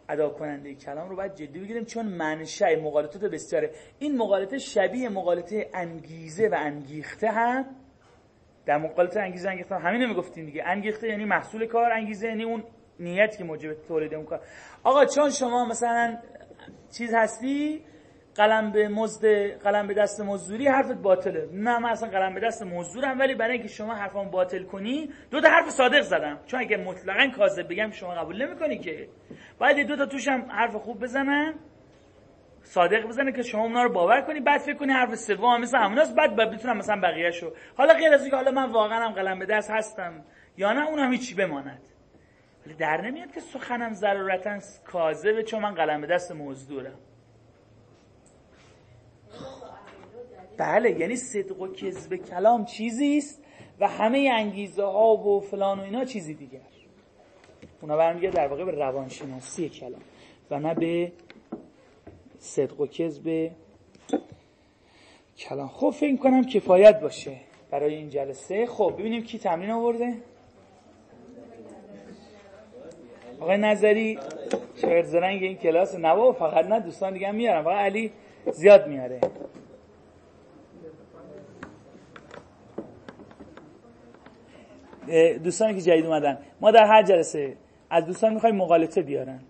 [0.09, 3.71] ادا کننده کلام رو باید جدی بگیریم چون منشأ مقالطات بسیاره.
[3.99, 7.65] این مقالطه شبیه مقالطه انگیزه و انگیخته هم.
[8.67, 10.63] در مقالطه انگیزه انگیخته همین می‌گفتیم دیگه.
[10.67, 12.65] انگیخته یعنی محصول کار انگیزه یعنی اون
[13.01, 14.41] نیت که موجب تولید اون کار.
[14.85, 16.19] آقا چون شما مثلا
[16.99, 17.85] چیز هستی؟
[18.39, 19.27] قلم به مزد
[19.63, 21.49] قلم به دست مزدوری حرفت باطله.
[21.53, 25.41] نه من اصلا قلم به دست مزدورم ولی برای اینکه شما حرفم باطل کنی دو
[25.41, 26.39] تا حرف صادق زدم.
[26.47, 29.09] چون اگه مطلقا کاذب بگم شما قبول نمی‌کنی که.
[29.59, 31.55] باید دو تا توش هم حرف خوب بزنم.
[32.63, 36.15] صادق بزنه که شما اونا رو باور کنی بعد فکر کنی حرف سوم مثل هموناست
[36.15, 39.47] بعد بتونم مثلا بقیه شو حالا غیر از اینکه حالا من واقعا هم قلم به
[39.47, 40.25] دست هستم
[40.57, 41.83] یا نه اونم هیچی بماند.
[42.67, 46.99] ولی در نمیاد که سخنم ضرورتا کاذبه چون من قلم به دست مزدورم.
[50.59, 53.43] بله یعنی صدق و کذب کلام چیزی است
[53.81, 56.61] و همه انگیزه ها و فلان و اینا چیزی دیگر
[57.83, 60.01] اونا برمیگه در واقع به روانشناسی کلام
[60.51, 61.13] و نه به
[62.39, 63.51] صدق و کذب
[65.39, 65.69] کلام.
[65.69, 67.37] خب فکر کنم کفایت باشه
[67.71, 68.67] برای این جلسه.
[68.67, 70.15] خب ببینیم کی تمرین آورده.
[73.41, 74.19] آقای نظری
[74.81, 78.13] شاید زرنگ این کلاس نوا فقط نه دوستان دیگه میارم فقط علی
[78.53, 79.21] زیاد میاره.
[85.45, 86.39] دوستانی که جدید اومدن.
[86.61, 87.57] ما در هر جلسه
[87.91, 89.41] از دوستان می‌خوایم مقالطه بیارن.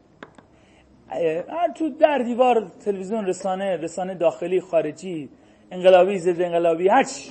[1.75, 5.29] تو در دیوار تلویزیون رسانه رسانه داخلی خارجی
[5.71, 7.31] انقلابی ضد انقلابی هر چی.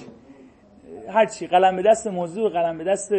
[1.10, 1.48] هر چی.
[1.48, 3.14] قلم به دست موضوع قلم به دست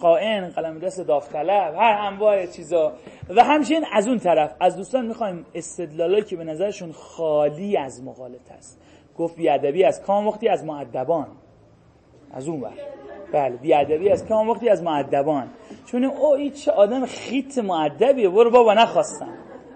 [0.00, 2.92] خائن قلم به دست داوطلب هر انواع چیزا.
[3.28, 8.54] و همچنین از اون طرف از دوستان می‌خوایم استدلالایی که به نظرشون خالی از مقالطه
[8.54, 8.80] است.
[9.18, 11.26] گفت بیادبی از کام وقتی از معدبان
[12.32, 12.78] از اون وقت
[13.32, 15.50] بله بیادبی از کام وقتی از معدبان
[15.86, 19.34] چون او این چه آدم خیت معدبیه برو بابا نخواستم.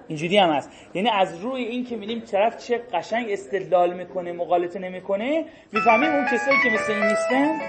[0.08, 0.70] اینجوری هم هست.
[0.94, 6.24] یعنی از روی این که می‌بینیم طرف چه قشنگ استدلال می‌کنه مقالطه نمی‌کنه می‌فهمیم اون
[6.24, 7.60] کسایی که مثل این نیستن؟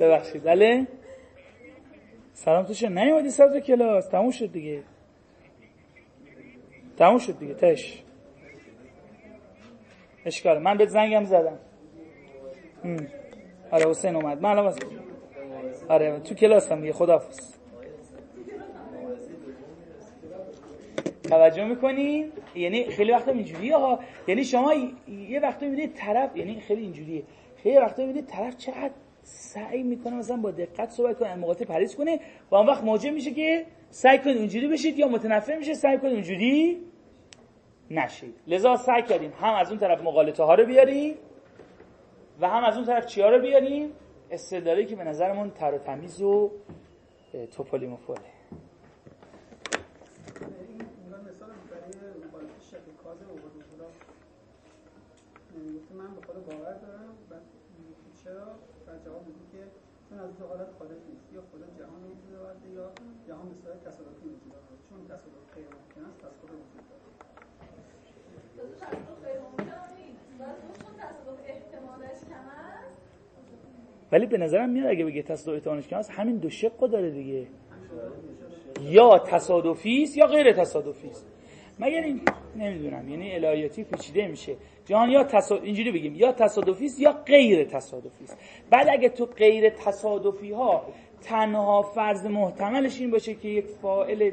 [0.00, 0.44] ببخشید.
[0.44, 0.86] بله؟
[2.32, 4.08] سلام توشه نیومدی سبز کلاس.
[4.08, 4.82] تموم شد دیگه.
[6.98, 7.54] تموم شد دیگه.
[7.54, 8.02] تش.
[10.26, 10.58] اشکال.
[10.58, 11.58] من به زنگم زدم.
[13.70, 14.42] آره حسین اومد.
[14.42, 14.74] من الان
[15.88, 17.54] آره تو کلاس هم دیگه خدافظ
[21.22, 23.98] توجه می‌کنین یعنی خیلی وقتا اینجوریه ها.
[24.28, 24.74] یعنی شما
[25.28, 27.22] یه وقتا می‌بینید طرف یعنی خیلی اینجوریه.
[27.62, 28.90] خیلی وقتا می‌بینید طرف چقدر
[29.22, 32.20] سعی می‌کنه مثلا با دقت صحبت کنه موقعیت پریز کنه
[32.50, 36.12] و اون وقت موجه میشه که سعی کنید اونجوری بشید یا متنفر میشه سعی کنید
[36.12, 36.78] اونجوری
[37.90, 38.34] نشید.
[38.46, 41.14] لذا سعی کردیم هم از اون طرف مقالطه ها رو بیاریم
[42.40, 43.92] و هم از اون طرف چیا رو بیاریم؟
[44.30, 46.50] استدلالی که به نظرمون تر و تمیز و
[47.56, 48.34] توپولیموفوله
[55.94, 57.34] من به خدا باور دارم و
[58.24, 58.46] چرا؟
[58.86, 59.62] و جواب میدی که
[60.08, 61.32] چون از دو حالت خارج نیست.
[61.32, 62.92] یا خدا جهان وجود آورده یا
[63.28, 66.84] جهان به صورت تصادفی وجود آورده چون تصادف غیر ممکن است پس خدا وجود
[68.56, 69.63] داره.
[74.12, 77.46] ولی به نظرم میاد اگه بگه تصادف احتمالش کم است همین دو شق داره دیگه.
[78.80, 81.26] یا تصادفی است یا غیر تصادفی است.
[81.78, 82.20] مگر این
[82.56, 84.56] نمی‌دونم یعنی الهیاتی پیچیده میشه.
[84.86, 85.62] جهان یا تصاد...
[85.62, 88.38] اینجوری بگیم یا تصادفی است یا غیر تصادفی است.
[88.70, 90.86] بعد اگه تو غیر تصادفی ها
[91.22, 94.30] تنها فرض محتملش این باشه که یک فاعل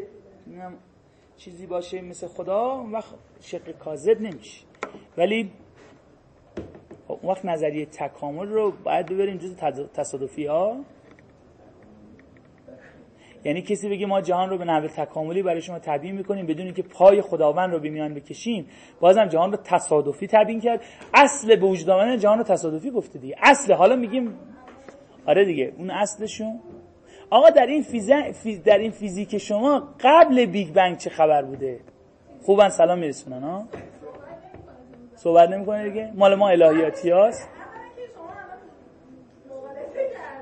[1.38, 4.66] چیزی باشه مثل خدا وقت شق کاذب نمیشه.
[5.18, 5.52] ولی
[7.12, 9.56] خب، اون وقت نظریه تکامل رو باید ببریم جز
[9.94, 10.78] تصادفی ها.
[13.44, 16.84] یعنی کسی بگه ما جهان رو به نحو تکاملی برای شما تبیین می‌کنیم بدون اینکه
[16.84, 18.66] پای خداوند رو به میان بکشیم
[19.00, 20.82] بازم جهان رو تصادفی تبیین کرد.
[21.14, 23.36] اصل به وجود آمدن جهان رو تصادفی گفته دیگه.
[23.44, 24.34] اصل حالا میگیم
[25.26, 26.60] آره دیگه اون اصلشون.
[27.30, 28.10] آقا در این فیز...
[28.66, 31.80] در این فیزیک شما قبل بیگ بنگ چه خبر بوده؟
[32.42, 33.68] خوبن سلام میرسونن ها؟
[35.24, 36.12] صحبت نمی‌کنه دیگه.
[36.16, 37.50] مال ما الهیاتی هست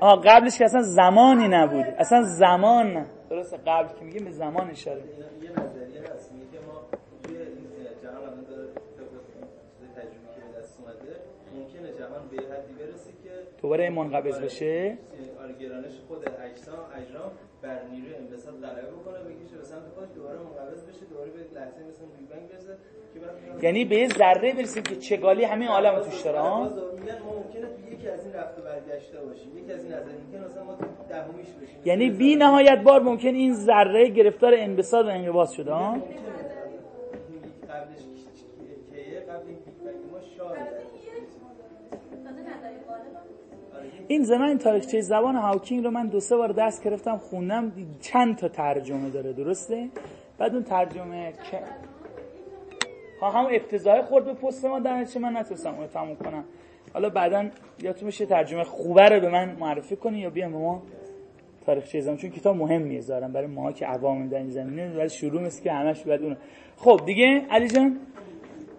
[0.00, 1.84] آه قبلش که اصلا زمانی نبود.
[1.98, 5.00] اصلا زمان درسته قبل که میگه به زمان اشاره.
[5.00, 6.82] یه نظریه هست میگه ما
[7.22, 7.46] توی این
[8.02, 8.68] جهان الان داره
[9.96, 11.16] تجربی که به دست اومده
[11.54, 13.30] ممکنه جهان به حدی برسه که
[13.62, 14.98] دوباره منقبض بشه.
[15.42, 17.30] آره گرانش خود اجسام اجرام
[17.62, 21.80] بر نیروی انبساط غلبه بکنه بکشه به سمت خودش دوباره منقبض بشه دوباره به لحظه
[21.88, 22.76] مثل بیگ بنگ برسه
[23.62, 27.68] یعنی به یه ذره برسیم که چگالی همین عالم توش داره ها میگن ما ممکنه
[27.92, 30.76] یکی از این رفت و برگشته باشیم یکی از این نظر ممکن مثلا ما
[31.08, 31.76] دهمیش بشیم.
[31.84, 35.96] یعنی بی نهایت بار ممکن این ذره گرفتار انبساط و انقباض شده ها
[44.10, 48.48] این زمان تاریخچه زبان هاوکینگ رو من دو سه بار دست گرفتم خوندم چند تا
[48.48, 49.88] ترجمه داره درسته؟
[50.38, 51.58] بعد اون ترجمه که
[53.26, 56.44] هم افتضاح خورد به پست ما در من نتونستم اون تموم کنم.
[56.92, 57.48] حالا بعدا
[57.82, 60.82] یادتون میشه ترجمه خوبه رو به من معرفی کنی یا بیام ما
[61.66, 65.42] تاریخچه زمان چون کتاب مهمیه زارم برای ما که عوام در این زمینه ولی شروع
[65.42, 66.36] مثل که همش باید اون
[66.76, 67.96] خب دیگه علی جان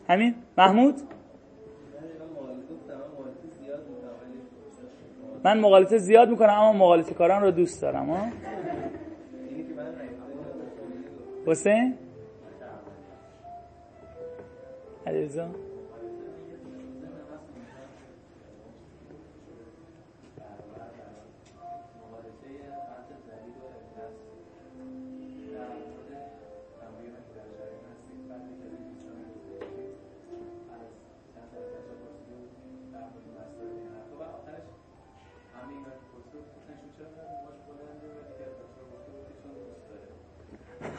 [0.07, 0.95] همین؟ محمود؟
[5.43, 8.27] من مقالطه زیاد می‌کنم اما مقالطه کاران رو دوست دارم ها؟
[11.45, 11.97] حسین؟
[15.07, 15.47] علیرضا؟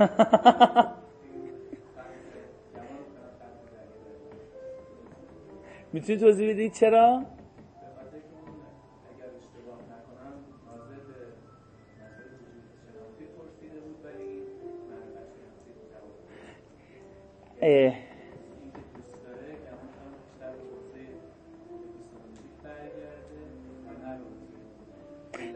[5.92, 7.22] می‌تونی توضیح بدید چرا؟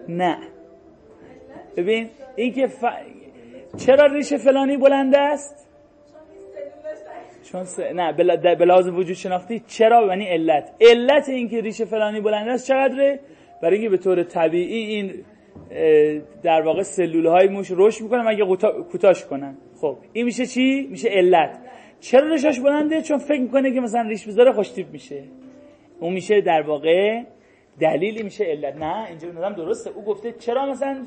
[0.08, 0.38] نه
[1.76, 2.84] ببین این که ف...
[3.76, 5.68] چرا ریش فلانی بلند است؟
[7.52, 7.80] چون س...
[7.80, 8.12] نه
[8.54, 13.20] بلاز وجود شناختی چرا یعنی علت؟ علت اینکه ریش فلانی بلند است چقدره؟
[13.62, 15.24] برای اینکه به طور طبیعی این
[16.42, 18.44] در واقع سلول های موش رشد می‌کنن مگه
[18.92, 19.56] کوتاش کنن.
[19.80, 21.58] خب این میشه چی؟ میشه علت.
[22.00, 25.22] چرا ریشش بلنده؟ چون فکر می‌کنه که مثلا ریش بذاره خوشتیپ میشه.
[26.00, 27.22] اون میشه در واقع
[27.80, 28.76] دلیلی میشه علت.
[28.76, 29.90] نه اینجا نظام درسته.
[29.90, 31.06] او گفته چرا مثلا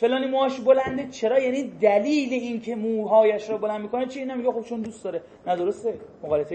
[0.00, 4.52] فلانی موهاش بلنده چرا؟ یعنی دلیل این که موهایش رو بلند می‌کنه چی؟ اینا میگه
[4.52, 5.22] خب چون دوست داره.
[5.46, 5.94] نه درسته.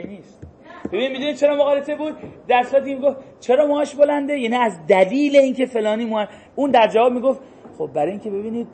[0.07, 0.43] نیست.
[0.91, 2.15] ببین می‌دونید چرا مغالطه بود؟
[2.47, 6.87] در صورتی این گفت چرا موهاش بلنده؟ یعنی از دلیل اینکه فلانی موها اون در
[6.87, 7.39] جواب می‌گفت
[7.77, 8.67] خب برای اینکه ببینید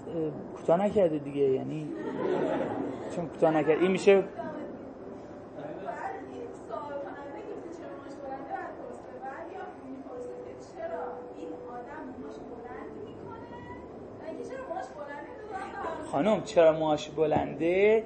[0.56, 1.41] کوتاه نکرده دیگه.
[1.41, 1.88] یعنی
[3.16, 3.82] چون کوتاه نکرد.
[3.82, 4.24] این میشه
[16.11, 18.03] خانم چرا موهاش بلنده؟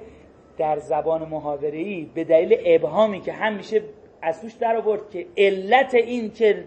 [0.58, 3.82] در زبان محاوره ای به دلیل ابهامی که هم میشه
[4.24, 6.64] از توش در آورد که علت این که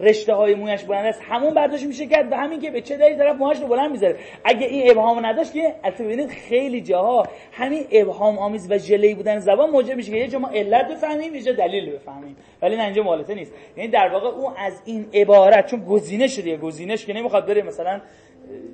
[0.00, 3.16] رشته های مویش بلند است همون برداشت میشه کرد و همین که به چه دلیل
[3.16, 4.16] طرف موهاش رو بلند می‌ذاره.
[4.44, 9.38] اگه این ابهام نداشت که البته ببینید خیلی جاها همین ابهام آمیز و ژله بودن
[9.38, 12.36] زبان موجب میشه که یه جا ما علت بفهمیم یه جا دلیل بفهمیم.
[12.62, 13.52] ولی نه اینجا مغالطه نیست.
[13.76, 18.00] یعنی در واقع اون از این عبارت چون گزینش شده گزینش که نمی‌خواد بره مثلا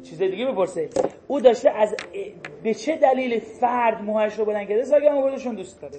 [0.09, 0.89] چیز دیگه بپرسه.
[1.29, 1.97] او داشته از
[2.63, 5.11] به چه دلیل فرد موهاش رو بلند کرده؟ ساگه
[5.57, 5.95] دوست داره.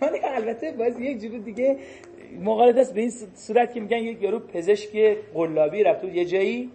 [0.00, 1.76] ولی البته باز یک جور دیگه
[2.40, 6.16] مقالط است به این صورت که میگن یک یارو پزشک قلابی رفته بود.
[6.16, 6.70] یه جایی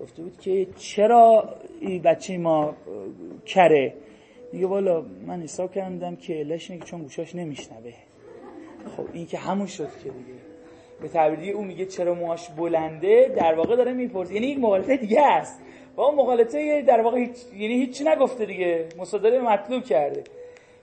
[0.00, 2.74] گفته بود که چرا این بچه ما
[3.46, 3.94] کره؟
[4.52, 7.92] میگه والا من حساب کردم که علش اینه که چون گوشاش نمیشنوه.
[8.96, 10.38] خب این که همون شد که دیگه.
[11.02, 14.34] به تعبیری اون میگه چرا موهاش بلنده؟ در واقع داره می‌پرسه.
[14.34, 15.60] یعنی یک مقالطه دیگه است.
[15.96, 18.88] و اون مقالطه در واقع هیچ یعنی هیچی نگفته دیگه.
[18.98, 20.24] مصادره مطلوب کرده.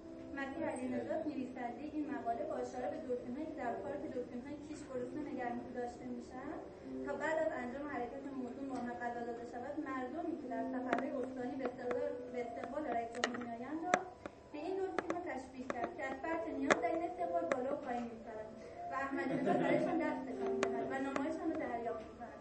[0.39, 4.55] مدیر علی نجات نویسنده این مقاله با اشاره به دوربین های در پارک دوربین های
[4.67, 6.53] کیش بروسن نگرمی داشته میشن
[7.05, 11.55] تا بعد از انجام حرکت موزون محقق داده شود مردمی که در سفرهای استانی
[12.33, 13.95] به استقبال رئیس جمهور میآیند را
[14.51, 18.03] به این دوربین تشبیه کرد که از فرط نیاز در این استقبال بالا و پایین
[18.03, 18.49] میپرد
[18.91, 22.39] و احمدی نژاد برایشان دست تکان می‌دهد و نمایشان را دریافت می‌کند.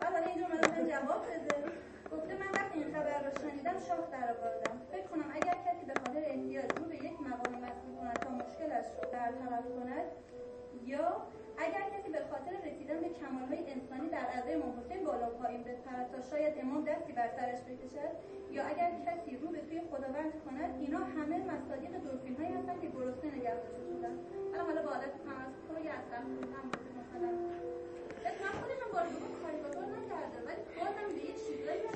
[0.00, 1.91] و حالا این جمله جواب بده.
[2.12, 4.76] گفته من وقتی این خبر را شنیدم شاخ در آوردم.
[4.92, 8.86] فکر کنم اگر کسی به خاطر احتیاج رو به یک مقام مجبور کند تا مشکلش
[8.96, 10.06] رو برطرف کند
[10.84, 11.06] یا
[11.64, 16.20] اگر کسی به خاطر رسیدن به کمالهای انسانی در اعضای امام بالا پایین بپرد تا
[16.30, 18.12] شاید امام دستی بر سرش بکشد
[18.50, 22.88] یا اگر کسی رو به سوی خداوند کند اینا همه مصادیق دورفین هایی هستند که
[22.88, 24.14] گرسنه نگهداشته شدن
[24.50, 26.18] حالا حالا با عادت تمسخر و اصلا
[26.54, 26.66] هم
[26.98, 27.30] مثلا.
[28.42, 31.91] من خودم هم بارها کاریکاتور نکردم ولی بازم به یه چیزایی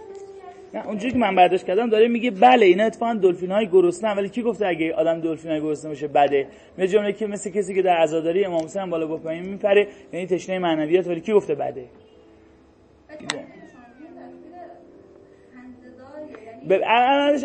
[0.85, 4.15] اونجوری که من برداشت کردم داره میگه بله اینا اتفاقا دلفین های گرسنه.
[4.15, 6.47] ولی کی گفته اگه آدم دلفین های گرسنه باشه بده؟
[6.79, 10.59] یه جمله که مثل کسی که در عزاداری امام حسین بالا با میپره یعنی تشنه
[10.59, 11.07] معنویات.
[11.07, 11.85] ولی کی گفته بده؟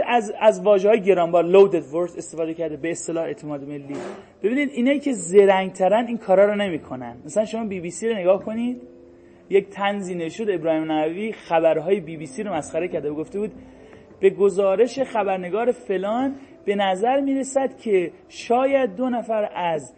[0.07, 3.95] از از واژه های گرانبار loaded words استفاده کرده به اصطلاح اعتماد ملی.
[4.43, 7.15] ببینید اینایی که زرنگترن این کارا رو نمی‌کنن.
[7.25, 8.81] مثلا شما بی بی سی رو نگاه کنید.
[9.51, 13.51] یک تنزی نشد ابراهیم نووی خبرهای بی بی سی رو مسخره کرده و گفته بود
[14.19, 19.95] به گزارش خبرنگار فلان به نظر می‌رسد که شاید دو نفر از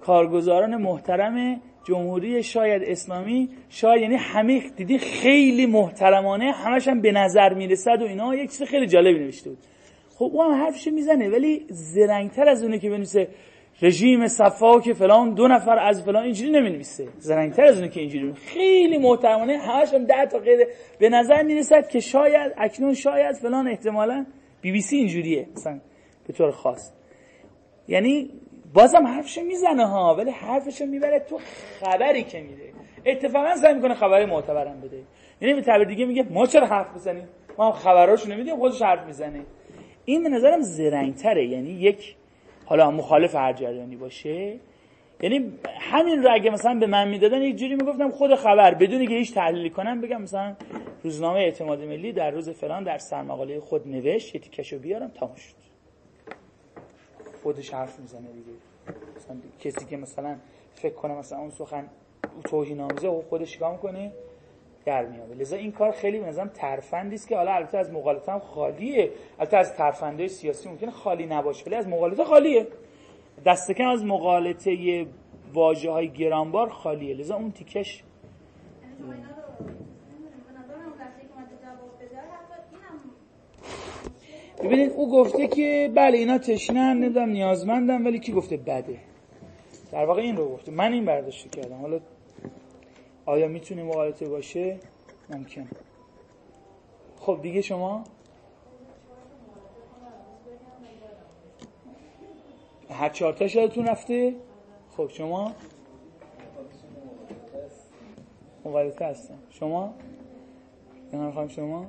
[0.00, 7.54] کارگزاران محترم جمهوری شاید اسلامی شاید یعنی همه دیدی خیلی محترمانه همش هم به نظر
[7.54, 9.58] می‌رسد و اینا یک چیز خیلی جالبی نوشته بود.
[10.14, 13.28] خب او هم حرفش می‌زنه ولی زرنگتر از اونه که بنویسه.
[13.82, 18.00] رژیم صفا که فلان دو نفر از فلان اینجوری نمی نویسه زرنگتر از اونه که
[18.00, 18.32] اینجوری.
[18.32, 20.68] خیلی محترمانه همش هم ده تا قید
[20.98, 24.26] به نظر می رسد که شاید اکنون شاید فلان احتمالا
[24.60, 25.80] بی بی سی اینجوریه مثلا
[26.26, 26.92] به طور خاص.
[27.88, 28.30] یعنی
[28.74, 31.38] بازم حرفش می‌زنه ها ولی حرفش می‌بره تو
[31.80, 32.72] خبری که میده.
[33.06, 35.02] اتفاقا سعی می‌کنه خبری معتبرم بده.
[35.40, 37.28] یعنی به تعبیر دیگه میگه ما چرا حرف بزنیم؟
[37.58, 39.40] ما هم خبراشو نمیدیم خودش حرف می‌زنه.
[40.04, 41.46] این به نظرم زرنگتره.
[41.46, 42.16] یعنی یک
[42.68, 44.58] حالا مخالف هر جریانی باشه.
[45.20, 49.14] یعنی همین رو اگه مثلا به من می‌دادن یک جوری می‌گفتم خود خبر بدون که
[49.14, 50.56] هیچ تحلیلی کنم بگم مثلا
[51.04, 55.54] روزنامه اعتماد ملی در روز فلان در سرمقاله خود نوشت یه تیکشو بیارم تمام شد.
[57.42, 58.58] خودش حرف می‌زنه دیگه.
[59.16, 60.36] مثلا کسی که مثلا
[60.74, 61.88] فکر کنه مثلا اون سخن
[62.44, 64.12] توهین آمیزه خودش چیکار می‌کنه؟
[64.84, 65.40] در میاد.
[65.40, 69.10] لذا این کار خیلی نظرم ترفندی است که حالا البته از مغالطه خالیه.
[69.38, 72.66] البته از ترفنده سیاسی ممکنه خالی نباشه ولی از مغالطه خالیه.
[73.46, 75.06] دست کم از مغالطه
[75.52, 77.14] واژه های گرانبار خالیه.
[77.14, 78.02] لذا اون تیکش
[84.64, 88.98] ببینید او گفته که بله اینا تشنن نمی‌دونم نیازمندم ولی کی گفته بده؟
[89.92, 90.72] در واقع این رو گفته.
[90.72, 91.80] من این برداشت کردم.
[91.80, 92.00] حالا
[93.28, 94.78] آیا می‌تونه مغالطه باشه؟
[95.30, 95.68] ممکن.
[97.20, 98.04] خب دیگه شما؟
[102.90, 104.34] هر چهارتا شدتون رفته؟
[104.96, 105.52] خب شما؟
[108.64, 109.38] مغالطه هستم.
[109.50, 109.94] شما؟
[111.12, 111.86] نه شما؟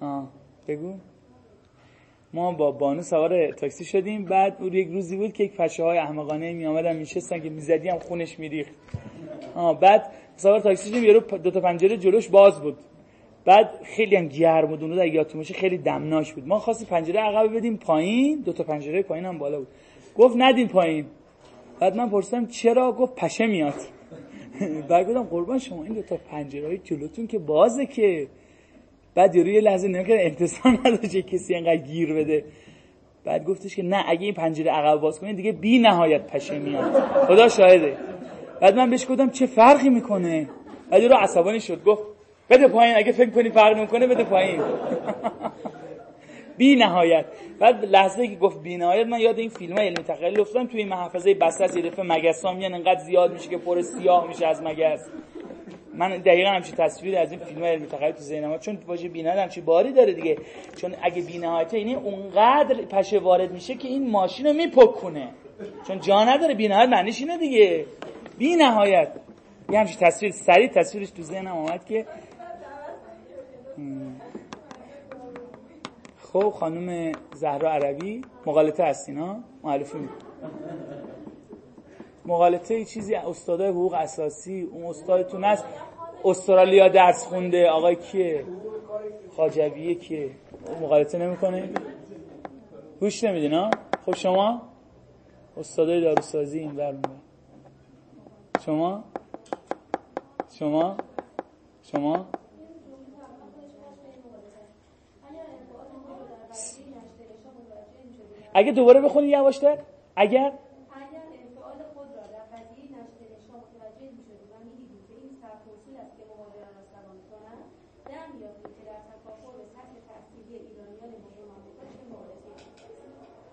[0.00, 0.28] آه
[0.68, 0.98] بگو.
[2.34, 4.24] ما با بانو سوار تاکسی شدیم.
[4.24, 7.88] بعد اون یک روزی بود که یک پشه های احمقانه می آمدن میشستن که می‌زدی
[7.88, 8.72] هم خونش میریخت.
[9.80, 12.76] بعد سوار تاکسی شدیم یارو دو تا پنجره جلوش باز بود.
[13.44, 16.46] بعد خیلی هم گرم بود اون یادتون خیلی دمناک بود.
[16.46, 19.68] ما خواستیم پنجره عقب بدیم پایین دو تا پنجره پایین هم بالا بود.
[20.16, 21.06] گفت ندیم پایین.
[21.80, 23.74] بعد من پرسیدم چرا؟ گفت پشه میاد.
[24.88, 28.28] بعد گفتم قربان شما این دو تا پنجره های جلوتون که بازه که.
[29.14, 32.44] بعد یه لحظه نمی‌کنه انتصار نداشته کسی انقدر گیر بده.
[33.24, 37.00] بعد گفتش که نه اگه این پنجره عقب باز کنید دیگه بی نهایت پشه میاد.
[37.26, 37.96] خدا شاهده.
[38.60, 40.48] بعد من بهش گفتم چه فرقی می‌کنه؟
[40.90, 42.02] بعد رو عصبانی شد گفت
[42.50, 44.60] بده پایین اگه فکر کنی فرق نمی‌کنه بده پایین.
[46.58, 47.24] بی نهایت.
[47.58, 51.34] بعد لحظه که گفت بی نهایت من یاد این فیلم علمی تخیل افتادم توی محفظه
[51.34, 55.10] بسته یه دفعه مگس میان انقدر زیاد میشه که پر سیاه میشه از مگس.
[55.94, 59.64] من دقیقا همچین تصویر از این فیلم علمی تخیل تو ذهنم چون واژه بی‌نهایت همچین
[59.64, 60.36] باری داره دیگه.
[60.76, 65.28] چون اگه بی‌نهایت یعنی اونقدر پشه وارد میشه که این ماشین رو میپکونه.
[65.86, 67.86] چون جا نداره بی‌نهایت معنیش اینه دیگه.
[68.38, 69.08] بی‌نهایت.
[69.70, 72.06] یه همچین تصویر سریع تصویرش تو ذهنم اومد که
[76.32, 79.98] خب خانم زهرا عربی مغالطه هستین ها؟ معلفی
[82.26, 85.64] مغالطه ای چیزی استادای حقوق اساسی اون استادتون هست.
[86.24, 88.44] استرالیا درس خونده آقای کیه؟
[89.36, 90.30] خاجویه کیه؟
[90.80, 91.70] مغالطه نمی‌کنه؟
[93.00, 93.70] گوش نمیدین ها؟
[94.06, 94.62] خب شما؟
[95.56, 96.94] استادای داروسازی این بر
[98.66, 99.04] شما؟
[100.58, 100.96] شما؟
[101.82, 102.26] شما؟
[108.54, 109.78] اگه دوباره بخونی یواشتر؟
[110.16, 110.52] اگر؟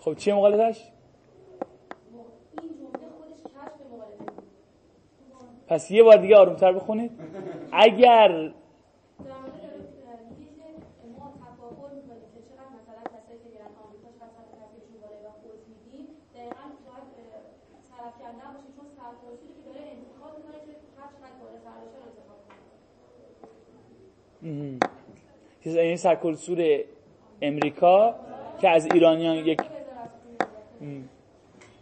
[0.09, 0.83] خب چیه مقالدش؟
[5.67, 7.11] پس یه بار دیگه آرومتر بخونید
[7.71, 8.51] اگر
[25.65, 26.79] این سرکلسور
[27.41, 28.15] امریکا
[28.61, 29.61] که از ایرانیان یک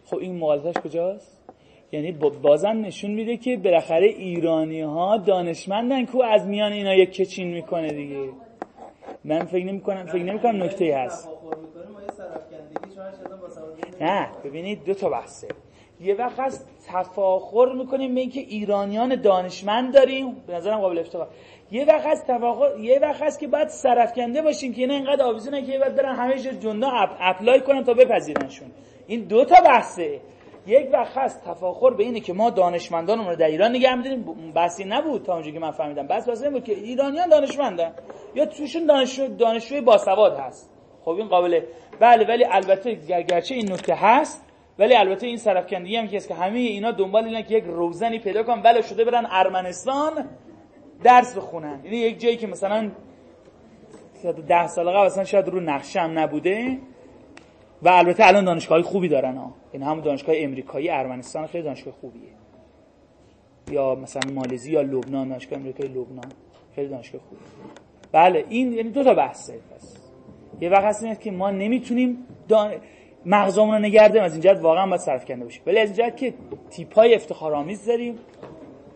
[0.04, 1.38] خب این مغالطش کجاست؟
[1.92, 2.12] یعنی
[2.42, 7.92] بازم نشون میده که بالاخره ایرانی ها دانشمندن که از میان اینا یک کچین می‌کنه
[7.92, 8.28] دیگه.
[9.24, 11.28] من فکر نمی کنم فکر نمی کنم نکته هست
[14.00, 15.48] نه ببینید دو تا بحثه.
[16.00, 20.36] یه وقت هست تفاخر می‌کنیم به اینکه ایرانیان دانشمند داریم.
[20.46, 21.28] به نظرم قابل افتخار.
[21.70, 25.66] یه وقت هست تفاخر یه وقت هست که بعد سرفکنده باشیم که اینا اینقدر آویزونن
[25.66, 28.68] که بعد برن همه جا جندا اپ اپلای کنن تا بپذیرنشون.
[29.06, 30.20] این دو تا بحثه.
[30.66, 34.52] یک وقت هست تفاخر به اینه که ما دانشمندانمون رو در ایران نگه می‌داریم.
[34.54, 36.06] بحثی نبود تا اونجایی که من فهمیدم.
[36.06, 37.92] بس این بود که ایرانیان دانشمندن.
[38.34, 40.70] یا توشون دانشجو دانشجوی باسواد هست.
[41.04, 41.66] خب این قابله.
[42.00, 42.94] بله ولی البته
[43.28, 44.47] گرچه این نکته هست
[44.78, 48.42] ولی البته این سرفکندگی هم که که همه اینا دنبال اینن که یک روزنی پیدا
[48.42, 50.28] کنن بله شده برن ارمنستان
[51.02, 51.80] درس بخونن.
[51.84, 52.90] یعنی یک جایی که مثلا
[54.48, 56.78] ده سال قبل اصلا شاید رو نقشه هم نبوده.
[57.82, 62.30] و البته الان دانشگاه خوبی دارن ها این هم دانشگاه امریکایی ارمنستان خیلی دانشگاه خوبیه.
[63.70, 66.32] یا مثلا مالزی یا لبنان دانشگاه امریکایی لبنان
[66.74, 67.46] خیلی دانشگاه خوبیه
[68.12, 69.52] بله این یعنی دو تا بحثه.
[69.76, 69.96] بس
[70.60, 72.72] یه وقت هست که ما نمی‌تونیم دان...
[73.26, 76.16] مغزمون رو نگردیم از این جهت واقعا باید صرف کنده باشه ولی از این جهت
[76.16, 76.34] که
[76.70, 78.18] تیپای افتخارآمیز داریم.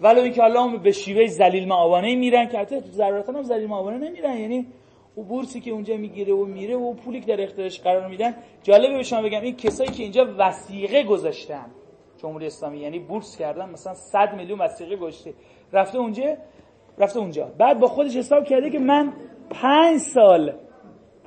[0.00, 4.38] ولو اینکه حالا به شیوه ذلیل معاونه میرن که حتی ضرورتا هم ذلیل معاونه نمیرن.
[4.38, 4.66] یعنی
[5.14, 8.96] او بورسی که اونجا می‌گیره و میره و پولی که در اختیارش قرار میدن جالبه
[8.96, 11.66] به شما بگم این کسایی که اینجا وسیقه گذاشتن
[12.22, 15.34] جمهوری اسلامی یعنی بورس کردن مثلا 100 میلیون وسیقه گذاشته.
[15.72, 16.36] رفته اونجا
[16.98, 17.50] رفته اونجا.
[17.58, 19.12] بعد با خودش حساب کرده که من
[19.50, 20.52] 5 سال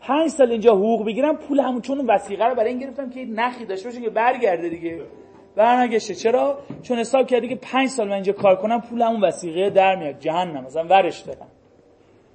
[0.07, 3.65] 5 سال اینجا حقوق بگیرم پول همون چون وسیقه رو برای این گرفتم که نخی
[3.65, 5.01] داشته باشه که برگرده دیگه.
[5.55, 9.69] برنگشته چرا؟ چون حساب کرده که 5 سال من اینجا کار کنم پول همون وسیقه
[9.69, 10.19] در میاد.
[10.19, 10.63] جهنم.
[10.63, 11.47] مثلا ورش دادم.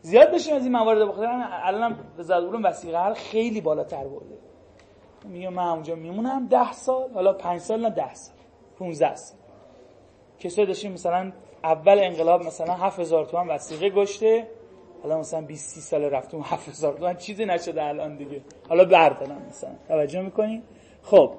[0.02, 1.26] زیاد بشیم از این موارد بخاطر
[1.62, 4.38] الانم وزارت علوم وسیقه حل خیلی بالاتر برده.
[5.24, 8.34] میگم من اونجا میمونم 10 سال حالا 5 سال نه 10 سال
[8.78, 9.38] 15 سال.
[10.38, 11.32] کسایی داشتیم مثلا
[11.64, 14.46] اول انقلاب مثلا 7000 تومان وسیقه گشته
[15.02, 18.40] حالا مثلا 20 30 سال رفتم 7000 تومان چیزی نشده الان دیگه.
[18.68, 19.70] حالا بردارم مثلا.
[19.88, 20.62] توجه می‌کنین
[21.02, 21.32] خب.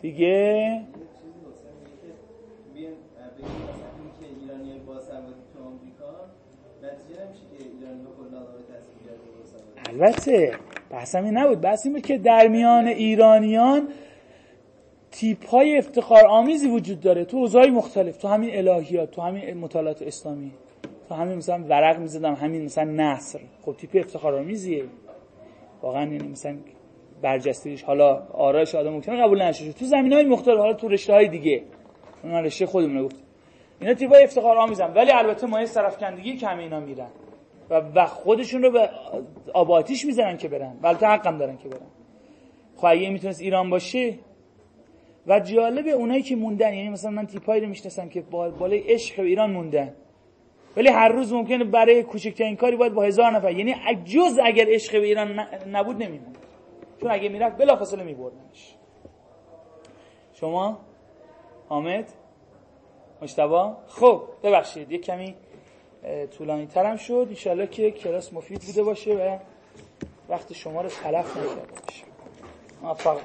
[0.00, 0.80] دیگه
[9.94, 10.52] البته
[10.90, 11.60] بحث همین نبود.
[11.60, 13.88] بحث این بود که در میان ایرانیان
[15.10, 17.24] تیپ های افتخار آمیزی وجود داره.
[17.24, 18.16] تو اوضاعی مختلف.
[18.16, 20.52] تو همین الهیات تو همین مطالعات اسلامی.
[21.08, 23.40] تو همین مثلا ورق می‌زدم همین مثلا نصر.
[23.62, 24.84] خب تیپ افتخار آمیزیه
[25.82, 26.56] واقعا یعنی مثلا
[27.22, 27.82] برجستگیش.
[27.82, 31.62] حالا آرایش آدم ممکنه قبول نشه تو زمین های مختلف حالا تو رشته های دیگه
[32.24, 33.16] من رشته خودمون گفت
[33.80, 37.08] اینا تیپ های افتخار آمیزن ولی البته مایه سرفکندگی کم اینا میرن.
[37.70, 38.90] و, و خودشون رو به
[39.54, 40.76] آباتیش می‌زنن که برن.
[40.84, 41.86] البته حقم دارن که برن.
[42.76, 44.14] خب اگه می‌تونست ایران باشه.
[45.26, 46.74] و جالب اونایی که موندن.
[46.74, 49.94] یعنی مثلا من تیپایی رو می‌شناسم که بالای عشق ایران موندن.
[50.76, 53.52] ولی هر روز ممکنه برای کوچکترین کاری باید با هزار نفر.
[53.52, 53.74] یعنی
[54.04, 56.38] جز اگر عشق به ایران نبود نمیموند
[57.00, 58.74] چون اگه می‌رفت بلافاصله میبردنش.
[60.32, 60.78] شما؟
[61.68, 62.12] حامد؟
[63.22, 65.34] مشتبا؟ خب ببخشید یه کمی
[66.38, 67.26] طولانی ترم شد.
[67.28, 69.38] انشالله که کلاس مفید بوده باشه و
[70.28, 72.04] وقت شما رو تلف نکرده باشه.
[72.82, 73.18] موفق